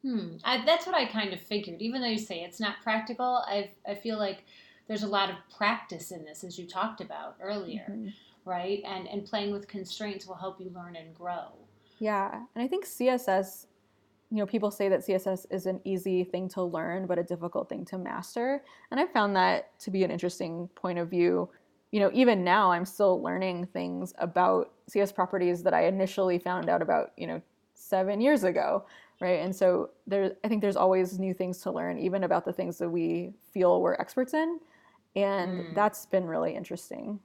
Hmm. 0.00 0.36
I, 0.42 0.64
that's 0.64 0.86
what 0.86 0.94
I 0.94 1.04
kind 1.04 1.34
of 1.34 1.40
figured. 1.40 1.82
Even 1.82 2.00
though 2.00 2.08
you 2.08 2.18
say 2.18 2.40
it's 2.40 2.60
not 2.60 2.76
practical, 2.82 3.44
I 3.46 3.70
I 3.86 3.94
feel 3.94 4.18
like 4.18 4.44
there's 4.86 5.02
a 5.02 5.08
lot 5.08 5.28
of 5.28 5.36
practice 5.54 6.12
in 6.12 6.24
this, 6.24 6.44
as 6.44 6.58
you 6.58 6.66
talked 6.66 7.02
about 7.02 7.36
earlier, 7.42 7.84
mm-hmm. 7.90 8.08
right? 8.46 8.82
And 8.86 9.06
and 9.06 9.26
playing 9.26 9.52
with 9.52 9.68
constraints 9.68 10.26
will 10.26 10.36
help 10.36 10.58
you 10.62 10.70
learn 10.74 10.96
and 10.96 11.14
grow. 11.14 11.52
Yeah, 11.98 12.42
and 12.54 12.64
I 12.64 12.68
think 12.68 12.86
CSS, 12.86 13.66
you 14.30 14.38
know, 14.38 14.46
people 14.46 14.70
say 14.70 14.88
that 14.88 15.00
CSS 15.00 15.46
is 15.50 15.66
an 15.66 15.80
easy 15.84 16.24
thing 16.24 16.48
to 16.50 16.62
learn, 16.62 17.06
but 17.06 17.18
a 17.18 17.22
difficult 17.22 17.68
thing 17.68 17.84
to 17.86 17.98
master. 17.98 18.62
And 18.90 19.00
I 19.00 19.06
found 19.06 19.34
that 19.36 19.78
to 19.80 19.90
be 19.90 20.04
an 20.04 20.10
interesting 20.10 20.68
point 20.74 20.98
of 20.98 21.08
view. 21.08 21.48
You 21.90 22.00
know, 22.00 22.10
even 22.12 22.44
now 22.44 22.70
I'm 22.70 22.84
still 22.84 23.22
learning 23.22 23.66
things 23.66 24.12
about 24.18 24.72
CSS 24.90 25.14
properties 25.14 25.62
that 25.62 25.74
I 25.74 25.86
initially 25.86 26.38
found 26.38 26.68
out 26.68 26.82
about, 26.82 27.12
you 27.16 27.26
know, 27.26 27.42
seven 27.74 28.20
years 28.20 28.44
ago, 28.44 28.84
right? 29.20 29.40
And 29.40 29.54
so 29.54 29.90
there, 30.06 30.32
I 30.44 30.48
think 30.48 30.60
there's 30.60 30.76
always 30.76 31.18
new 31.18 31.32
things 31.32 31.58
to 31.62 31.70
learn, 31.70 31.98
even 31.98 32.24
about 32.24 32.44
the 32.44 32.52
things 32.52 32.78
that 32.78 32.88
we 32.88 33.32
feel 33.52 33.80
we're 33.80 33.94
experts 33.94 34.34
in, 34.34 34.60
and 35.16 35.60
mm. 35.60 35.74
that's 35.74 36.06
been 36.06 36.26
really 36.26 36.54
interesting. 36.54 37.18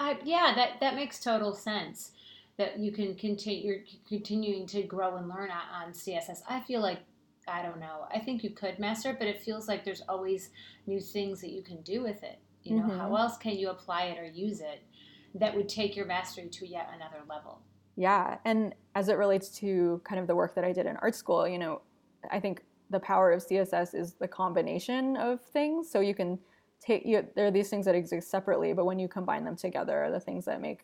Uh, 0.00 0.14
yeah, 0.24 0.52
that 0.54 0.80
that 0.80 0.94
makes 0.96 1.20
total 1.20 1.54
sense 1.54 2.12
that 2.56 2.78
you 2.78 2.92
can 2.92 3.14
continue 3.14 3.64
you're 3.64 3.84
continuing 4.08 4.66
to 4.66 4.82
grow 4.82 5.16
and 5.16 5.28
learn 5.28 5.50
on, 5.50 5.86
on 5.86 5.92
css 5.92 6.40
i 6.48 6.60
feel 6.60 6.80
like 6.80 7.00
i 7.48 7.62
don't 7.62 7.80
know 7.80 8.06
i 8.14 8.18
think 8.18 8.42
you 8.42 8.50
could 8.50 8.78
master 8.78 9.10
it 9.10 9.18
but 9.18 9.28
it 9.28 9.42
feels 9.42 9.68
like 9.68 9.84
there's 9.84 10.02
always 10.08 10.50
new 10.86 11.00
things 11.00 11.40
that 11.40 11.50
you 11.50 11.62
can 11.62 11.80
do 11.82 12.02
with 12.02 12.22
it. 12.22 12.38
You 12.62 12.76
know 12.76 12.84
mm-hmm. 12.84 12.98
how 12.98 13.14
else 13.14 13.36
can 13.36 13.58
you 13.58 13.68
apply 13.68 14.04
it 14.04 14.18
or 14.18 14.24
use 14.24 14.60
it 14.60 14.82
that 15.34 15.54
would 15.54 15.68
take 15.68 15.96
your 15.96 16.06
mastery 16.06 16.48
to 16.48 16.66
yet 16.66 16.90
another 16.94 17.22
level? 17.28 17.60
Yeah 17.96 18.38
and 18.44 18.74
as 18.94 19.08
it 19.08 19.18
relates 19.18 19.50
to 19.58 20.00
kind 20.04 20.20
of 20.20 20.26
the 20.26 20.34
work 20.34 20.54
that 20.54 20.64
i 20.64 20.72
did 20.72 20.86
in 20.86 20.96
art 20.96 21.14
school 21.14 21.46
you 21.46 21.58
know 21.58 21.82
i 22.30 22.40
think 22.40 22.62
the 22.90 23.00
power 23.00 23.32
of 23.32 23.46
css 23.46 23.94
is 23.94 24.14
the 24.14 24.28
combination 24.28 25.16
of 25.16 25.40
things. 25.52 25.90
So 25.90 26.00
you 26.00 26.14
can 26.14 26.38
take 26.80 27.04
you, 27.04 27.26
there 27.34 27.46
are 27.46 27.50
these 27.50 27.68
things 27.68 27.84
that 27.86 27.94
exist 27.94 28.30
separately 28.30 28.72
but 28.72 28.86
when 28.86 28.98
you 28.98 29.08
combine 29.08 29.44
them 29.44 29.56
together 29.56 30.04
are 30.04 30.10
the 30.10 30.20
things 30.20 30.46
that 30.46 30.60
make 30.60 30.80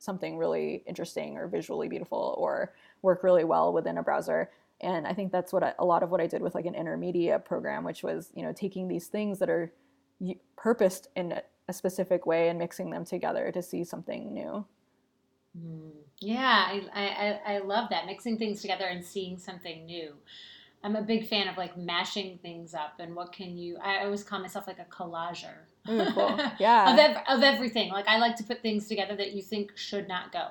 something 0.00 0.36
really 0.36 0.82
interesting 0.86 1.36
or 1.36 1.46
visually 1.46 1.88
beautiful 1.88 2.34
or 2.38 2.72
work 3.02 3.22
really 3.22 3.44
well 3.44 3.72
within 3.72 3.98
a 3.98 4.02
browser. 4.02 4.50
And 4.80 5.06
i 5.06 5.12
think 5.12 5.30
that's 5.30 5.52
what 5.52 5.62
I, 5.62 5.74
a 5.78 5.84
lot 5.84 6.02
of 6.02 6.10
what 6.10 6.22
i 6.22 6.26
did 6.26 6.40
with 6.40 6.54
like 6.54 6.64
an 6.64 6.72
intermedia 6.72 7.44
program 7.44 7.84
which 7.84 8.02
was 8.02 8.30
you 8.34 8.42
know 8.42 8.52
taking 8.52 8.88
these 8.88 9.08
things 9.08 9.38
that 9.38 9.50
are 9.50 9.72
purposed 10.56 11.08
in 11.14 11.38
a 11.68 11.72
specific 11.72 12.26
way 12.26 12.48
and 12.48 12.58
mixing 12.58 12.90
them 12.90 13.04
together 13.04 13.50
to 13.52 13.62
see 13.62 13.84
something 13.84 14.32
new. 14.32 14.64
Mm. 15.58 15.90
yeah 16.20 16.68
I, 16.68 17.40
I 17.44 17.54
i 17.54 17.58
love 17.58 17.90
that 17.90 18.06
mixing 18.06 18.38
things 18.38 18.62
together 18.62 18.84
and 18.84 19.04
seeing 19.04 19.36
something 19.36 19.84
new. 19.84 20.14
I'm 20.84 20.94
a 20.96 21.02
big 21.02 21.26
fan 21.26 21.48
of 21.48 21.56
like 21.56 21.76
mashing 21.76 22.38
things 22.40 22.72
up 22.72 23.00
and 23.00 23.16
what 23.16 23.32
can 23.32 23.58
you 23.58 23.76
i 23.82 24.04
always 24.04 24.22
call 24.22 24.40
myself 24.40 24.66
like 24.68 24.78
a 24.78 24.84
collager 24.84 25.66
Ooh, 25.88 26.04
cool. 26.12 26.38
Yeah. 26.58 26.92
of, 26.92 26.98
ev- 26.98 27.22
of 27.28 27.42
everything. 27.42 27.90
Like 27.90 28.06
I 28.08 28.18
like 28.18 28.36
to 28.36 28.44
put 28.44 28.60
things 28.62 28.86
together 28.88 29.16
that 29.16 29.32
you 29.32 29.42
think 29.42 29.76
should 29.76 30.08
not 30.08 30.32
go. 30.32 30.48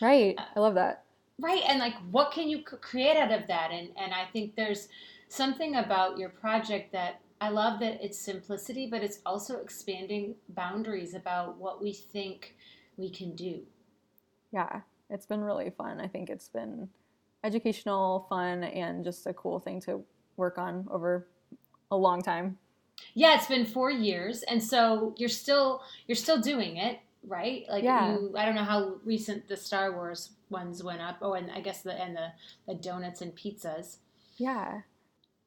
right. 0.00 0.34
Uh, 0.38 0.44
I 0.56 0.60
love 0.60 0.74
that. 0.74 1.04
Right, 1.40 1.62
and 1.68 1.78
like 1.78 1.94
what 2.10 2.32
can 2.32 2.48
you 2.48 2.58
c- 2.58 2.76
create 2.80 3.16
out 3.16 3.30
of 3.32 3.46
that? 3.48 3.70
And 3.70 3.90
and 3.96 4.12
I 4.12 4.24
think 4.32 4.56
there's 4.56 4.88
something 5.28 5.76
about 5.76 6.18
your 6.18 6.30
project 6.30 6.92
that 6.92 7.20
I 7.40 7.50
love 7.50 7.78
that 7.80 8.02
it's 8.04 8.18
simplicity, 8.18 8.88
but 8.90 9.02
it's 9.02 9.20
also 9.24 9.58
expanding 9.60 10.34
boundaries 10.48 11.14
about 11.14 11.56
what 11.58 11.80
we 11.80 11.92
think 11.92 12.56
we 12.96 13.08
can 13.10 13.36
do. 13.36 13.60
Yeah. 14.52 14.80
It's 15.10 15.26
been 15.26 15.42
really 15.42 15.70
fun. 15.70 16.00
I 16.00 16.08
think 16.08 16.28
it's 16.28 16.48
been 16.48 16.88
educational, 17.44 18.26
fun, 18.28 18.64
and 18.64 19.04
just 19.04 19.26
a 19.26 19.32
cool 19.32 19.60
thing 19.60 19.80
to 19.82 20.02
work 20.36 20.58
on 20.58 20.86
over 20.90 21.28
a 21.90 21.96
long 21.96 22.20
time. 22.20 22.58
Yeah, 23.14 23.34
it's 23.36 23.46
been 23.46 23.64
four 23.66 23.90
years, 23.90 24.42
and 24.44 24.62
so 24.62 25.14
you're 25.16 25.28
still 25.28 25.82
you're 26.06 26.16
still 26.16 26.40
doing 26.40 26.76
it, 26.76 26.98
right? 27.26 27.64
Like 27.68 27.84
Yeah. 27.84 28.12
you, 28.14 28.34
I 28.36 28.44
don't 28.44 28.54
know 28.54 28.64
how 28.64 28.96
recent 29.04 29.48
the 29.48 29.56
Star 29.56 29.92
Wars 29.92 30.30
ones 30.50 30.82
went 30.82 31.00
up. 31.00 31.18
Oh, 31.20 31.34
and 31.34 31.50
I 31.50 31.60
guess 31.60 31.82
the 31.82 31.92
and 31.92 32.16
the 32.16 32.28
the 32.66 32.74
donuts 32.74 33.20
and 33.20 33.34
pizzas, 33.34 33.98
Yeah. 34.36 34.82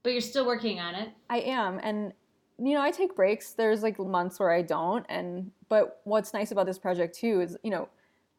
but 0.04 0.12
you're 0.12 0.22
still 0.22 0.46
working 0.46 0.80
on 0.80 0.96
it. 0.96 1.10
I 1.30 1.40
am, 1.40 1.80
and 1.82 2.14
you 2.58 2.74
know, 2.74 2.82
I 2.82 2.92
take 2.92 3.16
breaks. 3.16 3.54
There's 3.54 3.82
like 3.84 3.98
months 4.00 4.40
where 4.40 4.52
I 4.52 4.62
don't, 4.62 5.06
and 5.10 5.52
but 5.70 6.02
what's 6.04 6.34
nice 6.34 6.52
about 6.52 6.66
this 6.66 6.78
project 6.78 7.16
too 7.16 7.42
is, 7.42 7.58
you 7.64 7.72
know, 7.72 7.90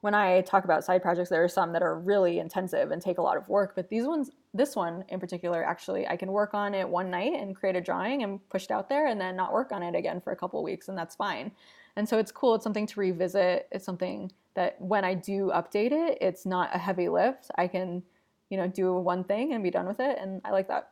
when 0.03 0.15
I 0.15 0.41
talk 0.41 0.65
about 0.65 0.85
side 0.85 1.01
projects, 1.01 1.31
there 1.31 1.45
are 1.45 1.49
some 1.49 1.73
that 1.73 1.83
are 1.83 1.97
really 1.99 2.41
intensive 2.41 2.91
and 2.91 3.01
take 3.01 3.19
a 3.19 3.23
lot 3.23 3.37
of 3.37 3.49
work. 3.49 3.75
But 3.77 3.89
these 3.89 4.05
ones, 4.05 4.33
this 4.53 4.75
one 4.75 5.05
in 5.09 5.21
particular, 5.21 5.65
actually, 5.65 6.09
I 6.09 6.17
can 6.17 6.33
work 6.33 6.55
on 6.55 6.75
it 6.75 6.89
one 6.89 7.09
night 7.09 7.35
and 7.35 7.55
create 7.55 7.77
a 7.77 7.81
drawing 7.81 8.25
and 8.25 8.41
push 8.51 8.65
it 8.65 8.73
out 8.73 8.89
there, 8.89 9.07
and 9.07 9.21
then 9.21 9.37
not 9.37 9.53
work 9.53 9.71
on 9.71 9.83
it 9.83 9.95
again 9.95 10.21
for 10.21 10.33
a 10.33 10.37
couple 10.37 10.59
of 10.59 10.65
weeks, 10.65 10.89
and 10.89 10.99
that's 10.99 11.15
fine. 11.15 11.53
And 11.95 12.09
so 12.09 12.19
it's 12.19 12.33
cool. 12.33 12.57
It's 12.57 12.65
something 12.65 12.87
to 12.89 13.01
revisit. 13.01 13.69
It's 13.71 13.85
something 13.85 14.33
that 14.55 14.81
when 14.81 15.05
I 15.05 15.15
do 15.15 15.53
update 15.55 15.93
it, 15.93 16.19
it's 16.21 16.45
not 16.45 16.75
a 16.75 16.79
heavy 16.79 17.09
lift. 17.09 17.53
I 17.57 17.69
can, 17.69 18.03
you 18.51 18.57
know, 18.57 18.67
do 18.67 18.95
one 18.95 19.23
thing 19.23 19.53
and 19.53 19.63
be 19.63 19.71
done 19.71 19.87
with 19.87 20.01
it, 20.01 20.19
and 20.21 20.41
I 20.45 20.51
like 20.51 20.67
that. 20.67 20.92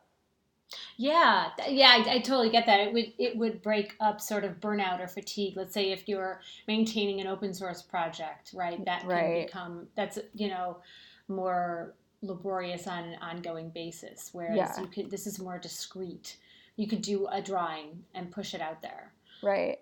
Yeah, 0.97 1.49
yeah, 1.67 2.03
I, 2.05 2.15
I 2.15 2.19
totally 2.19 2.49
get 2.49 2.65
that. 2.65 2.79
It 2.79 2.93
would 2.93 3.13
it 3.17 3.35
would 3.37 3.61
break 3.61 3.95
up 3.99 4.21
sort 4.21 4.43
of 4.43 4.59
burnout 4.59 4.99
or 4.99 5.07
fatigue. 5.07 5.55
Let's 5.57 5.73
say 5.73 5.91
if 5.91 6.07
you're 6.07 6.41
maintaining 6.67 7.19
an 7.21 7.27
open 7.27 7.53
source 7.53 7.81
project, 7.81 8.51
right? 8.53 8.79
Mm, 8.79 8.85
that 8.85 8.99
can 9.01 9.09
Right. 9.09 9.47
become 9.47 9.87
that's 9.95 10.19
you 10.33 10.47
know 10.47 10.77
more 11.27 11.93
laborious 12.21 12.87
on 12.87 13.03
an 13.03 13.15
ongoing 13.21 13.69
basis. 13.69 14.29
Whereas 14.31 14.55
Yeah. 14.57 14.79
you 14.81 14.87
could 14.87 15.09
this 15.11 15.25
is 15.27 15.39
more 15.39 15.57
discreet. 15.57 16.37
You 16.75 16.87
could 16.87 17.01
do 17.01 17.27
a 17.27 17.41
drawing 17.41 18.03
and 18.13 18.31
push 18.31 18.53
it 18.53 18.61
out 18.61 18.81
there. 18.81 19.11
Right. 19.43 19.79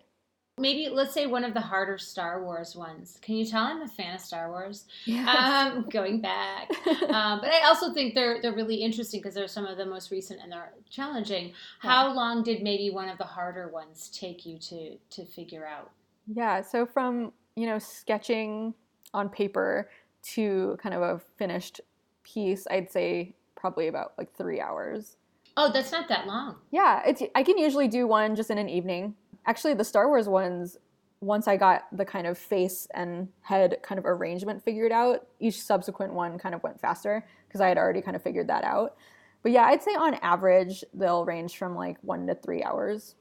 Maybe 0.59 0.89
let's 0.89 1.13
say 1.13 1.25
one 1.25 1.43
of 1.43 1.53
the 1.53 1.61
harder 1.61 1.97
Star 1.97 2.43
Wars 2.43 2.75
ones. 2.75 3.17
Can 3.21 3.35
you 3.35 3.45
tell 3.45 3.63
I'm 3.63 3.81
a 3.81 3.87
fan 3.87 4.15
of 4.15 4.21
Star 4.21 4.49
Wars? 4.49 4.85
Yeah. 5.05 5.71
Um, 5.73 5.89
going 5.91 6.21
back 6.21 6.69
um, 7.09 7.39
but 7.41 7.49
I 7.49 7.65
also 7.65 7.93
think 7.93 8.13
they're 8.13 8.41
they're 8.41 8.53
really 8.53 8.75
interesting 8.75 9.19
because 9.19 9.33
they're 9.33 9.47
some 9.47 9.65
of 9.65 9.77
the 9.77 9.85
most 9.85 10.11
recent 10.11 10.39
and 10.41 10.51
they're 10.51 10.73
challenging. 10.89 11.53
How 11.79 12.13
long 12.13 12.43
did 12.43 12.61
maybe 12.61 12.89
one 12.89 13.09
of 13.09 13.17
the 13.17 13.23
harder 13.23 13.69
ones 13.69 14.09
take 14.13 14.45
you 14.45 14.57
to 14.59 14.97
to 14.97 15.25
figure 15.25 15.65
out? 15.65 15.91
Yeah, 16.27 16.61
so 16.61 16.85
from, 16.85 17.33
you 17.55 17.65
know, 17.65 17.79
sketching 17.79 18.73
on 19.13 19.29
paper 19.29 19.89
to 20.21 20.77
kind 20.81 20.93
of 20.93 21.01
a 21.01 21.19
finished 21.37 21.81
piece, 22.23 22.67
I'd 22.69 22.91
say 22.91 23.33
probably 23.55 23.87
about 23.87 24.13
like 24.17 24.35
3 24.35 24.61
hours. 24.61 25.17
Oh, 25.57 25.71
that's 25.71 25.91
not 25.91 26.07
that 26.09 26.27
long. 26.27 26.55
Yeah, 26.71 27.01
it's 27.05 27.21
I 27.35 27.43
can 27.43 27.57
usually 27.57 27.87
do 27.87 28.07
one 28.07 28.35
just 28.35 28.49
in 28.49 28.57
an 28.57 28.69
evening. 28.69 29.15
Actually, 29.49 29.73
the 29.73 29.83
Star 29.83 30.07
Wars 30.07 30.29
ones 30.29 30.77
once 31.21 31.47
I 31.47 31.57
got 31.57 31.85
the 31.91 32.05
kind 32.05 32.27
of 32.27 32.37
face 32.37 32.87
and 32.93 33.27
head 33.41 33.77
kind 33.81 33.97
of 33.97 34.05
arrangement 34.05 34.63
figured 34.63 34.91
out, 34.91 35.25
each 35.39 35.59
subsequent 35.59 36.13
one 36.13 36.37
kind 36.37 36.53
of 36.53 36.61
went 36.61 36.79
faster 36.79 37.25
because 37.47 37.59
I 37.59 37.67
had 37.67 37.79
already 37.79 37.99
kind 37.99 38.15
of 38.15 38.21
figured 38.21 38.45
that 38.49 38.63
out. 38.63 38.95
But 39.41 39.51
yeah, 39.51 39.63
I'd 39.63 39.81
say 39.81 39.95
on 39.95 40.13
average 40.21 40.83
they'll 40.93 41.25
range 41.25 41.57
from 41.57 41.75
like 41.75 41.97
1 42.03 42.27
to 42.27 42.35
3 42.35 42.61
hours. 42.61 43.15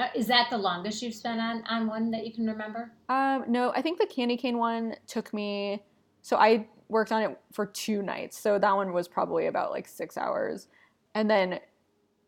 Uh, 0.00 0.08
is 0.16 0.26
that 0.26 0.50
the 0.50 0.58
longest 0.58 1.00
you've 1.02 1.14
spent 1.14 1.38
on 1.38 1.62
on 1.68 1.86
one 1.86 2.10
that 2.10 2.26
you 2.26 2.32
can 2.32 2.44
remember? 2.44 2.90
Um, 3.08 3.44
no, 3.46 3.70
I 3.76 3.80
think 3.80 4.00
the 4.00 4.06
candy 4.06 4.36
cane 4.36 4.58
one 4.58 4.96
took 5.06 5.32
me. 5.32 5.84
So 6.22 6.36
I 6.36 6.66
worked 6.88 7.12
on 7.12 7.22
it 7.22 7.38
for 7.52 7.64
two 7.64 8.02
nights. 8.02 8.40
So 8.40 8.58
that 8.58 8.74
one 8.74 8.92
was 8.92 9.06
probably 9.06 9.46
about 9.46 9.70
like 9.70 9.86
six 9.86 10.16
hours. 10.16 10.66
And 11.14 11.30
then 11.30 11.60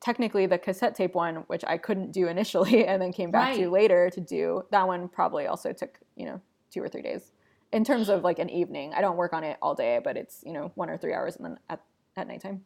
technically 0.04 0.44
the 0.44 0.58
cassette 0.58 0.94
tape 0.94 1.14
one, 1.14 1.36
which 1.46 1.64
I 1.66 1.78
couldn't 1.78 2.12
do 2.12 2.28
initially 2.34 2.86
and 2.86 3.00
then 3.00 3.12
came 3.12 3.30
back 3.30 3.56
to 3.56 3.70
later 3.70 4.10
to 4.10 4.20
do, 4.20 4.62
that 4.70 4.86
one 4.86 5.08
probably 5.08 5.46
also 5.46 5.72
took, 5.72 5.98
you 6.14 6.26
know, 6.26 6.40
two 6.70 6.82
or 6.82 6.88
three 6.88 7.02
days. 7.02 7.32
In 7.72 7.84
terms 7.84 8.08
of 8.08 8.22
like 8.22 8.38
an 8.38 8.50
evening, 8.50 8.92
I 8.94 9.00
don't 9.00 9.16
work 9.16 9.32
on 9.32 9.42
it 9.42 9.56
all 9.60 9.74
day, 9.74 10.00
but 10.04 10.16
it's, 10.16 10.42
you 10.46 10.52
know, 10.52 10.70
one 10.74 10.90
or 10.90 10.96
three 10.96 11.14
hours 11.14 11.36
and 11.36 11.46
then 11.46 11.58
at, 11.70 11.80
at 12.16 12.28
nighttime. 12.28 12.62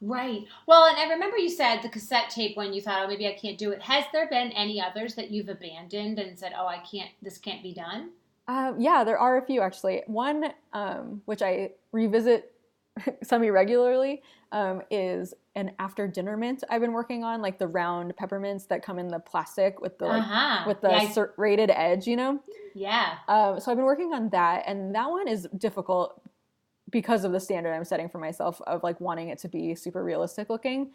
Right. 0.00 0.44
Well, 0.66 0.86
and 0.86 0.96
I 0.96 1.12
remember 1.12 1.36
you 1.36 1.50
said 1.50 1.82
the 1.82 1.90
cassette 1.90 2.30
tape 2.30 2.56
one 2.56 2.72
you 2.72 2.80
thought, 2.80 3.04
oh, 3.04 3.08
maybe 3.08 3.26
I 3.26 3.34
can't 3.34 3.58
do 3.58 3.70
it. 3.72 3.82
Has 3.82 4.04
there 4.12 4.28
been 4.28 4.50
any 4.52 4.80
others 4.80 5.14
that 5.16 5.30
you've 5.30 5.50
abandoned 5.50 6.18
and 6.18 6.38
said, 6.38 6.52
oh, 6.58 6.66
I 6.66 6.78
can't, 6.90 7.10
this 7.20 7.36
can't 7.36 7.62
be 7.62 7.74
done? 7.74 8.10
Um, 8.48 8.80
yeah, 8.80 9.04
there 9.04 9.18
are 9.18 9.36
a 9.36 9.44
few 9.44 9.60
actually. 9.60 10.02
One, 10.06 10.52
um, 10.72 11.20
which 11.26 11.42
I 11.42 11.72
revisit 11.92 12.49
semi 13.22 13.50
regularly, 13.50 14.22
um, 14.52 14.82
is 14.90 15.34
an 15.54 15.72
after 15.78 16.06
dinner 16.08 16.36
mint 16.36 16.64
I've 16.70 16.80
been 16.80 16.92
working 16.92 17.24
on, 17.24 17.42
like 17.42 17.58
the 17.58 17.66
round 17.68 18.16
peppermints 18.16 18.66
that 18.66 18.82
come 18.82 18.98
in 18.98 19.08
the 19.08 19.18
plastic 19.18 19.80
with 19.80 19.98
the 19.98 20.06
like 20.06 20.22
uh-huh. 20.22 20.64
with 20.66 20.80
the 20.80 20.90
yeah, 20.90 21.10
serrated 21.10 21.70
edge, 21.70 22.06
you 22.06 22.16
know. 22.16 22.40
yeah. 22.74 23.18
Um, 23.28 23.60
so 23.60 23.70
I've 23.70 23.76
been 23.76 23.86
working 23.86 24.12
on 24.12 24.28
that, 24.30 24.64
and 24.66 24.94
that 24.94 25.10
one 25.10 25.28
is 25.28 25.48
difficult 25.56 26.20
because 26.90 27.24
of 27.24 27.32
the 27.32 27.40
standard 27.40 27.72
I'm 27.72 27.84
setting 27.84 28.08
for 28.08 28.18
myself 28.18 28.60
of 28.66 28.82
like 28.82 29.00
wanting 29.00 29.28
it 29.28 29.38
to 29.40 29.48
be 29.48 29.74
super 29.74 30.02
realistic 30.02 30.50
looking. 30.50 30.90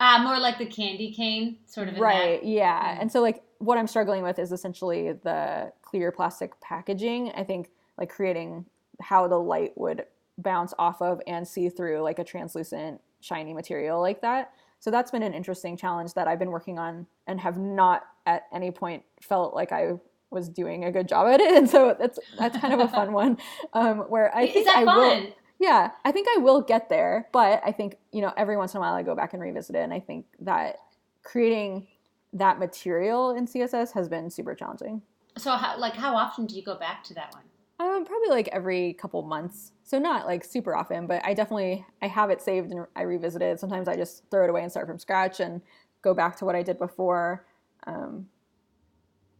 Uh, 0.00 0.20
more 0.22 0.38
like 0.38 0.58
the 0.58 0.66
candy 0.66 1.12
cane, 1.12 1.58
sort 1.66 1.88
of. 1.88 1.98
Right 1.98 2.40
That. 2.40 2.48
yeah 2.48 2.96
Mm. 2.96 3.02
and 3.02 3.12
so 3.12 3.20
like 3.20 3.42
what 3.58 3.78
i'm 3.78 3.86
struggling 3.86 4.24
with 4.24 4.38
is 4.40 4.50
essentially 4.50 5.12
the 5.12 5.72
clear 5.82 6.10
plastic 6.10 6.60
packaging 6.60 7.30
i 7.36 7.44
think 7.44 7.70
like 7.96 8.08
creating 8.10 8.66
how 9.00 9.28
the 9.28 9.36
light 9.38 9.72
would 9.76 10.04
bounce 10.38 10.72
off 10.78 11.02
of 11.02 11.20
and 11.26 11.46
see 11.46 11.68
through 11.68 12.00
like 12.00 12.18
a 12.18 12.24
translucent 12.24 13.00
shiny 13.20 13.52
material 13.52 14.00
like 14.00 14.20
that 14.22 14.52
so 14.78 14.90
that's 14.90 15.10
been 15.10 15.22
an 15.22 15.34
interesting 15.34 15.76
challenge 15.76 16.14
that 16.14 16.26
i've 16.26 16.38
been 16.38 16.50
working 16.50 16.78
on 16.78 17.06
and 17.26 17.40
have 17.40 17.58
not 17.58 18.02
at 18.26 18.44
any 18.52 18.70
point 18.70 19.02
felt 19.20 19.54
like 19.54 19.72
i 19.72 19.92
was 20.30 20.48
doing 20.48 20.84
a 20.84 20.92
good 20.92 21.06
job 21.06 21.26
at 21.28 21.40
it 21.40 21.52
and 21.56 21.68
so 21.68 21.94
that's 21.98 22.18
that's 22.38 22.56
kind 22.58 22.72
of 22.74 22.80
a 22.80 22.88
fun 22.88 23.12
one 23.12 23.36
um, 23.74 23.98
where 24.08 24.34
i 24.34 24.42
Is 24.42 24.52
think 24.52 24.66
that 24.66 24.76
i 24.78 24.84
fun? 24.84 24.96
will 24.96 25.32
yeah, 25.62 25.92
I 26.04 26.10
think 26.10 26.26
I 26.36 26.40
will 26.40 26.60
get 26.60 26.88
there, 26.88 27.28
but 27.32 27.62
I 27.64 27.70
think, 27.70 27.94
you 28.10 28.20
know, 28.20 28.32
every 28.36 28.56
once 28.56 28.74
in 28.74 28.78
a 28.78 28.80
while 28.80 28.94
I 28.94 29.04
go 29.04 29.14
back 29.14 29.32
and 29.32 29.40
revisit 29.40 29.76
it 29.76 29.78
and 29.78 29.94
I 29.94 30.00
think 30.00 30.26
that 30.40 30.78
creating 31.22 31.86
that 32.32 32.58
material 32.58 33.30
in 33.30 33.46
CSS 33.46 33.92
has 33.92 34.08
been 34.08 34.28
super 34.28 34.56
challenging. 34.56 35.02
So, 35.38 35.52
how, 35.52 35.78
like, 35.78 35.94
how 35.94 36.16
often 36.16 36.46
do 36.46 36.56
you 36.56 36.64
go 36.64 36.74
back 36.74 37.04
to 37.04 37.14
that 37.14 37.32
one? 37.32 37.44
Um, 37.82 38.04
probably 38.04 38.28
like 38.28 38.48
every 38.48 38.92
couple 38.92 39.22
months. 39.22 39.72
So 39.82 39.98
not 39.98 40.26
like 40.26 40.44
super 40.44 40.76
often, 40.76 41.08
but 41.08 41.24
I 41.24 41.34
definitely 41.34 41.84
I 42.00 42.06
have 42.06 42.30
it 42.30 42.40
saved 42.40 42.70
and 42.70 42.86
I 42.94 43.02
revisit 43.02 43.42
it. 43.42 43.58
Sometimes 43.58 43.88
I 43.88 43.96
just 43.96 44.22
throw 44.30 44.44
it 44.44 44.50
away 44.50 44.62
and 44.62 44.70
start 44.70 44.86
from 44.86 45.00
scratch 45.00 45.40
and 45.40 45.60
go 46.00 46.14
back 46.14 46.36
to 46.36 46.44
what 46.44 46.54
I 46.54 46.62
did 46.62 46.78
before. 46.78 47.44
Um, 47.88 48.28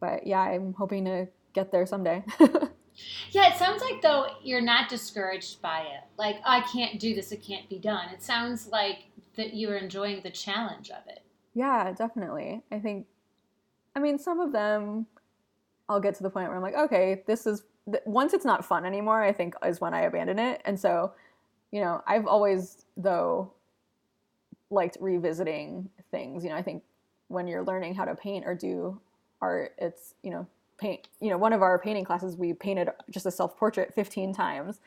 but 0.01 0.27
yeah, 0.27 0.41
I'm 0.41 0.73
hoping 0.73 1.05
to 1.05 1.27
get 1.53 1.71
there 1.71 1.85
someday. 1.85 2.23
Yeah, 3.31 3.51
it 3.51 3.57
sounds 3.57 3.81
like 3.81 4.03
though 4.03 4.27
you're 4.43 4.61
not 4.61 4.87
discouraged 4.87 5.63
by 5.63 5.79
it. 5.79 6.03
Like, 6.19 6.35
I 6.45 6.61
can't 6.61 6.99
do 6.99 7.15
this; 7.15 7.31
it 7.31 7.41
can't 7.41 7.67
be 7.67 7.79
done. 7.79 8.09
It 8.09 8.21
sounds 8.21 8.67
like 8.67 9.05
that 9.35 9.55
you're 9.55 9.77
enjoying 9.77 10.21
the 10.21 10.29
challenge 10.29 10.91
of 10.91 11.07
it. 11.07 11.23
Yeah, 11.55 11.91
definitely. 11.91 12.61
I 12.71 12.77
think, 12.77 13.07
I 13.95 13.99
mean, 13.99 14.19
some 14.19 14.39
of 14.39 14.51
them 14.51 15.07
I'll 15.89 15.99
get 15.99 16.15
to 16.15 16.23
the 16.23 16.29
point 16.29 16.47
where 16.47 16.55
I'm 16.55 16.61
like, 16.61 16.75
okay, 16.75 17.23
this 17.27 17.45
is, 17.45 17.63
th- 17.89 18.03
once 18.05 18.33
it's 18.33 18.45
not 18.45 18.65
fun 18.65 18.85
anymore, 18.85 19.23
I 19.23 19.31
think 19.33 19.55
is 19.65 19.81
when 19.81 19.93
I 19.93 20.01
abandon 20.01 20.39
it. 20.39 20.61
And 20.65 20.79
so, 20.79 21.13
you 21.71 21.81
know, 21.81 22.01
I've 22.07 22.27
always, 22.27 22.85
though, 22.97 23.51
liked 24.69 24.97
revisiting 24.99 25.89
things. 26.11 26.43
You 26.43 26.49
know, 26.51 26.55
I 26.57 26.61
think 26.61 26.83
when 27.27 27.47
you're 27.47 27.63
learning 27.63 27.95
how 27.95 28.05
to 28.05 28.15
paint 28.15 28.45
or 28.45 28.55
do 28.55 28.99
art, 29.41 29.73
it's, 29.77 30.15
you 30.23 30.31
know, 30.31 30.47
paint, 30.77 31.07
you 31.19 31.29
know, 31.29 31.37
one 31.37 31.53
of 31.53 31.61
our 31.61 31.79
painting 31.79 32.05
classes, 32.05 32.35
we 32.37 32.53
painted 32.53 32.89
just 33.09 33.25
a 33.25 33.31
self 33.31 33.57
portrait 33.57 33.93
15 33.95 34.33
times, 34.33 34.79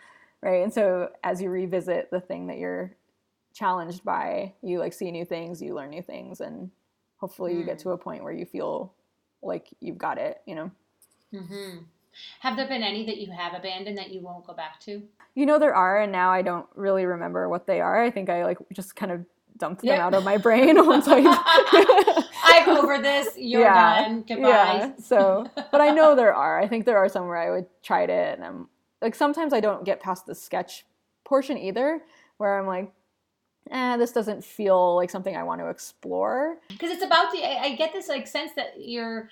right? 0.42 0.62
And 0.62 0.72
so 0.72 1.10
as 1.24 1.40
you 1.42 1.50
revisit 1.50 2.10
the 2.10 2.20
thing 2.20 2.46
that 2.48 2.58
you're 2.58 2.94
challenged 3.54 4.04
by 4.04 4.52
you 4.62 4.78
like 4.78 4.92
see 4.92 5.10
new 5.10 5.24
things 5.24 5.62
you 5.62 5.74
learn 5.74 5.88
new 5.88 6.02
things 6.02 6.42
and 6.42 6.70
hopefully 7.16 7.56
you 7.56 7.64
get 7.64 7.78
Mm. 7.78 7.82
to 7.82 7.90
a 7.92 7.96
point 7.98 8.22
where 8.22 8.32
you 8.32 8.44
feel 8.44 8.92
like 9.42 9.68
you've 9.80 9.96
got 9.96 10.18
it 10.18 10.42
you 10.44 10.54
know 10.54 10.70
hmm 11.32 11.78
Have 12.40 12.56
there 12.56 12.68
been 12.68 12.82
any 12.82 13.06
that 13.06 13.18
you 13.18 13.30
have 13.32 13.54
abandoned 13.54 13.98
that 13.98 14.10
you 14.12 14.20
won't 14.20 14.46
go 14.46 14.54
back 14.54 14.80
to? 14.80 15.02
you 15.34 15.44
know 15.44 15.58
there 15.58 15.74
are 15.74 16.00
and 16.00 16.10
now 16.10 16.30
i 16.30 16.40
don't 16.40 16.66
really 16.74 17.04
remember 17.04 17.46
what 17.46 17.66
they 17.66 17.78
are 17.78 18.02
i 18.02 18.10
think 18.10 18.30
i 18.30 18.42
like 18.42 18.56
just 18.72 18.96
kind 18.96 19.12
of 19.12 19.22
dumped 19.58 19.82
them 19.82 20.00
out 20.00 20.14
of 20.14 20.24
my 20.24 20.36
brain 20.36 20.74
once 20.86 21.06
I. 21.08 21.20
I'm 22.44 22.76
over 22.76 22.98
this. 22.98 23.28
You're 23.36 23.62
Yeah, 23.62 24.02
done. 24.04 24.24
Goodbye. 24.26 24.48
Yeah. 24.48 24.92
So, 24.98 25.46
but 25.72 25.80
I 25.80 25.90
know 25.90 26.14
there 26.14 26.34
are. 26.34 26.60
I 26.60 26.68
think 26.68 26.84
there 26.84 26.98
are 26.98 27.08
some 27.08 27.26
where 27.26 27.36
I 27.36 27.50
would 27.50 27.66
try 27.82 28.02
it, 28.02 28.10
and 28.10 28.44
I'm 28.44 28.68
like 29.02 29.14
sometimes 29.14 29.52
I 29.52 29.60
don't 29.60 29.84
get 29.84 30.00
past 30.00 30.26
the 30.26 30.34
sketch 30.34 30.84
portion 31.24 31.58
either, 31.58 32.02
where 32.36 32.58
I'm 32.58 32.66
like, 32.66 32.92
eh, 33.70 33.96
this 33.96 34.12
doesn't 34.12 34.44
feel 34.44 34.96
like 34.96 35.10
something 35.10 35.36
I 35.36 35.42
want 35.42 35.60
to 35.60 35.68
explore. 35.68 36.58
Because 36.68 36.90
it's 36.90 37.04
about 37.04 37.32
the. 37.32 37.44
I, 37.44 37.64
I 37.64 37.76
get 37.76 37.92
this 37.92 38.08
like 38.08 38.26
sense 38.26 38.52
that 38.56 38.74
you're 38.76 39.30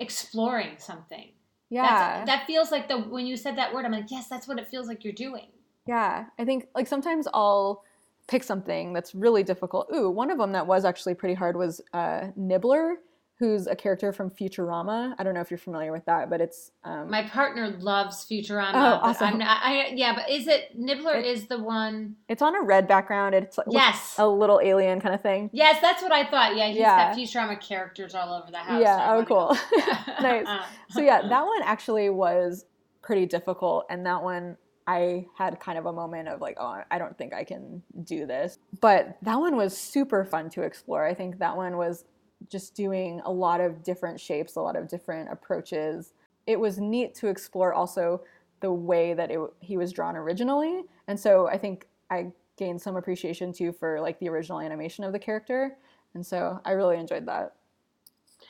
exploring 0.00 0.76
something. 0.78 1.30
Yeah. 1.70 2.24
That's, 2.24 2.26
that 2.26 2.46
feels 2.46 2.70
like 2.70 2.88
the 2.88 2.98
when 2.98 3.26
you 3.26 3.36
said 3.36 3.56
that 3.56 3.74
word, 3.74 3.84
I'm 3.84 3.92
like, 3.92 4.10
yes, 4.10 4.28
that's 4.28 4.46
what 4.46 4.58
it 4.58 4.68
feels 4.68 4.86
like 4.86 5.04
you're 5.04 5.12
doing. 5.12 5.46
Yeah, 5.86 6.26
I 6.38 6.44
think 6.44 6.68
like 6.74 6.86
sometimes 6.86 7.28
I'll 7.32 7.84
pick 8.28 8.42
something 8.42 8.92
that's 8.92 9.14
really 9.14 9.42
difficult. 9.42 9.88
Ooh, 9.94 10.10
one 10.10 10.30
of 10.30 10.38
them 10.38 10.52
that 10.52 10.66
was 10.66 10.84
actually 10.84 11.14
pretty 11.14 11.34
hard 11.34 11.56
was 11.56 11.80
uh, 11.92 12.28
Nibbler, 12.36 12.96
who's 13.38 13.66
a 13.66 13.76
character 13.76 14.12
from 14.14 14.30
Futurama. 14.30 15.14
I 15.18 15.22
don't 15.22 15.34
know 15.34 15.42
if 15.42 15.50
you're 15.50 15.58
familiar 15.58 15.92
with 15.92 16.06
that, 16.06 16.30
but 16.30 16.40
it's 16.40 16.70
um, 16.84 17.10
My 17.10 17.22
partner 17.22 17.68
loves 17.68 18.24
Futurama. 18.24 18.72
Oh, 18.74 19.00
awesome. 19.02 19.26
I'm 19.34 19.38
not, 19.38 19.60
I, 19.62 19.88
yeah, 19.94 20.14
but 20.14 20.30
is 20.30 20.46
it 20.46 20.70
Nibbler? 20.74 21.16
It- 21.16 21.26
is 21.26 21.46
the 21.46 21.62
one? 21.62 22.16
it's 22.28 22.40
on 22.40 22.54
a 22.56 22.62
red 22.62 22.88
background. 22.88 23.34
It's 23.34 23.58
like 23.58 23.66
Yes. 23.70 24.14
a 24.16 24.26
little 24.26 24.58
alien 24.62 25.00
kind 25.02 25.14
of 25.14 25.20
thing. 25.20 25.50
Yes, 25.52 25.80
that's 25.82 26.02
what 26.02 26.12
I 26.12 26.24
thought. 26.30 26.56
Yeah, 26.56 26.68
he's 26.68 26.78
Yeah. 26.78 27.10
got 27.14 27.18
Futurama 27.18 27.60
characters 27.60 28.14
all 28.14 28.32
over 28.32 28.50
the 28.50 28.56
house. 28.56 28.80
Yeah, 28.80 29.14
oh, 29.14 29.24
cool. 29.24 29.56
Nice. 30.22 30.46
Uh, 30.46 30.62
so 30.90 31.00
yeah, 31.02 31.20
that 31.28 31.44
one 31.44 31.62
actually 31.62 32.08
was 32.08 32.64
pretty 33.02 33.26
difficult, 33.26 33.84
and 33.90 34.06
that 34.06 34.22
one 34.22 34.56
I 34.86 35.26
had 35.36 35.60
kind 35.60 35.76
of 35.78 35.86
a 35.86 35.92
moment 35.92 36.28
of 36.28 36.40
like, 36.40 36.56
oh, 36.58 36.80
I 36.90 36.98
don't 36.98 37.18
think 37.18 37.34
I 37.34 37.44
can 37.44 37.82
do 38.04 38.24
this. 38.24 38.58
But 38.80 39.18
that 39.22 39.38
one 39.38 39.56
was 39.56 39.76
super 39.76 40.24
fun 40.24 40.48
to 40.50 40.62
explore. 40.62 41.04
I 41.04 41.12
think 41.12 41.38
that 41.40 41.56
one 41.56 41.76
was 41.76 42.04
just 42.48 42.74
doing 42.74 43.20
a 43.24 43.30
lot 43.30 43.60
of 43.60 43.82
different 43.82 44.20
shapes, 44.20 44.56
a 44.56 44.60
lot 44.60 44.76
of 44.76 44.88
different 44.88 45.30
approaches. 45.30 46.12
It 46.46 46.58
was 46.58 46.78
neat 46.78 47.14
to 47.16 47.28
explore 47.28 47.74
also 47.74 48.22
the 48.60 48.72
way 48.72 49.14
that 49.14 49.30
it, 49.30 49.40
he 49.60 49.76
was 49.76 49.92
drawn 49.92 50.16
originally, 50.16 50.82
and 51.08 51.18
so 51.18 51.46
I 51.48 51.58
think 51.58 51.86
I 52.10 52.32
gained 52.56 52.80
some 52.80 52.96
appreciation 52.96 53.52
too 53.52 53.72
for 53.72 54.00
like 54.00 54.18
the 54.18 54.28
original 54.28 54.60
animation 54.60 55.04
of 55.04 55.12
the 55.12 55.18
character, 55.18 55.76
and 56.14 56.24
so 56.24 56.60
I 56.64 56.72
really 56.72 56.98
enjoyed 56.98 57.26
that. 57.26 57.54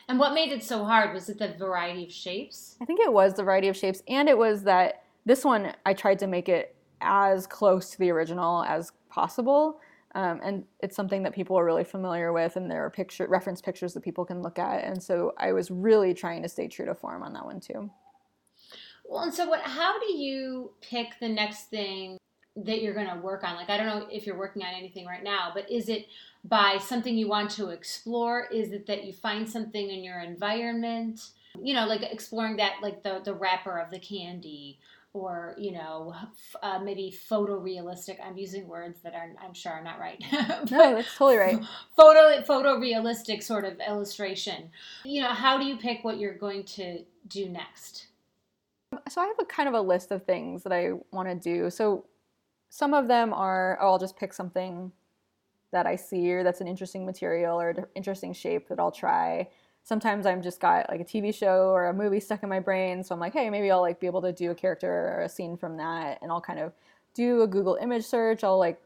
And 0.08 0.18
what 0.18 0.34
made 0.34 0.52
it 0.52 0.62
so 0.62 0.84
hard 0.84 1.12
was 1.12 1.28
it 1.28 1.38
the 1.38 1.54
variety 1.58 2.04
of 2.04 2.12
shapes? 2.12 2.76
I 2.80 2.84
think 2.84 3.00
it 3.00 3.12
was 3.12 3.34
the 3.34 3.42
variety 3.42 3.68
of 3.68 3.76
shapes, 3.76 4.02
and 4.06 4.28
it 4.28 4.38
was 4.38 4.62
that 4.62 5.02
this 5.24 5.44
one 5.44 5.72
I 5.84 5.94
tried 5.94 6.20
to 6.20 6.26
make 6.26 6.48
it 6.48 6.76
as 7.00 7.46
close 7.46 7.90
to 7.90 7.98
the 7.98 8.10
original 8.10 8.62
as 8.64 8.92
possible. 9.10 9.80
Um, 10.16 10.40
and 10.42 10.64
it's 10.80 10.96
something 10.96 11.24
that 11.24 11.34
people 11.34 11.58
are 11.58 11.64
really 11.64 11.84
familiar 11.84 12.32
with, 12.32 12.56
and 12.56 12.70
there 12.70 12.82
are 12.86 12.90
picture 12.90 13.26
reference 13.28 13.60
pictures 13.60 13.92
that 13.92 14.02
people 14.02 14.24
can 14.24 14.40
look 14.40 14.58
at. 14.58 14.82
And 14.82 15.00
so 15.02 15.34
I 15.36 15.52
was 15.52 15.70
really 15.70 16.14
trying 16.14 16.42
to 16.42 16.48
stay 16.48 16.68
true 16.68 16.86
to 16.86 16.94
form 16.94 17.22
on 17.22 17.34
that 17.34 17.44
one 17.44 17.60
too. 17.60 17.90
Well, 19.04 19.24
and 19.24 19.34
so 19.34 19.46
what? 19.46 19.60
How 19.60 20.00
do 20.00 20.16
you 20.16 20.72
pick 20.80 21.08
the 21.20 21.28
next 21.28 21.64
thing 21.64 22.16
that 22.56 22.80
you're 22.80 22.94
going 22.94 23.10
to 23.10 23.20
work 23.20 23.44
on? 23.44 23.56
Like, 23.56 23.68
I 23.68 23.76
don't 23.76 23.84
know 23.84 24.06
if 24.10 24.26
you're 24.26 24.38
working 24.38 24.62
on 24.62 24.72
anything 24.72 25.04
right 25.04 25.22
now, 25.22 25.50
but 25.52 25.70
is 25.70 25.90
it 25.90 26.06
by 26.44 26.78
something 26.78 27.14
you 27.14 27.28
want 27.28 27.50
to 27.50 27.68
explore? 27.68 28.46
Is 28.46 28.72
it 28.72 28.86
that 28.86 29.04
you 29.04 29.12
find 29.12 29.46
something 29.46 29.90
in 29.90 30.02
your 30.02 30.20
environment? 30.20 31.20
You 31.60 31.74
know, 31.74 31.84
like 31.84 32.02
exploring 32.02 32.56
that, 32.56 32.76
like 32.80 33.02
the 33.02 33.20
the 33.22 33.34
wrapper 33.34 33.78
of 33.78 33.90
the 33.90 33.98
candy, 33.98 34.78
or 35.16 35.54
you 35.56 35.72
know, 35.72 36.14
f- 36.14 36.56
uh, 36.62 36.78
maybe 36.78 37.14
photorealistic. 37.30 38.18
I'm 38.24 38.36
using 38.36 38.68
words 38.68 39.00
that 39.02 39.14
are 39.14 39.32
I'm 39.42 39.54
sure 39.54 39.72
are 39.72 39.82
not 39.82 39.98
right. 39.98 40.22
No, 40.70 40.94
that's 40.94 41.16
totally 41.16 41.38
right. 41.38 41.58
photo 41.96 42.42
photorealistic 42.42 43.42
sort 43.42 43.64
of 43.64 43.78
illustration. 43.80 44.70
You 45.04 45.22
know, 45.22 45.30
how 45.30 45.58
do 45.58 45.64
you 45.64 45.76
pick 45.76 46.04
what 46.04 46.18
you're 46.18 46.36
going 46.36 46.64
to 46.64 47.04
do 47.28 47.48
next? 47.48 48.06
So 49.08 49.20
I 49.20 49.26
have 49.26 49.36
a 49.40 49.44
kind 49.44 49.68
of 49.68 49.74
a 49.74 49.80
list 49.80 50.10
of 50.10 50.24
things 50.24 50.62
that 50.62 50.72
I 50.72 50.92
want 51.12 51.28
to 51.28 51.34
do. 51.34 51.70
So 51.70 52.04
some 52.68 52.94
of 52.94 53.08
them 53.08 53.32
are, 53.32 53.78
oh, 53.80 53.92
I'll 53.92 53.98
just 53.98 54.16
pick 54.16 54.32
something 54.32 54.92
that 55.72 55.86
I 55.86 55.96
see 55.96 56.32
or 56.32 56.42
that's 56.42 56.60
an 56.60 56.68
interesting 56.68 57.04
material 57.04 57.60
or 57.60 57.70
an 57.70 57.86
interesting 57.94 58.32
shape 58.32 58.68
that 58.68 58.78
I'll 58.78 58.92
try. 58.92 59.48
Sometimes 59.86 60.26
I'm 60.26 60.42
just 60.42 60.58
got 60.58 60.90
like 60.90 61.00
a 61.00 61.04
TV 61.04 61.32
show 61.32 61.70
or 61.70 61.86
a 61.86 61.94
movie 61.94 62.18
stuck 62.18 62.42
in 62.42 62.48
my 62.48 62.58
brain, 62.58 63.04
so 63.04 63.14
I'm 63.14 63.20
like, 63.20 63.32
hey, 63.32 63.48
maybe 63.50 63.70
I'll 63.70 63.80
like 63.80 64.00
be 64.00 64.08
able 64.08 64.20
to 64.22 64.32
do 64.32 64.50
a 64.50 64.54
character 64.54 64.90
or 64.90 65.20
a 65.20 65.28
scene 65.28 65.56
from 65.56 65.76
that, 65.76 66.18
and 66.22 66.32
I'll 66.32 66.40
kind 66.40 66.58
of 66.58 66.72
do 67.14 67.42
a 67.42 67.46
Google 67.46 67.76
image 67.80 68.04
search. 68.04 68.42
I'll 68.42 68.58
like 68.58 68.80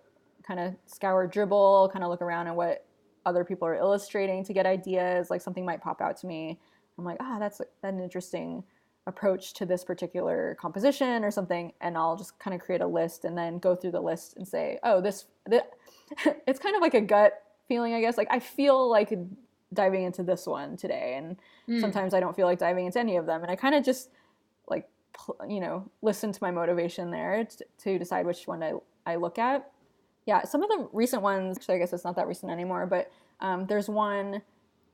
kind 0.46 0.60
of 0.60 0.74
scour 0.84 1.26
Dribbble, 1.26 1.90
kind 1.90 2.04
of 2.04 2.10
look 2.10 2.20
around 2.20 2.48
at 2.48 2.54
what 2.54 2.84
other 3.24 3.46
people 3.46 3.66
are 3.66 3.76
illustrating 3.76 4.44
to 4.44 4.52
get 4.52 4.66
ideas. 4.66 5.30
Like 5.30 5.40
something 5.40 5.64
might 5.64 5.80
pop 5.80 6.02
out 6.02 6.18
to 6.18 6.26
me. 6.26 6.58
I'm 6.98 7.04
like, 7.06 7.16
ah, 7.18 7.38
that's 7.38 7.62
an 7.82 7.98
interesting 7.98 8.62
approach 9.06 9.54
to 9.54 9.64
this 9.64 9.84
particular 9.84 10.54
composition 10.60 11.24
or 11.24 11.30
something 11.30 11.72
and 11.80 11.96
i'll 11.96 12.16
just 12.16 12.38
kind 12.38 12.54
of 12.54 12.60
create 12.60 12.82
a 12.82 12.86
list 12.86 13.24
and 13.24 13.36
then 13.36 13.58
go 13.58 13.74
through 13.74 13.90
the 13.90 14.00
list 14.00 14.36
and 14.36 14.46
say 14.46 14.78
oh 14.82 15.00
this, 15.00 15.24
this 15.46 15.62
it's 16.46 16.60
kind 16.60 16.76
of 16.76 16.82
like 16.82 16.92
a 16.92 17.00
gut 17.00 17.42
feeling 17.66 17.94
i 17.94 18.00
guess 18.00 18.18
like 18.18 18.28
i 18.30 18.38
feel 18.38 18.90
like 18.90 19.18
diving 19.72 20.02
into 20.04 20.22
this 20.22 20.46
one 20.46 20.76
today 20.76 21.14
and 21.16 21.36
Hmm. 21.66 21.80
sometimes 21.80 22.14
i 22.14 22.20
don't 22.20 22.34
feel 22.34 22.46
like 22.46 22.58
diving 22.58 22.86
into 22.86 22.98
any 22.98 23.16
of 23.16 23.26
them 23.26 23.42
and 23.42 23.50
i 23.50 23.56
kind 23.56 23.74
of 23.74 23.84
just 23.84 24.10
like 24.68 24.88
you 25.48 25.60
know 25.60 25.88
listen 26.02 26.32
to 26.32 26.38
my 26.42 26.50
motivation 26.50 27.10
there 27.10 27.44
t- 27.44 27.64
to 27.78 27.98
decide 27.98 28.26
which 28.26 28.46
one 28.46 28.62
I, 28.62 28.72
I 29.06 29.16
look 29.16 29.38
at 29.38 29.70
yeah 30.26 30.42
some 30.44 30.62
of 30.62 30.68
the 30.70 30.88
recent 30.92 31.22
ones 31.22 31.56
actually 31.58 31.76
i 31.76 31.78
guess 31.78 31.92
it's 31.92 32.04
not 32.04 32.16
that 32.16 32.26
recent 32.26 32.50
anymore 32.50 32.86
but 32.86 33.10
um, 33.40 33.66
there's 33.66 33.88
one 33.88 34.42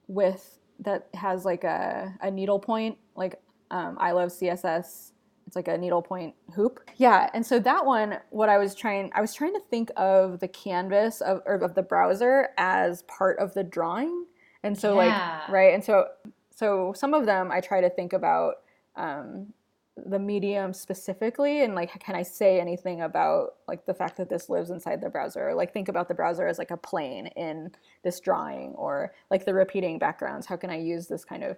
with 0.08 0.58
that 0.80 1.08
has 1.14 1.44
like 1.44 1.64
a, 1.64 2.14
a 2.20 2.30
needle 2.30 2.58
point 2.58 2.98
like 3.14 3.40
um, 3.70 3.96
I 3.98 4.12
love 4.12 4.28
CSS. 4.28 5.10
It's 5.48 5.56
like 5.56 5.66
a 5.66 5.76
needlepoint 5.76 6.36
hoop. 6.54 6.88
Yeah, 6.96 7.28
and 7.34 7.44
so 7.44 7.58
that 7.58 7.84
one, 7.84 8.18
what 8.30 8.48
I 8.48 8.58
was 8.58 8.76
trying, 8.76 9.10
I 9.12 9.20
was 9.20 9.34
trying 9.34 9.54
to 9.54 9.60
think 9.60 9.90
of 9.96 10.38
the 10.38 10.46
canvas 10.46 11.20
of 11.20 11.42
or 11.46 11.54
of 11.56 11.74
the 11.74 11.82
browser 11.82 12.50
as 12.58 13.02
part 13.02 13.40
of 13.40 13.54
the 13.54 13.64
drawing, 13.64 14.26
and 14.66 14.78
so 14.78 14.94
Yeah. 15.00 15.40
like 15.42 15.48
right, 15.48 15.74
and 15.74 15.82
so 15.84 16.08
so 16.50 16.92
some 16.94 17.14
of 17.14 17.26
them 17.26 17.50
I 17.50 17.60
try 17.60 17.80
to 17.80 17.90
think 17.90 18.12
about 18.12 18.62
um, 18.96 19.52
the 19.96 20.18
medium 20.18 20.72
specifically, 20.72 21.62
and 21.62 21.74
like 21.74 21.98
can 22.00 22.14
I 22.14 22.22
say 22.22 22.60
anything 22.60 23.02
about 23.02 23.56
like 23.68 23.86
the 23.86 23.94
fact 23.94 24.16
that 24.18 24.28
this 24.28 24.48
lives 24.48 24.70
inside 24.70 25.00
the 25.00 25.10
browser? 25.10 25.54
Like 25.54 25.72
think 25.72 25.88
about 25.88 26.08
the 26.08 26.14
browser 26.14 26.46
as 26.46 26.58
like 26.58 26.70
a 26.70 26.76
plane 26.76 27.28
in 27.28 27.70
this 28.02 28.20
drawing, 28.20 28.74
or 28.74 29.14
like 29.30 29.44
the 29.44 29.54
repeating 29.54 29.98
backgrounds. 29.98 30.46
How 30.46 30.56
can 30.56 30.70
I 30.70 30.78
use 30.78 31.06
this 31.06 31.24
kind 31.24 31.44
of 31.44 31.56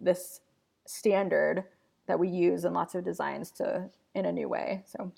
this 0.00 0.40
standard 0.86 1.64
that 2.06 2.18
we 2.18 2.28
use 2.28 2.64
in 2.64 2.72
lots 2.72 2.94
of 2.94 3.04
designs 3.04 3.50
to 3.50 3.90
in 4.14 4.24
a 4.24 4.32
new 4.32 4.48
way. 4.48 4.82
So 4.86 5.12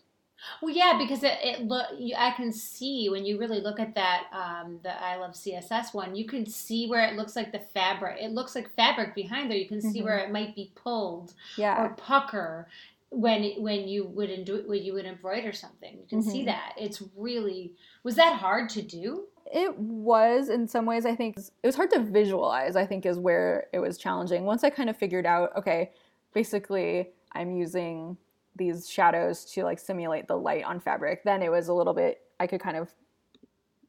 Well, 0.63 0.75
yeah, 0.75 0.97
because 0.99 1.23
it, 1.23 1.39
it 1.43 1.61
look 1.63 1.87
I 2.17 2.33
can 2.33 2.53
see 2.53 3.09
when 3.09 3.25
you 3.25 3.39
really 3.39 3.61
look 3.61 3.81
at 3.81 3.95
that 3.95 4.25
um, 4.33 4.81
the 4.83 5.03
I 5.03 5.17
love 5.17 5.33
CSS 5.33 5.95
one, 5.95 6.15
you 6.15 6.27
can 6.27 6.47
see 6.47 6.89
where 6.89 7.05
it 7.07 7.17
looks 7.17 7.37
like 7.37 7.53
the 7.53 7.59
fabric. 7.61 8.19
It 8.21 8.33
looks 8.33 8.55
like 8.55 8.75
fabric 8.75 9.15
behind 9.15 9.51
there. 9.51 9.59
You 9.59 9.69
can 9.69 9.81
see 9.81 10.01
Mhm. 10.01 10.05
where 10.05 10.19
it 10.19 10.31
might 10.31 10.55
be 10.55 10.73
pulled 10.75 11.35
yeah, 11.57 11.83
or 11.83 11.91
pucker 11.91 12.69
when 13.11 13.43
when 13.63 13.89
you 13.89 14.05
would 14.05 14.31
endo- 14.31 14.69
when 14.69 14.83
you 14.83 14.93
would 14.95 15.07
embroider 15.07 15.53
something. 15.53 15.97
You 15.97 16.07
can 16.09 16.23
see 16.23 16.43
Mhm. 16.43 16.47
that. 16.47 16.75
It's 16.77 17.03
really 17.17 17.73
was 18.03 18.17
that 18.17 18.35
hard 18.39 18.69
to 18.71 18.83
do? 18.83 19.27
it 19.51 19.79
was 19.79 20.51
in 20.51 20.69
some 20.69 20.85
ways. 20.85 21.07
I 21.07 21.15
think 21.17 21.39
it 21.39 21.67
was 21.67 21.75
hard 21.75 21.91
to 21.93 22.01
visualize. 22.01 22.77
I 22.77 22.85
think 22.85 23.07
is 23.07 23.19
where 23.19 23.67
it 23.73 23.79
was 23.79 23.97
challenging. 23.97 24.45
Once 24.45 24.63
I 24.63 24.69
kind 24.69 24.91
of 24.91 24.97
figured 24.99 25.25
out, 25.25 25.57
okay, 25.57 25.91
basically 26.35 27.09
I'm 27.33 27.51
using 27.51 28.19
these 28.59 28.89
shadows 28.89 29.45
to 29.47 29.65
like 29.65 29.79
simulate 29.79 30.29
the 30.29 30.37
light 30.37 30.65
on 30.65 30.81
fabric. 30.81 31.25
Then 31.25 31.43
it 31.43 31.51
was 31.51 31.69
a 31.69 31.75
little 31.75 31.95
bit. 31.95 32.21
I 32.39 32.47
could 32.47 32.61
kind 32.61 32.77
of 32.77 32.91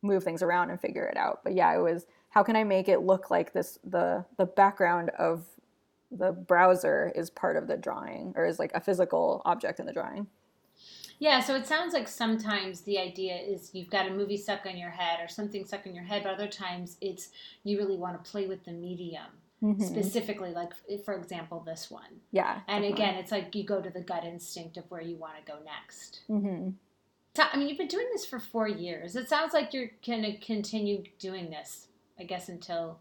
move 0.01 0.23
things 0.23 0.41
around 0.41 0.69
and 0.69 0.79
figure 0.79 1.05
it 1.05 1.17
out. 1.17 1.41
But 1.43 1.53
yeah, 1.53 1.75
it 1.75 1.81
was 1.81 2.05
how 2.29 2.43
can 2.43 2.55
I 2.55 2.63
make 2.63 2.87
it 2.87 3.01
look 3.01 3.29
like 3.29 3.53
this 3.53 3.79
the 3.83 4.25
the 4.37 4.45
background 4.45 5.09
of 5.17 5.45
the 6.11 6.31
browser 6.31 7.11
is 7.15 7.29
part 7.29 7.55
of 7.55 7.67
the 7.67 7.77
drawing 7.77 8.33
or 8.35 8.45
is 8.45 8.59
like 8.59 8.71
a 8.73 8.79
physical 8.79 9.41
object 9.45 9.79
in 9.79 9.85
the 9.85 9.93
drawing. 9.93 10.27
Yeah, 11.19 11.41
so 11.41 11.53
it 11.53 11.67
sounds 11.67 11.93
like 11.93 12.07
sometimes 12.07 12.81
the 12.81 12.97
idea 12.97 13.35
is 13.35 13.71
you've 13.73 13.89
got 13.89 14.07
a 14.07 14.13
movie 14.13 14.37
stuck 14.37 14.65
on 14.65 14.77
your 14.77 14.89
head 14.89 15.19
or 15.21 15.27
something 15.27 15.65
stuck 15.65 15.85
in 15.85 15.93
your 15.93 16.05
head, 16.05 16.23
but 16.23 16.33
other 16.33 16.47
times 16.47 16.95
it's 17.01 17.29
you 17.63 17.77
really 17.77 17.97
want 17.97 18.23
to 18.23 18.31
play 18.31 18.47
with 18.47 18.63
the 18.63 18.71
medium 18.71 19.25
Mhm. 19.61 19.81
specifically, 19.83 20.51
like 20.53 20.71
for 21.03 21.15
example, 21.15 21.59
this 21.65 21.91
one. 21.91 22.21
Yeah. 22.31 22.61
And 22.67 22.85
again, 22.85 23.15
it's 23.15 23.31
like 23.31 23.53
you 23.55 23.63
go 23.65 23.81
to 23.81 23.89
the 23.89 23.99
gut 24.01 24.23
instinct 24.23 24.77
of 24.77 24.89
where 24.89 25.01
you 25.01 25.17
want 25.17 25.33
to 25.37 25.51
go 25.51 25.59
next. 25.63 26.21
mm-hmm. 26.29 26.69
So, 27.35 27.43
I 27.51 27.57
mean, 27.57 27.67
you've 27.69 27.77
been 27.77 27.87
doing 27.87 28.07
this 28.11 28.25
for 28.25 28.39
four 28.39 28.67
years. 28.67 29.15
It 29.15 29.29
sounds 29.29 29.53
like 29.53 29.73
you're 29.73 29.91
going 30.05 30.23
to 30.23 30.37
continue 30.37 31.03
doing 31.19 31.49
this, 31.51 31.87
I 32.19 32.23
guess, 32.23 32.49
until 32.49 32.99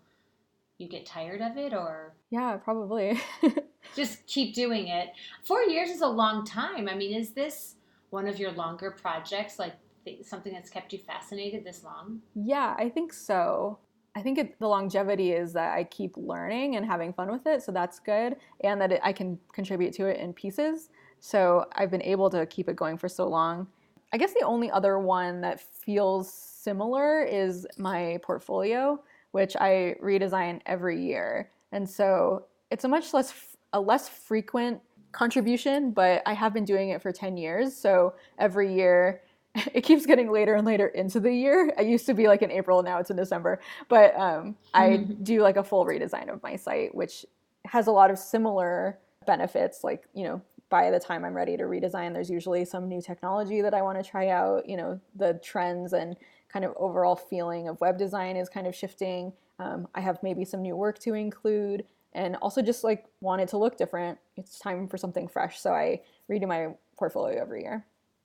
you 0.76 0.86
get 0.86 1.06
tired 1.06 1.40
of 1.40 1.56
it 1.56 1.72
or 1.72 2.12
Yeah, 2.30 2.56
probably. 2.58 3.18
just 3.96 4.26
keep 4.26 4.54
doing 4.54 4.88
it. 4.88 5.08
Four 5.44 5.62
years 5.62 5.90
is 5.90 6.02
a 6.02 6.06
long 6.06 6.44
time. 6.44 6.88
I 6.88 6.94
mean, 6.94 7.14
is 7.16 7.30
this 7.30 7.76
one 8.10 8.28
of 8.28 8.38
your 8.38 8.52
longer 8.52 8.90
projects, 8.90 9.58
like 9.58 9.74
something 10.22 10.52
that's 10.52 10.70
kept 10.70 10.92
you 10.92 10.98
fascinated 10.98 11.64
this 11.64 11.82
long? 11.82 12.20
Yeah, 12.34 12.74
I 12.78 12.88
think 12.90 13.12
so. 13.12 13.78
I 14.18 14.20
think 14.20 14.36
it, 14.36 14.58
the 14.58 14.66
longevity 14.66 15.30
is 15.30 15.52
that 15.52 15.74
I 15.78 15.84
keep 15.84 16.16
learning 16.16 16.74
and 16.74 16.84
having 16.84 17.12
fun 17.12 17.30
with 17.30 17.46
it, 17.46 17.62
so 17.62 17.70
that's 17.70 18.00
good, 18.00 18.34
and 18.64 18.80
that 18.80 18.90
it, 18.90 19.00
I 19.04 19.12
can 19.12 19.38
contribute 19.52 19.92
to 19.94 20.06
it 20.06 20.18
in 20.18 20.32
pieces. 20.32 20.90
So 21.20 21.66
I've 21.76 21.92
been 21.92 22.02
able 22.02 22.28
to 22.30 22.44
keep 22.46 22.68
it 22.68 22.74
going 22.74 22.98
for 22.98 23.08
so 23.08 23.28
long. 23.28 23.68
I 24.12 24.16
guess 24.16 24.34
the 24.34 24.44
only 24.44 24.72
other 24.72 24.98
one 24.98 25.40
that 25.42 25.60
feels 25.60 26.32
similar 26.32 27.22
is 27.22 27.64
my 27.78 28.18
portfolio, 28.24 29.00
which 29.30 29.54
I 29.54 29.94
redesign 30.02 30.62
every 30.66 31.00
year, 31.00 31.52
and 31.70 31.88
so 31.88 32.46
it's 32.72 32.82
a 32.82 32.88
much 32.88 33.14
less 33.14 33.32
a 33.72 33.80
less 33.80 34.08
frequent 34.08 34.80
contribution, 35.12 35.92
but 35.92 36.22
I 36.26 36.32
have 36.32 36.52
been 36.52 36.64
doing 36.64 36.88
it 36.88 37.02
for 37.02 37.12
10 37.12 37.36
years. 37.36 37.76
So 37.76 38.14
every 38.38 38.74
year 38.74 39.22
it 39.74 39.82
keeps 39.82 40.06
getting 40.06 40.30
later 40.30 40.54
and 40.54 40.66
later 40.66 40.88
into 40.88 41.20
the 41.20 41.32
year. 41.32 41.72
I 41.78 41.82
used 41.82 42.06
to 42.06 42.14
be 42.14 42.26
like 42.28 42.42
in 42.42 42.50
April, 42.50 42.82
now 42.82 42.98
it's 42.98 43.10
in 43.10 43.16
December. 43.16 43.60
But 43.88 44.16
um, 44.16 44.56
I 44.74 44.96
do 44.96 45.42
like 45.42 45.56
a 45.56 45.64
full 45.64 45.84
redesign 45.84 46.32
of 46.32 46.42
my 46.42 46.56
site, 46.56 46.94
which 46.94 47.26
has 47.66 47.86
a 47.86 47.92
lot 47.92 48.10
of 48.10 48.18
similar 48.18 48.98
benefits. 49.26 49.84
Like, 49.84 50.04
you 50.14 50.24
know, 50.24 50.42
by 50.70 50.90
the 50.90 50.98
time 50.98 51.24
I'm 51.24 51.34
ready 51.34 51.56
to 51.56 51.64
redesign, 51.64 52.12
there's 52.12 52.30
usually 52.30 52.64
some 52.64 52.88
new 52.88 53.00
technology 53.00 53.62
that 53.62 53.74
I 53.74 53.82
want 53.82 54.02
to 54.02 54.08
try 54.08 54.28
out. 54.28 54.68
You 54.68 54.76
know, 54.76 55.00
the 55.16 55.40
trends 55.42 55.92
and 55.92 56.16
kind 56.52 56.64
of 56.64 56.72
overall 56.76 57.16
feeling 57.16 57.68
of 57.68 57.80
web 57.80 57.98
design 57.98 58.36
is 58.36 58.48
kind 58.48 58.66
of 58.66 58.74
shifting. 58.74 59.32
Um, 59.58 59.88
I 59.94 60.00
have 60.00 60.22
maybe 60.22 60.44
some 60.44 60.62
new 60.62 60.76
work 60.76 60.98
to 61.00 61.14
include 61.14 61.84
and 62.14 62.36
also 62.36 62.62
just 62.62 62.84
like 62.84 63.04
want 63.20 63.42
it 63.42 63.48
to 63.48 63.58
look 63.58 63.76
different. 63.76 64.18
It's 64.36 64.58
time 64.58 64.88
for 64.88 64.96
something 64.96 65.28
fresh. 65.28 65.60
So 65.60 65.72
I 65.72 66.00
redo 66.30 66.48
my 66.48 66.74
portfolio 66.96 67.40
every 67.40 67.62
year. 67.62 67.84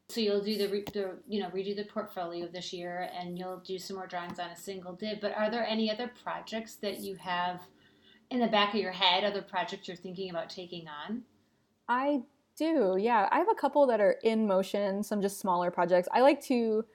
So 0.09 0.21
you'll 0.21 0.43
do 0.43 0.57
the, 0.57 0.67
re- 0.67 0.85
the 0.93 1.17
you 1.27 1.41
know 1.41 1.49
redo 1.49 1.75
the 1.75 1.85
portfolio 1.85 2.47
this 2.47 2.73
year, 2.73 3.09
and 3.17 3.37
you'll 3.37 3.59
do 3.65 3.79
some 3.79 3.95
more 3.95 4.07
drawings 4.07 4.39
on 4.39 4.49
a 4.49 4.55
single 4.55 4.93
div. 4.93 5.19
But 5.21 5.35
are 5.35 5.49
there 5.49 5.65
any 5.65 5.89
other 5.89 6.11
projects 6.23 6.75
that 6.75 6.99
you 6.99 7.15
have 7.15 7.61
in 8.29 8.39
the 8.39 8.47
back 8.47 8.73
of 8.73 8.79
your 8.79 8.91
head? 8.91 9.23
Other 9.23 9.41
projects 9.41 9.87
you're 9.87 9.97
thinking 9.97 10.29
about 10.29 10.49
taking 10.49 10.85
on? 10.87 11.23
I 11.87 12.21
do. 12.57 12.97
Yeah, 12.99 13.27
I 13.31 13.39
have 13.39 13.49
a 13.49 13.55
couple 13.55 13.87
that 13.87 14.01
are 14.01 14.17
in 14.23 14.45
motion. 14.45 15.03
Some 15.03 15.21
just 15.21 15.39
smaller 15.39 15.71
projects. 15.71 16.07
I 16.11 16.21
like 16.21 16.41
to 16.45 16.85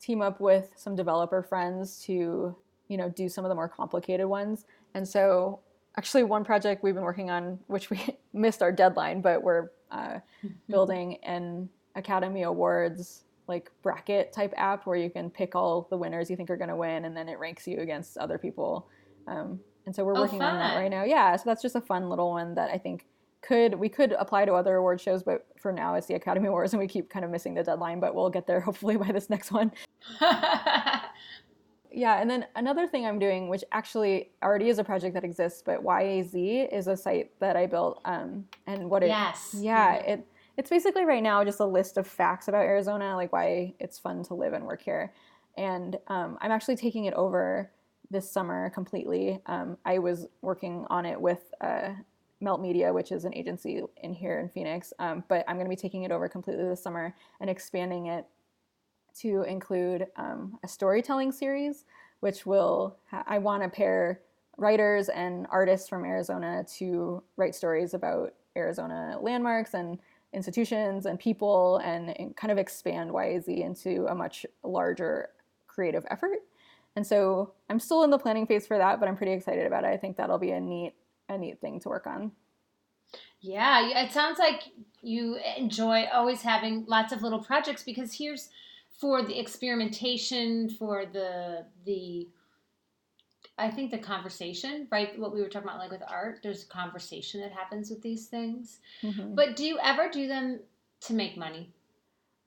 team 0.00 0.20
up 0.20 0.40
with 0.40 0.72
some 0.76 0.94
developer 0.94 1.42
friends 1.42 2.02
to 2.04 2.54
you 2.88 2.96
know 2.96 3.08
do 3.08 3.28
some 3.28 3.44
of 3.44 3.48
the 3.48 3.54
more 3.54 3.68
complicated 3.68 4.26
ones. 4.26 4.66
And 4.94 5.06
so 5.06 5.60
actually 5.96 6.24
one 6.24 6.44
project 6.44 6.82
we've 6.82 6.94
been 6.94 7.04
working 7.04 7.30
on, 7.30 7.58
which 7.66 7.90
we 7.90 8.00
missed 8.32 8.62
our 8.62 8.72
deadline, 8.72 9.20
but 9.20 9.42
we're 9.42 9.70
uh, 9.90 10.18
building 10.68 11.18
an 11.22 11.68
Academy 11.96 12.42
Awards 12.42 13.24
like 13.48 13.70
bracket 13.82 14.32
type 14.32 14.52
app 14.56 14.86
where 14.86 14.96
you 14.96 15.08
can 15.08 15.30
pick 15.30 15.54
all 15.54 15.86
the 15.90 15.96
winners 15.96 16.28
you 16.28 16.36
think 16.36 16.50
are 16.50 16.56
going 16.56 16.68
to 16.68 16.76
win, 16.76 17.04
and 17.04 17.16
then 17.16 17.28
it 17.28 17.38
ranks 17.38 17.66
you 17.66 17.80
against 17.80 18.18
other 18.18 18.38
people. 18.38 18.88
Um, 19.26 19.60
and 19.86 19.94
so 19.94 20.04
we're 20.04 20.16
Oh, 20.16 20.22
working 20.22 20.42
on 20.42 20.58
that 20.58 20.76
right 20.76 20.90
now. 20.90 21.04
Yeah, 21.04 21.34
so 21.36 21.44
that's 21.46 21.62
just 21.62 21.76
a 21.76 21.80
fun 21.80 22.08
little 22.08 22.30
one 22.30 22.54
that 22.54 22.70
I 22.70 22.78
think 22.78 23.06
could 23.42 23.76
we 23.76 23.88
could 23.88 24.12
apply 24.18 24.44
to 24.46 24.54
other 24.54 24.74
award 24.76 25.00
shows, 25.00 25.22
but 25.22 25.46
for 25.60 25.72
now 25.72 25.94
it's 25.94 26.08
the 26.08 26.14
Academy 26.14 26.48
Awards, 26.48 26.72
and 26.72 26.80
we 26.80 26.88
keep 26.88 27.08
kind 27.08 27.24
of 27.24 27.30
missing 27.30 27.54
the 27.54 27.62
deadline. 27.62 28.00
But 28.00 28.14
we'll 28.14 28.30
get 28.30 28.46
there 28.46 28.60
hopefully 28.68 28.96
by 28.96 29.12
this 29.12 29.30
next 29.30 29.52
one. 29.52 29.72
Yeah, 31.92 32.20
and 32.20 32.28
then 32.28 32.44
another 32.56 32.86
thing 32.86 33.06
I'm 33.06 33.18
doing, 33.18 33.48
which 33.48 33.64
actually 33.72 34.30
already 34.42 34.68
is 34.68 34.78
a 34.78 34.84
project 34.84 35.14
that 35.14 35.24
exists, 35.24 35.62
but 35.64 35.82
YAZ 35.82 36.68
is 36.70 36.88
a 36.88 36.96
site 36.96 37.30
that 37.40 37.56
I 37.56 37.64
built. 37.64 38.02
Um, 38.04 38.44
and 38.66 38.90
what 38.90 39.02
it, 39.02 39.06
yes. 39.06 39.56
yeah, 39.58 39.94
it 39.94 40.26
it's 40.56 40.70
basically 40.70 41.04
right 41.04 41.22
now 41.22 41.44
just 41.44 41.60
a 41.60 41.66
list 41.66 41.96
of 41.96 42.06
facts 42.06 42.48
about 42.48 42.62
Arizona, 42.62 43.14
like 43.14 43.32
why 43.32 43.74
it's 43.78 43.98
fun 43.98 44.22
to 44.24 44.34
live 44.34 44.52
and 44.52 44.64
work 44.64 44.82
here. 44.82 45.12
And 45.56 45.96
um, 46.08 46.38
I'm 46.40 46.50
actually 46.50 46.76
taking 46.76 47.04
it 47.04 47.14
over 47.14 47.70
this 48.10 48.30
summer 48.30 48.70
completely. 48.70 49.40
Um, 49.46 49.76
I 49.84 49.98
was 49.98 50.26
working 50.40 50.86
on 50.88 51.04
it 51.04 51.20
with 51.20 51.52
uh, 51.60 51.90
Melt 52.40 52.60
Media, 52.60 52.92
which 52.92 53.12
is 53.12 53.24
an 53.24 53.34
agency 53.34 53.82
in 54.02 54.14
here 54.14 54.38
in 54.38 54.48
Phoenix, 54.48 54.92
um, 54.98 55.24
but 55.28 55.44
I'm 55.48 55.56
going 55.56 55.66
to 55.66 55.70
be 55.70 55.76
taking 55.76 56.04
it 56.04 56.10
over 56.10 56.28
completely 56.28 56.64
this 56.64 56.82
summer 56.82 57.14
and 57.40 57.50
expanding 57.50 58.06
it 58.06 58.26
to 59.20 59.42
include 59.42 60.06
um, 60.16 60.58
a 60.62 60.68
storytelling 60.68 61.32
series, 61.32 61.84
which 62.20 62.44
will 62.44 62.96
ha- 63.10 63.24
I 63.26 63.38
want 63.38 63.62
to 63.62 63.68
pair 63.68 64.20
writers 64.58 65.08
and 65.08 65.46
artists 65.50 65.88
from 65.88 66.04
Arizona 66.04 66.64
to 66.78 67.22
write 67.36 67.54
stories 67.54 67.94
about 67.94 68.34
Arizona 68.56 69.18
landmarks 69.20 69.74
and 69.74 69.98
institutions 70.36 71.06
and 71.06 71.18
people, 71.18 71.78
and, 71.78 72.18
and 72.20 72.36
kind 72.36 72.52
of 72.52 72.58
expand 72.58 73.10
YAZ 73.10 73.48
into 73.48 74.06
a 74.06 74.14
much 74.14 74.46
larger 74.62 75.30
creative 75.66 76.06
effort. 76.10 76.38
And 76.94 77.06
so 77.06 77.52
I'm 77.68 77.80
still 77.80 78.04
in 78.04 78.10
the 78.10 78.18
planning 78.18 78.46
phase 78.46 78.66
for 78.66 78.78
that, 78.78 79.00
but 79.00 79.08
I'm 79.08 79.16
pretty 79.16 79.32
excited 79.32 79.66
about 79.66 79.84
it. 79.84 79.88
I 79.88 79.96
think 79.96 80.16
that'll 80.16 80.38
be 80.38 80.52
a 80.52 80.60
neat 80.60 80.94
a 81.28 81.36
neat 81.36 81.60
thing 81.60 81.80
to 81.80 81.88
work 81.88 82.06
on. 82.06 82.30
Yeah, 83.40 84.04
it 84.04 84.12
sounds 84.12 84.38
like 84.38 84.62
you 85.02 85.38
enjoy 85.56 86.04
always 86.12 86.40
having 86.42 86.84
lots 86.86 87.12
of 87.12 87.22
little 87.22 87.42
projects 87.42 87.82
because 87.82 88.12
here's 88.12 88.48
for 89.00 89.22
the 89.22 89.38
experimentation, 89.38 90.70
for 90.70 91.04
the 91.04 91.66
the 91.84 92.28
I 93.58 93.70
think 93.70 93.90
the 93.90 93.98
conversation, 93.98 94.86
right? 94.90 95.18
What 95.18 95.32
we 95.32 95.40
were 95.40 95.48
talking 95.48 95.68
about, 95.68 95.78
like 95.78 95.90
with 95.90 96.02
art, 96.06 96.40
there's 96.42 96.64
a 96.64 96.66
conversation 96.66 97.40
that 97.40 97.52
happens 97.52 97.88
with 97.88 98.02
these 98.02 98.26
things. 98.26 98.80
Mhm. 99.02 99.34
But 99.34 99.56
do 99.56 99.64
you 99.64 99.78
ever 99.82 100.08
do 100.10 100.28
them 100.28 100.60
to 101.02 101.14
make 101.14 101.36
money? 101.36 101.72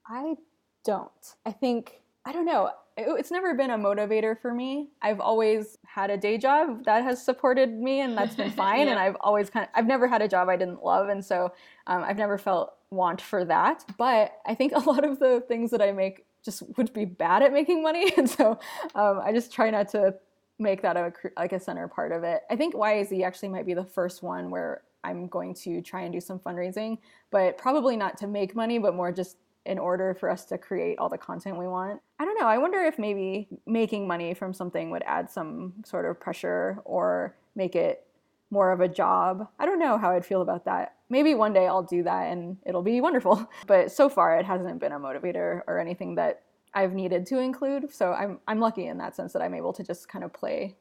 I 0.07 0.37
don't. 0.83 1.35
I 1.45 1.51
think 1.51 2.01
I 2.25 2.31
don't 2.31 2.45
know. 2.45 2.71
It's 2.97 3.31
never 3.31 3.53
been 3.53 3.71
a 3.71 3.77
motivator 3.77 4.37
for 4.37 4.53
me. 4.53 4.89
I've 5.01 5.21
always 5.21 5.77
had 5.85 6.11
a 6.11 6.17
day 6.17 6.37
job 6.37 6.83
that 6.83 7.01
has 7.03 7.23
supported 7.23 7.73
me, 7.73 8.01
and 8.01 8.15
that's 8.17 8.35
been 8.35 8.51
fine. 8.65 8.87
And 8.89 8.99
I've 8.99 9.15
always 9.21 9.49
kind 9.49 9.63
of 9.65 9.69
I've 9.73 9.87
never 9.87 10.07
had 10.07 10.21
a 10.21 10.27
job 10.27 10.49
I 10.49 10.57
didn't 10.57 10.83
love, 10.83 11.09
and 11.09 11.23
so 11.25 11.53
um, 11.87 12.03
I've 12.03 12.17
never 12.17 12.37
felt 12.37 12.75
want 12.91 13.21
for 13.21 13.45
that. 13.45 13.85
But 13.97 14.33
I 14.45 14.53
think 14.53 14.73
a 14.73 14.79
lot 14.79 15.03
of 15.03 15.19
the 15.19 15.43
things 15.47 15.71
that 15.71 15.81
I 15.81 15.91
make 15.91 16.25
just 16.43 16.63
would 16.77 16.93
be 16.93 17.05
bad 17.05 17.41
at 17.41 17.53
making 17.53 17.81
money, 17.81 18.13
and 18.17 18.29
so 18.29 18.59
um, 18.95 19.21
I 19.23 19.31
just 19.31 19.51
try 19.51 19.69
not 19.69 19.89
to 19.89 20.15
make 20.59 20.81
that 20.81 20.97
a 20.97 21.11
like 21.37 21.53
a 21.53 21.59
center 21.59 21.87
part 21.87 22.11
of 22.11 22.23
it. 22.23 22.41
I 22.49 22.55
think 22.55 22.75
YAZ 22.75 23.23
actually 23.23 23.49
might 23.49 23.65
be 23.65 23.73
the 23.73 23.85
first 23.85 24.21
one 24.21 24.49
where 24.51 24.81
I'm 25.03 25.27
going 25.27 25.53
to 25.55 25.81
try 25.81 26.01
and 26.01 26.13
do 26.13 26.19
some 26.19 26.39
fundraising, 26.39 26.97
but 27.31 27.57
probably 27.57 27.95
not 27.95 28.17
to 28.17 28.27
make 28.27 28.55
money, 28.55 28.77
but 28.77 28.95
more 28.95 29.11
just 29.11 29.37
in 29.65 29.77
order 29.77 30.13
for 30.19 30.29
us 30.29 30.45
to 30.45 30.57
create 30.57 30.97
all 30.99 31.09
the 31.09 31.17
content 31.17 31.57
we 31.57 31.67
want. 31.67 32.01
I 32.19 32.25
don't 32.25 32.39
know. 32.39 32.47
I 32.47 32.57
wonder 32.57 32.79
if 32.79 32.97
maybe 32.97 33.47
making 33.65 34.07
money 34.07 34.33
from 34.33 34.53
something 34.53 34.89
would 34.89 35.03
add 35.05 35.29
some 35.29 35.73
sort 35.85 36.05
of 36.05 36.19
pressure 36.19 36.79
or 36.85 37.35
make 37.55 37.75
it 37.75 38.05
more 38.51 38.71
of 38.71 38.81
a 38.81 38.87
job. 38.87 39.47
I 39.59 39.65
don't 39.65 39.79
know 39.79 39.97
how 39.97 40.11
I'd 40.11 40.25
feel 40.25 40.41
about 40.41 40.65
that. 40.65 40.95
Maybe 41.09 41.35
one 41.35 41.53
day 41.53 41.67
I'll 41.67 41.83
do 41.83 42.03
that 42.03 42.31
and 42.31 42.57
it'll 42.65 42.81
be 42.81 42.99
wonderful. 43.01 43.47
But 43.67 43.91
so 43.91 44.09
far 44.09 44.37
it 44.37 44.45
hasn't 44.45 44.79
been 44.79 44.91
a 44.91 44.99
motivator 44.99 45.61
or 45.67 45.79
anything 45.79 46.15
that 46.15 46.41
I've 46.73 46.93
needed 46.93 47.25
to 47.27 47.39
include. 47.39 47.91
So 47.93 48.13
I'm 48.13 48.39
I'm 48.47 48.59
lucky 48.59 48.87
in 48.87 48.97
that 48.99 49.15
sense 49.15 49.33
that 49.33 49.41
I'm 49.41 49.53
able 49.53 49.73
to 49.73 49.83
just 49.83 50.07
kind 50.07 50.23
of 50.23 50.33
play. 50.33 50.75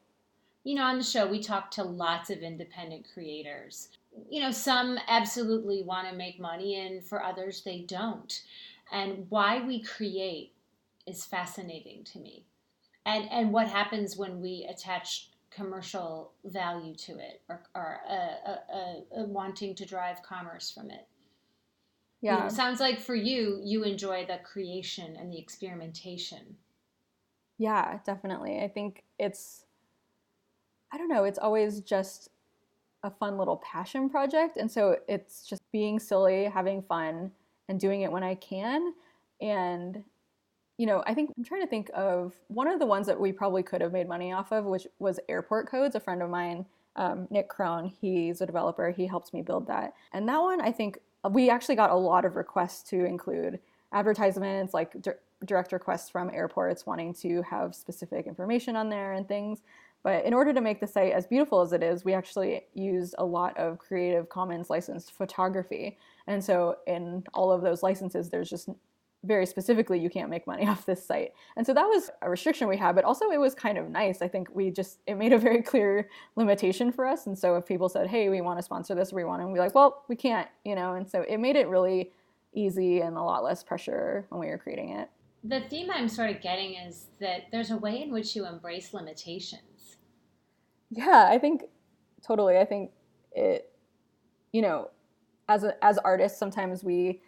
You 0.63 0.75
know, 0.75 0.83
on 0.83 0.97
the 0.97 1.03
show, 1.03 1.25
we 1.25 1.39
talk 1.39 1.71
to 1.71 1.83
lots 1.83 2.29
of 2.29 2.39
independent 2.39 3.07
creators. 3.13 3.89
You 4.29 4.41
know, 4.41 4.51
some 4.51 4.99
absolutely 5.07 5.83
want 5.83 6.09
to 6.09 6.15
make 6.15 6.39
money, 6.39 6.75
and 6.75 7.03
for 7.03 7.23
others, 7.23 7.61
they 7.63 7.81
don't. 7.81 8.41
And 8.91 9.25
why 9.29 9.65
we 9.65 9.81
create 9.81 10.53
is 11.05 11.25
fascinating 11.25 12.03
to 12.05 12.19
me. 12.19 12.45
And, 13.05 13.29
and 13.31 13.51
what 13.51 13.67
happens 13.67 14.17
when 14.17 14.41
we 14.41 14.67
attach 14.69 15.29
commercial 15.49 16.33
value 16.45 16.95
to 16.95 17.13
it 17.13 17.41
or, 17.49 17.61
or 17.75 17.99
uh, 18.07 18.49
uh, 18.49 19.19
uh, 19.21 19.23
wanting 19.23 19.75
to 19.75 19.85
drive 19.85 20.21
commerce 20.21 20.71
from 20.71 20.91
it. 20.91 21.07
Yeah. 22.21 22.47
it 22.47 22.51
sounds 22.51 22.79
like 22.79 22.99
for 22.99 23.15
you, 23.15 23.61
you 23.63 23.83
enjoy 23.83 24.25
the 24.25 24.39
creation 24.43 25.15
and 25.17 25.31
the 25.31 25.39
experimentation. 25.39 26.57
Yeah, 27.57 27.99
definitely. 28.05 28.59
I 28.61 28.67
think 28.67 29.03
it's, 29.17 29.65
I 30.91 30.97
don't 30.97 31.09
know, 31.09 31.23
it's 31.23 31.39
always 31.39 31.81
just 31.81 32.29
a 33.03 33.09
fun 33.09 33.37
little 33.37 33.57
passion 33.57 34.09
project. 34.09 34.57
And 34.57 34.69
so 34.69 34.97
it's 35.07 35.45
just 35.45 35.61
being 35.71 35.99
silly, 35.99 36.45
having 36.45 36.81
fun, 36.81 37.31
and 37.69 37.79
doing 37.79 38.01
it 38.01 38.11
when 38.11 38.23
I 38.23 38.35
can. 38.35 38.93
And, 39.39 40.03
you 40.77 40.87
know, 40.87 41.03
I 41.05 41.13
think 41.13 41.31
I'm 41.37 41.43
trying 41.43 41.61
to 41.61 41.67
think 41.67 41.89
of 41.93 42.33
one 42.47 42.67
of 42.67 42.79
the 42.79 42.85
ones 42.85 43.07
that 43.07 43.19
we 43.19 43.31
probably 43.31 43.63
could 43.63 43.81
have 43.81 43.93
made 43.93 44.07
money 44.07 44.33
off 44.33 44.51
of, 44.51 44.65
which 44.65 44.87
was 44.97 45.19
Airport 45.29 45.69
Codes. 45.69 45.95
A 45.95 45.99
friend 45.99 46.21
of 46.21 46.29
mine, 46.29 46.65
um, 46.95 47.27
Nick 47.29 47.49
Crohn, 47.49 47.93
he's 48.01 48.41
a 48.41 48.45
developer. 48.45 48.89
He 48.91 49.05
helped 49.05 49.33
me 49.33 49.41
build 49.41 49.67
that. 49.67 49.93
And 50.11 50.27
that 50.27 50.41
one, 50.41 50.59
I 50.59 50.71
think 50.71 50.99
we 51.31 51.49
actually 51.49 51.75
got 51.75 51.89
a 51.89 51.95
lot 51.95 52.25
of 52.25 52.35
requests 52.35 52.83
to 52.89 53.05
include 53.05 53.59
advertisements, 53.91 54.73
like 54.73 55.01
dir- 55.01 55.19
direct 55.45 55.71
requests 55.71 56.09
from 56.09 56.29
airports 56.29 56.85
wanting 56.85 57.13
to 57.13 57.41
have 57.43 57.75
specific 57.75 58.27
information 58.27 58.75
on 58.75 58.89
there 58.89 59.13
and 59.13 59.27
things. 59.27 59.61
But 60.01 60.23
in 60.23 60.33
order 60.33 60.53
to 60.53 60.61
make 60.61 60.79
the 60.79 60.87
site 60.87 61.11
as 61.11 61.27
beautiful 61.27 61.59
as 61.61 61.73
it 61.73 61.83
is, 61.83 62.05
we 62.05 62.13
actually 62.13 62.61
used 62.73 63.15
a 63.17 63.25
lot 63.25 63.57
of 63.57 63.79
Creative 63.79 64.29
Commons 64.29 64.69
licensed 64.69 65.11
photography. 65.11 65.97
And 66.27 66.43
so 66.43 66.77
in 66.87 67.25
all 67.33 67.51
of 67.51 67.61
those 67.61 67.83
licenses, 67.83 68.29
there's 68.29 68.49
just 68.49 68.69
very 69.23 69.45
specifically 69.45 69.99
you 69.99 70.09
can't 70.09 70.29
make 70.29 70.47
money 70.47 70.67
off 70.67 70.85
this 70.85 71.05
site. 71.05 71.33
And 71.57 71.65
so 71.65 71.73
that 71.73 71.85
was 71.85 72.09
a 72.21 72.29
restriction 72.29 72.67
we 72.67 72.77
had 72.77 72.95
but 72.95 73.03
also 73.03 73.31
it 73.31 73.39
was 73.39 73.53
kind 73.53 73.77
of 73.77 73.89
nice. 73.89 74.21
I 74.21 74.27
think 74.27 74.49
we 74.53 74.71
just 74.71 74.99
it 75.07 75.15
made 75.15 75.33
a 75.33 75.37
very 75.37 75.61
clear 75.71 76.09
limitation 76.35 76.91
for 76.91 77.05
us. 77.05 77.27
And 77.27 77.37
so 77.37 77.55
if 77.55 77.65
people 77.65 77.89
said 77.89 78.07
hey 78.07 78.29
we 78.29 78.41
want 78.41 78.59
to 78.59 78.63
sponsor 78.63 78.95
this 78.95 79.11
we 79.11 79.23
want 79.23 79.41
to 79.41 79.53
be 79.53 79.59
like 79.59 79.75
well 79.75 80.03
we 80.07 80.15
can't 80.15 80.47
you 80.63 80.75
know? 80.75 80.93
And 80.93 81.09
so 81.09 81.21
it 81.21 81.37
made 81.39 81.55
it 81.55 81.67
really 81.67 82.11
easy 82.53 83.01
and 83.01 83.15
a 83.15 83.21
lot 83.21 83.43
less 83.43 83.63
pressure 83.63 84.25
when 84.29 84.39
we 84.39 84.47
were 84.47 84.57
creating 84.57 84.91
it. 84.91 85.09
The 85.43 85.61
theme 85.69 85.89
i'm 85.91 86.09
sort 86.09 86.29
of 86.29 86.41
getting 86.41 86.75
is 86.75 87.07
that 87.19 87.47
there's 87.51 87.71
a 87.71 87.77
way 87.77 88.01
in 88.01 88.11
which 88.11 88.35
you 88.35 88.45
embrace 88.45 88.93
limitations. 88.93 89.97
Yeah 90.91 91.27
i 91.29 91.37
think 91.37 91.63
totally. 92.25 92.57
I 92.57 92.65
think 92.65 92.91
it 93.31 93.71
you 94.51 94.61
know 94.61 94.89
as 95.47 95.63
a, 95.63 95.83
as 95.83 95.97
artists 95.99 96.37
sometimes 96.37 96.83
we 96.83 97.21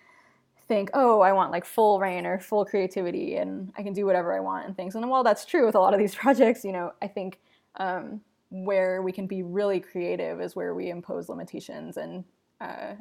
think, 0.68 0.89
oh, 0.93 1.22
I 1.22 1.34
want 1.34 1.51
like 1.51 1.66
full 1.66 1.99
reign 1.99 2.26
or 2.26 2.39
full 2.39 2.66
creativity 2.66 3.36
and 3.36 3.72
I 3.78 3.84
can 3.84 3.93
do 3.93 4.05
whatever 4.05 4.36
I 4.36 4.39
want 4.39 4.66
and 4.66 4.76
things. 4.76 4.95
And 4.95 5.09
while 5.09 5.24
that's 5.24 5.45
true 5.45 5.66
with 5.66 5.76
a 5.76 5.80
lot 5.80 5.93
of 5.93 5.99
these 5.99 6.16
projects, 6.24 6.64
you 6.64 6.72
know, 6.72 6.93
I 7.01 7.07
think 7.07 7.39
um, 7.76 8.22
where 8.49 9.01
we 9.01 9.12
can 9.12 9.28
be 9.28 9.43
really 9.43 9.80
creative 9.80 10.41
is 10.41 10.55
where 10.55 10.74
we 10.76 10.89
impose 10.89 11.30
limitations 11.30 11.97
and 11.97 12.24
uh, 12.59 12.93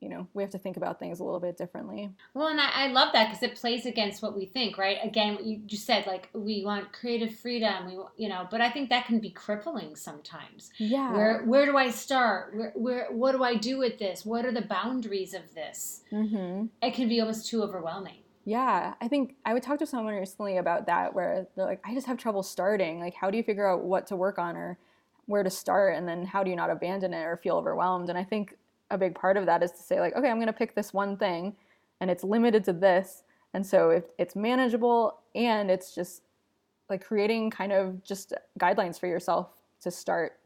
you 0.00 0.08
know 0.08 0.26
we 0.34 0.42
have 0.42 0.50
to 0.50 0.58
think 0.58 0.76
about 0.76 0.98
things 0.98 1.20
a 1.20 1.24
little 1.24 1.40
bit 1.40 1.56
differently 1.56 2.10
well 2.34 2.48
and 2.48 2.60
i, 2.60 2.70
I 2.72 2.86
love 2.88 3.12
that 3.12 3.28
because 3.28 3.42
it 3.42 3.54
plays 3.54 3.86
against 3.86 4.22
what 4.22 4.36
we 4.36 4.46
think 4.46 4.78
right 4.78 4.98
again 5.02 5.38
you 5.42 5.58
just 5.66 5.86
said 5.86 6.06
like 6.06 6.28
we 6.32 6.64
want 6.64 6.92
creative 6.92 7.34
freedom 7.38 7.86
we 7.86 7.98
you 8.16 8.28
know 8.28 8.48
but 8.50 8.60
i 8.60 8.70
think 8.70 8.88
that 8.90 9.06
can 9.06 9.20
be 9.20 9.30
crippling 9.30 9.94
sometimes 9.94 10.70
yeah 10.78 11.12
where 11.12 11.44
where 11.44 11.66
do 11.66 11.76
i 11.76 11.90
start 11.90 12.54
where, 12.54 12.72
where 12.74 13.06
what 13.12 13.32
do 13.32 13.44
i 13.44 13.54
do 13.54 13.78
with 13.78 13.98
this 13.98 14.24
what 14.24 14.44
are 14.44 14.52
the 14.52 14.62
boundaries 14.62 15.34
of 15.34 15.54
this 15.54 16.02
mm-hmm. 16.10 16.66
it 16.82 16.94
can 16.94 17.08
be 17.08 17.20
almost 17.20 17.46
too 17.46 17.62
overwhelming 17.62 18.16
yeah, 18.46 18.94
I 19.00 19.06
think 19.06 19.36
I 19.44 19.52
would 19.52 19.62
talk 19.62 19.78
to 19.80 19.86
someone 19.86 20.14
recently 20.14 20.56
about 20.56 20.86
that 20.86 21.14
where 21.14 21.46
they're 21.54 21.66
like, 21.66 21.80
I 21.84 21.94
just 21.94 22.06
have 22.06 22.16
trouble 22.16 22.42
starting. 22.42 22.98
Like, 22.98 23.14
how 23.14 23.30
do 23.30 23.36
you 23.36 23.44
figure 23.44 23.68
out 23.68 23.84
what 23.84 24.06
to 24.08 24.16
work 24.16 24.38
on 24.38 24.56
or 24.56 24.78
where 25.26 25.42
to 25.42 25.50
start? 25.50 25.94
And 25.94 26.08
then 26.08 26.24
how 26.24 26.42
do 26.42 26.50
you 26.50 26.56
not 26.56 26.70
abandon 26.70 27.12
it 27.12 27.22
or 27.22 27.36
feel 27.36 27.56
overwhelmed? 27.56 28.08
And 28.08 28.18
I 28.18 28.24
think 28.24 28.56
a 28.90 28.98
big 28.98 29.14
part 29.14 29.36
of 29.36 29.46
that 29.46 29.62
is 29.62 29.70
to 29.72 29.82
say 29.82 30.00
like 30.00 30.14
okay 30.16 30.28
i'm 30.28 30.36
going 30.36 30.46
to 30.46 30.52
pick 30.52 30.74
this 30.74 30.92
one 30.92 31.16
thing 31.16 31.54
and 32.00 32.10
it's 32.10 32.24
limited 32.24 32.64
to 32.64 32.72
this 32.72 33.22
and 33.54 33.66
so 33.66 33.90
if 33.90 34.04
it's 34.18 34.36
manageable 34.36 35.18
and 35.34 35.70
it's 35.70 35.94
just 35.94 36.22
like 36.88 37.04
creating 37.04 37.50
kind 37.50 37.72
of 37.72 38.02
just 38.02 38.32
guidelines 38.58 38.98
for 38.98 39.06
yourself 39.06 39.48
to 39.82 39.90
start. 39.90 40.38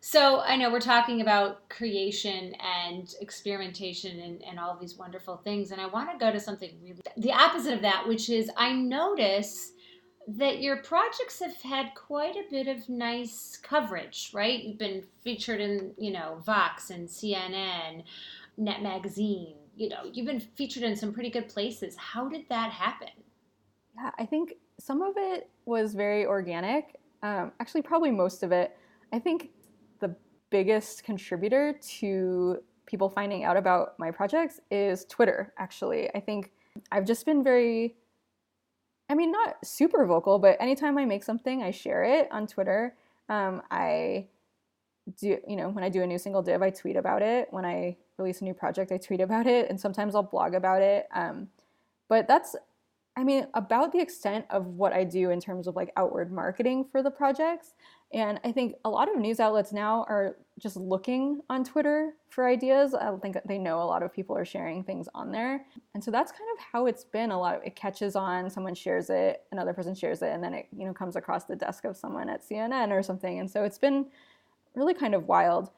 So 0.00 0.40
i 0.40 0.56
know 0.56 0.70
we're 0.70 0.80
talking 0.80 1.20
about 1.20 1.68
creation 1.68 2.54
and 2.60 3.14
experimentation 3.20 4.20
and, 4.20 4.42
and 4.42 4.58
all 4.58 4.76
these 4.80 4.96
wonderful 4.96 5.36
things 5.36 5.70
and 5.70 5.80
i 5.80 5.86
want 5.86 6.10
to 6.10 6.18
go 6.18 6.32
to 6.32 6.40
something 6.40 6.70
really 6.82 7.00
the 7.16 7.32
opposite 7.32 7.74
of 7.74 7.82
that 7.82 8.06
which 8.08 8.28
is 8.28 8.50
i 8.56 8.72
notice 8.72 9.72
that 10.28 10.60
your 10.60 10.76
projects 10.76 11.40
have 11.40 11.60
had 11.62 11.94
quite 11.94 12.36
a 12.36 12.44
bit 12.50 12.68
of 12.68 12.88
nice 12.88 13.58
coverage, 13.62 14.30
right? 14.32 14.62
You've 14.62 14.78
been 14.78 15.02
featured 15.22 15.60
in, 15.60 15.92
you 15.98 16.12
know, 16.12 16.38
Vox 16.44 16.90
and 16.90 17.08
CNN, 17.08 18.04
Net 18.56 18.82
Magazine. 18.82 19.54
You 19.76 19.88
know, 19.88 20.02
you've 20.12 20.26
been 20.26 20.40
featured 20.40 20.82
in 20.82 20.94
some 20.94 21.12
pretty 21.12 21.30
good 21.30 21.48
places. 21.48 21.96
How 21.96 22.28
did 22.28 22.48
that 22.48 22.70
happen? 22.70 23.08
Yeah, 23.96 24.10
I 24.18 24.26
think 24.26 24.54
some 24.78 25.02
of 25.02 25.14
it 25.16 25.50
was 25.64 25.94
very 25.94 26.24
organic. 26.26 26.96
Um, 27.22 27.52
actually, 27.60 27.82
probably 27.82 28.10
most 28.10 28.42
of 28.42 28.52
it. 28.52 28.76
I 29.12 29.18
think 29.18 29.50
the 30.00 30.14
biggest 30.50 31.04
contributor 31.04 31.78
to 31.98 32.58
people 32.86 33.08
finding 33.08 33.44
out 33.44 33.56
about 33.56 33.98
my 33.98 34.10
projects 34.10 34.60
is 34.70 35.04
Twitter, 35.06 35.52
actually. 35.58 36.10
I 36.14 36.20
think 36.20 36.52
I've 36.90 37.06
just 37.06 37.26
been 37.26 37.42
very 37.44 37.96
I 39.12 39.14
mean, 39.14 39.30
not 39.30 39.56
super 39.62 40.06
vocal, 40.06 40.38
but 40.38 40.56
anytime 40.58 40.96
I 40.96 41.04
make 41.04 41.22
something, 41.22 41.62
I 41.62 41.70
share 41.70 42.02
it 42.02 42.32
on 42.32 42.46
Twitter. 42.46 42.94
Um, 43.28 43.60
I 43.70 44.28
do, 45.20 45.36
you 45.46 45.54
know, 45.54 45.68
when 45.68 45.84
I 45.84 45.90
do 45.90 46.00
a 46.00 46.06
new 46.06 46.16
single 46.16 46.40
div, 46.40 46.62
I 46.62 46.70
tweet 46.70 46.96
about 46.96 47.20
it. 47.20 47.48
When 47.50 47.66
I 47.66 47.98
release 48.16 48.40
a 48.40 48.44
new 48.44 48.54
project, 48.54 48.90
I 48.90 48.96
tweet 48.96 49.20
about 49.20 49.46
it, 49.46 49.68
and 49.68 49.78
sometimes 49.78 50.14
I'll 50.14 50.22
blog 50.22 50.54
about 50.54 50.80
it. 50.80 51.08
Um, 51.14 51.48
but 52.08 52.26
that's 52.26 52.56
I 53.14 53.24
mean, 53.24 53.46
about 53.52 53.92
the 53.92 54.00
extent 54.00 54.46
of 54.48 54.66
what 54.66 54.94
I 54.94 55.04
do 55.04 55.30
in 55.30 55.40
terms 55.40 55.66
of 55.66 55.76
like 55.76 55.92
outward 55.96 56.32
marketing 56.32 56.86
for 56.90 57.02
the 57.02 57.10
projects. 57.10 57.74
And 58.14 58.40
I 58.42 58.52
think 58.52 58.76
a 58.84 58.90
lot 58.90 59.08
of 59.10 59.20
news 59.20 59.38
outlets 59.38 59.72
now 59.72 60.06
are 60.08 60.36
just 60.58 60.76
looking 60.76 61.40
on 61.50 61.62
Twitter 61.62 62.14
for 62.30 62.46
ideas. 62.46 62.94
I 62.94 63.14
think 63.16 63.36
they 63.46 63.58
know 63.58 63.82
a 63.82 63.84
lot 63.84 64.02
of 64.02 64.12
people 64.14 64.36
are 64.36 64.44
sharing 64.44 64.82
things 64.82 65.08
on 65.14 65.30
there. 65.30 65.66
And 65.94 66.02
so 66.02 66.10
that's 66.10 66.32
kind 66.32 66.48
of 66.56 66.64
how 66.72 66.86
it's 66.86 67.04
been. 67.04 67.30
A 67.30 67.38
lot 67.38 67.54
of 67.54 67.62
it 67.64 67.76
catches 67.76 68.16
on, 68.16 68.48
someone 68.48 68.74
shares 68.74 69.10
it, 69.10 69.42
another 69.52 69.74
person 69.74 69.94
shares 69.94 70.22
it, 70.22 70.30
and 70.32 70.42
then 70.42 70.54
it, 70.54 70.68
you 70.76 70.86
know, 70.86 70.94
comes 70.94 71.16
across 71.16 71.44
the 71.44 71.56
desk 71.56 71.84
of 71.84 71.96
someone 71.96 72.30
at 72.30 72.46
CNN 72.46 72.90
or 72.90 73.02
something. 73.02 73.40
And 73.40 73.50
so 73.50 73.64
it's 73.64 73.78
been 73.78 74.06
really 74.74 74.94
kind 74.94 75.14
of 75.14 75.26
wild. 75.26 75.70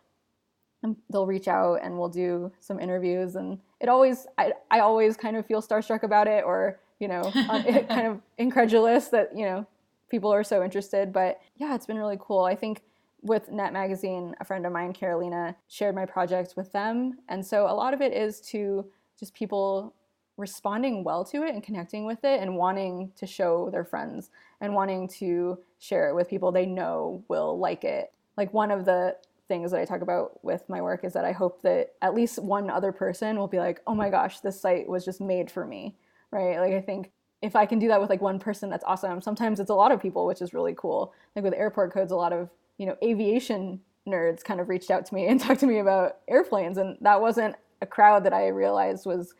And 0.85 0.97
they'll 1.11 1.27
reach 1.27 1.49
out 1.49 1.81
and 1.83 1.99
we'll 1.99 2.11
do 2.11 2.53
some 2.61 2.79
interviews 2.79 3.37
and 3.37 3.59
it 3.81 3.89
always 3.89 4.27
I, 4.37 4.53
I 4.71 4.81
always 4.81 5.17
kind 5.17 5.35
of 5.35 5.47
feel 5.47 5.63
starstruck 5.63 6.03
about 6.03 6.29
it 6.29 6.45
or 6.45 6.79
you 6.99 7.09
know, 7.09 7.31
kind 7.33 8.07
of 8.07 8.21
incredulous 8.39 9.09
that, 9.09 9.37
you 9.37 9.45
know, 9.45 9.67
people 10.11 10.33
are 10.33 10.45
so 10.45 10.63
interested. 10.63 11.13
But 11.13 11.41
yeah, 11.57 11.75
it's 11.75 11.87
been 11.87 11.99
really 11.99 12.19
cool. 12.21 12.45
I 12.45 12.55
think 12.55 12.83
with 13.23 13.51
Net 13.51 13.73
Magazine, 13.73 14.35
a 14.41 14.45
friend 14.45 14.67
of 14.67 14.73
mine, 14.73 14.93
Carolina, 14.93 15.57
shared 15.69 15.95
my 15.95 16.07
project 16.07 16.55
with 16.57 16.71
them. 16.73 17.19
And 17.29 17.45
so 17.45 17.67
a 17.67 17.75
lot 17.75 17.95
of 17.95 18.01
it 18.01 18.13
is 18.13 18.41
to 18.53 18.85
just 19.19 19.35
people 19.35 19.95
responding 20.37 21.05
well 21.05 21.25
to 21.25 21.43
it 21.43 21.55
and 21.55 21.63
connecting 21.63 22.05
with 22.05 22.25
it 22.25 22.41
and 22.41 22.57
wanting 22.57 23.13
to 23.17 23.27
show 23.27 23.71
their 23.71 23.85
friends 23.85 24.31
and 24.61 24.75
wanting 24.75 25.09
to 25.09 25.59
share 25.79 26.09
it 26.09 26.15
with 26.15 26.29
people 26.29 26.51
they 26.51 26.67
know 26.67 27.25
will 27.29 27.59
like 27.59 27.85
it. 27.85 28.13
Like 28.37 28.53
one 28.53 28.71
of 28.71 28.85
the 28.85 29.17
things 29.47 29.71
that 29.71 29.81
I 29.81 29.85
talk 29.85 30.01
about 30.01 30.43
with 30.45 30.69
my 30.69 30.81
work 30.81 31.05
is 31.05 31.13
that 31.13 31.25
I 31.25 31.33
hope 31.33 31.63
that 31.63 31.93
at 32.03 32.15
least 32.15 32.43
one 32.43 32.69
other 32.69 32.93
person 32.93 33.39
will 33.39 33.47
be 33.47 33.59
like, 33.59 33.81
oh 33.87 33.95
my 33.95 34.11
gosh, 34.11 34.41
this 34.41 34.61
site 34.61 34.89
was 34.89 35.05
just 35.05 35.21
made 35.21 35.51
for 35.51 35.65
me 35.67 35.95
right? 36.35 36.59
Like 36.59 36.73
I 36.73 36.81
think 36.81 37.13
if 37.41 37.55
I 37.57 37.65
can 37.65 37.79
do 37.79 37.89
that 37.89 38.01
with 38.01 38.11
like 38.11 38.21
one 38.21 38.39
person, 38.39 38.69
that's 38.69 38.85
awesome. 38.85 39.21
Sometimes 39.21 39.61
it's 39.61 39.71
a 39.71 39.75
lot 39.75 39.93
of 39.93 40.03
people, 40.03 40.27
which 40.27 40.43
is 40.43 40.53
really 40.53 40.75
cool. 40.77 41.15
Like 41.37 41.45
with 41.45 41.55
airport 41.55 41.93
codes, 41.95 42.13
a 42.13 42.17
lot 42.17 42.33
of 42.33 42.51
you 42.77 42.87
know 42.87 42.97
aviation 43.03 43.81
nerds 44.07 44.43
kind 44.43 44.61
of 44.61 44.69
reached 44.69 44.91
out 44.91 45.07
to 45.07 45.15
me 45.15 45.27
and 45.29 45.41
talked 45.41 45.61
to 45.61 45.67
me 45.67 45.79
about 45.79 46.19
airplanes, 46.29 46.77
and 46.77 46.99
that 47.01 47.21
wasn't 47.21 47.55
a 47.81 47.87
crowd 47.87 48.25
that 48.25 48.33
I 48.33 48.49
realized 48.49 49.07
was 49.07 49.35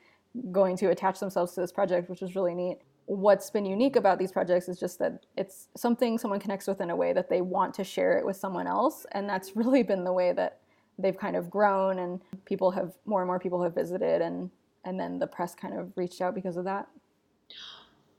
going 0.53 0.77
to 0.77 0.91
attach 0.91 1.21
themselves 1.21 1.53
to 1.55 1.61
this 1.61 1.73
project, 1.73 2.09
which 2.09 2.21
was 2.21 2.35
really 2.35 2.55
neat. 2.55 2.79
What's 3.07 3.51
been 3.51 3.67
unique 3.67 3.97
about 3.97 4.19
these 4.19 4.33
projects 4.33 4.69
is 4.69 4.81
just 4.81 4.99
that 4.99 5.27
it's 5.37 5.69
something 5.77 6.17
someone 6.17 6.41
connects 6.41 6.67
with 6.67 6.81
in 6.81 6.91
a 6.91 6.97
way 6.97 7.13
that 7.13 7.29
they 7.29 7.43
want 7.43 7.75
to 7.75 7.85
share 7.85 8.19
it 8.19 8.25
with 8.25 8.37
someone 8.37 8.67
else, 8.67 9.05
and 9.13 9.29
that's 9.29 9.57
really 9.57 9.83
been 9.83 10.05
the 10.05 10.13
way 10.13 10.33
that 10.33 10.61
they've 10.99 11.19
kind 11.19 11.35
of 11.35 11.51
grown 11.51 11.99
and 11.99 12.21
people 12.45 12.71
have 12.71 12.93
more 13.05 13.21
and 13.21 13.27
more 13.27 13.41
people 13.41 13.61
have 13.61 13.75
visited 13.75 14.23
and 14.23 14.49
and 14.85 14.99
then 14.99 15.19
the 15.19 15.27
press 15.27 15.55
kind 15.55 15.79
of 15.79 15.93
reached 15.97 16.21
out 16.21 16.35
because 16.35 16.57
of 16.57 16.65
that. 16.65 16.89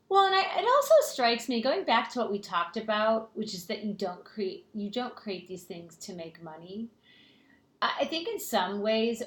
Well, 0.10 0.26
and 0.26 0.36
I, 0.36 0.42
it 0.42 0.66
also 0.66 0.94
strikes 1.12 1.50
me 1.50 1.62
going 1.62 1.84
back 1.84 2.12
to 2.12 2.20
what 2.20 2.32
we 2.32 2.40
talked 2.40 2.78
about, 2.78 3.32
which 3.34 3.54
is 3.54 3.66
that 3.68 3.84
you 3.84 3.94
don't 3.94 4.24
create 4.24 4.68
you 4.74 4.92
don't 4.92 5.16
create 5.16 5.48
these 5.48 5.64
things 5.64 5.96
to 5.98 6.14
make 6.14 6.44
money. 6.44 6.90
I 7.82 8.06
think 8.06 8.28
in 8.28 8.40
some 8.40 8.82
ways, 8.82 9.22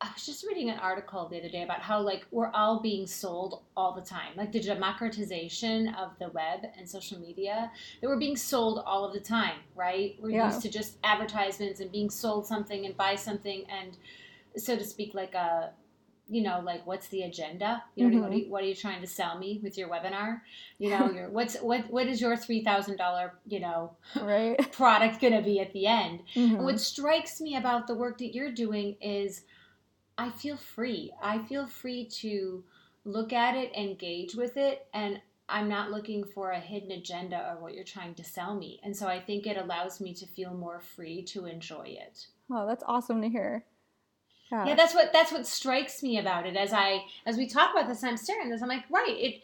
I 0.00 0.10
was 0.12 0.26
just 0.26 0.44
reading 0.46 0.70
an 0.70 0.78
article 0.78 1.28
the 1.28 1.38
other 1.38 1.48
day 1.48 1.62
about 1.62 1.80
how 1.80 2.00
like 2.00 2.26
we're 2.30 2.50
all 2.50 2.80
being 2.80 3.06
sold 3.06 3.62
all 3.76 3.94
the 3.94 4.02
time, 4.02 4.32
like 4.36 4.52
the 4.52 4.60
democratization 4.60 5.88
of 5.94 6.10
the 6.18 6.28
web 6.30 6.60
and 6.76 6.88
social 6.88 7.18
media. 7.18 7.70
That 8.00 8.08
we're 8.08 8.18
being 8.18 8.36
sold 8.36 8.82
all 8.84 9.04
of 9.04 9.12
the 9.14 9.20
time, 9.20 9.60
right? 9.74 10.16
We're 10.20 10.30
yeah. 10.30 10.46
used 10.46 10.62
to 10.62 10.70
just 10.70 10.98
advertisements 11.04 11.80
and 11.80 11.90
being 11.90 12.10
sold 12.10 12.46
something 12.46 12.84
and 12.84 12.96
buy 12.96 13.14
something 13.14 13.64
and 13.70 13.96
so 14.56 14.76
to 14.76 14.84
speak 14.84 15.14
like 15.14 15.34
a 15.34 15.70
you 16.28 16.42
know, 16.42 16.60
like 16.64 16.86
what's 16.86 17.08
the 17.08 17.22
agenda? 17.22 17.82
You 17.94 18.08
know, 18.08 18.10
mm-hmm. 18.10 18.22
what, 18.22 18.32
are 18.32 18.36
you, 18.36 18.50
what, 18.50 18.62
are 18.62 18.66
you, 18.66 18.74
trying 18.74 19.00
to 19.00 19.06
sell 19.06 19.38
me 19.38 19.60
with 19.62 19.76
your 19.76 19.88
webinar? 19.88 20.40
You 20.78 20.90
know, 20.90 21.10
your 21.10 21.28
what's 21.36 21.56
what 21.58 21.90
what 21.90 22.06
is 22.06 22.20
your 22.20 22.36
three 22.36 22.64
thousand 22.64 22.96
dollar 22.96 23.34
you 23.46 23.60
know 23.60 23.96
right 24.20 24.72
product 24.72 25.20
going 25.20 25.34
to 25.34 25.42
be 25.42 25.60
at 25.60 25.72
the 25.72 25.86
end? 25.86 26.20
Mm-hmm. 26.34 26.56
And 26.56 26.64
what 26.64 26.80
strikes 26.80 27.40
me 27.40 27.56
about 27.56 27.86
the 27.86 27.94
work 27.94 28.18
that 28.18 28.34
you're 28.34 28.52
doing 28.52 28.96
is, 29.00 29.42
I 30.16 30.30
feel 30.30 30.56
free. 30.56 31.12
I 31.22 31.38
feel 31.38 31.66
free 31.66 32.06
to 32.20 32.64
look 33.04 33.32
at 33.32 33.56
it, 33.56 33.74
engage 33.74 34.34
with 34.34 34.56
it, 34.56 34.86
and 34.94 35.20
I'm 35.48 35.68
not 35.68 35.90
looking 35.90 36.24
for 36.24 36.52
a 36.52 36.60
hidden 36.60 36.92
agenda 36.92 37.46
or 37.50 37.60
what 37.60 37.74
you're 37.74 37.84
trying 37.84 38.14
to 38.14 38.24
sell 38.24 38.54
me. 38.54 38.80
And 38.82 38.96
so 38.96 39.06
I 39.06 39.20
think 39.20 39.46
it 39.46 39.58
allows 39.58 40.00
me 40.00 40.14
to 40.14 40.26
feel 40.26 40.54
more 40.54 40.80
free 40.80 41.22
to 41.24 41.46
enjoy 41.46 41.96
it. 42.00 42.26
Oh, 42.50 42.66
that's 42.66 42.84
awesome 42.86 43.20
to 43.20 43.28
hear. 43.28 43.64
Yeah. 44.52 44.66
yeah, 44.66 44.74
that's 44.74 44.94
what 44.94 45.12
that's 45.14 45.32
what 45.32 45.46
strikes 45.46 46.02
me 46.02 46.18
about 46.18 46.46
it. 46.46 46.56
As 46.56 46.74
I 46.74 47.04
as 47.24 47.38
we 47.38 47.46
talk 47.48 47.70
about 47.72 47.88
this, 47.88 48.04
I'm 48.04 48.18
staring 48.18 48.48
at 48.48 48.50
this. 48.50 48.62
I'm 48.62 48.68
like, 48.68 48.84
right, 48.90 49.08
it 49.08 49.42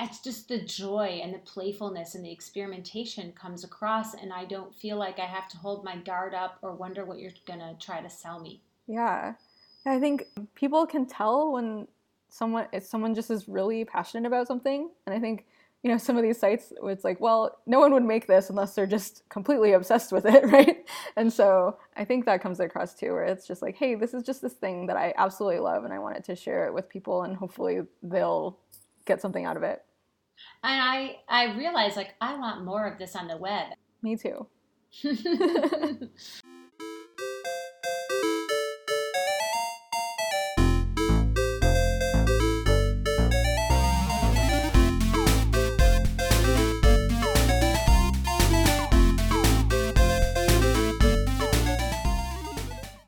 it's 0.00 0.20
just 0.20 0.48
the 0.48 0.60
joy 0.60 1.20
and 1.22 1.34
the 1.34 1.38
playfulness 1.38 2.14
and 2.14 2.24
the 2.24 2.30
experimentation 2.30 3.32
comes 3.32 3.64
across 3.64 4.14
and 4.14 4.32
i 4.32 4.44
don't 4.44 4.74
feel 4.74 4.96
like 4.96 5.18
i 5.18 5.24
have 5.24 5.48
to 5.48 5.56
hold 5.56 5.84
my 5.84 5.96
guard 5.96 6.34
up 6.34 6.58
or 6.62 6.72
wonder 6.72 7.04
what 7.04 7.18
you're 7.18 7.32
going 7.46 7.58
to 7.58 7.74
try 7.80 8.00
to 8.00 8.08
sell 8.08 8.38
me 8.40 8.60
yeah 8.86 9.32
i 9.86 9.98
think 9.98 10.26
people 10.54 10.86
can 10.86 11.04
tell 11.04 11.52
when 11.52 11.86
someone 12.28 12.66
if 12.72 12.84
someone 12.84 13.14
just 13.14 13.30
is 13.30 13.48
really 13.48 13.84
passionate 13.84 14.26
about 14.26 14.46
something 14.46 14.88
and 15.06 15.14
i 15.14 15.18
think 15.18 15.46
you 15.82 15.90
know 15.90 15.98
some 15.98 16.16
of 16.16 16.22
these 16.22 16.38
sites 16.38 16.72
it's 16.84 17.04
like 17.04 17.20
well 17.20 17.58
no 17.66 17.78
one 17.78 17.92
would 17.92 18.04
make 18.04 18.26
this 18.26 18.50
unless 18.50 18.74
they're 18.74 18.86
just 18.86 19.22
completely 19.28 19.72
obsessed 19.72 20.12
with 20.12 20.26
it 20.26 20.44
right? 20.52 20.84
And 21.16 21.32
so 21.32 21.78
i 21.96 22.04
think 22.04 22.24
that 22.24 22.42
comes 22.42 22.60
across 22.60 22.94
too 22.94 23.12
where 23.12 23.24
it's 23.24 23.46
just 23.46 23.62
like 23.62 23.76
hey 23.76 23.94
this 23.94 24.14
is 24.14 24.22
just 24.22 24.42
this 24.42 24.54
thing 24.54 24.86
that 24.86 24.96
i 24.96 25.14
absolutely 25.16 25.60
love 25.60 25.84
and 25.84 25.92
i 25.92 25.98
wanted 25.98 26.24
to 26.24 26.36
share 26.36 26.66
it 26.66 26.74
with 26.74 26.88
people 26.88 27.22
and 27.22 27.36
hopefully 27.36 27.80
they'll 28.02 28.58
get 29.06 29.20
something 29.20 29.44
out 29.46 29.56
of 29.56 29.62
it. 29.62 29.84
And 30.62 30.80
i 30.80 31.16
i 31.28 31.56
realize 31.56 31.96
like 31.96 32.14
i 32.20 32.36
want 32.36 32.64
more 32.64 32.86
of 32.86 32.98
this 32.98 33.14
on 33.16 33.28
the 33.28 33.36
web. 33.36 33.72
Me 34.02 34.16
too 34.16 34.46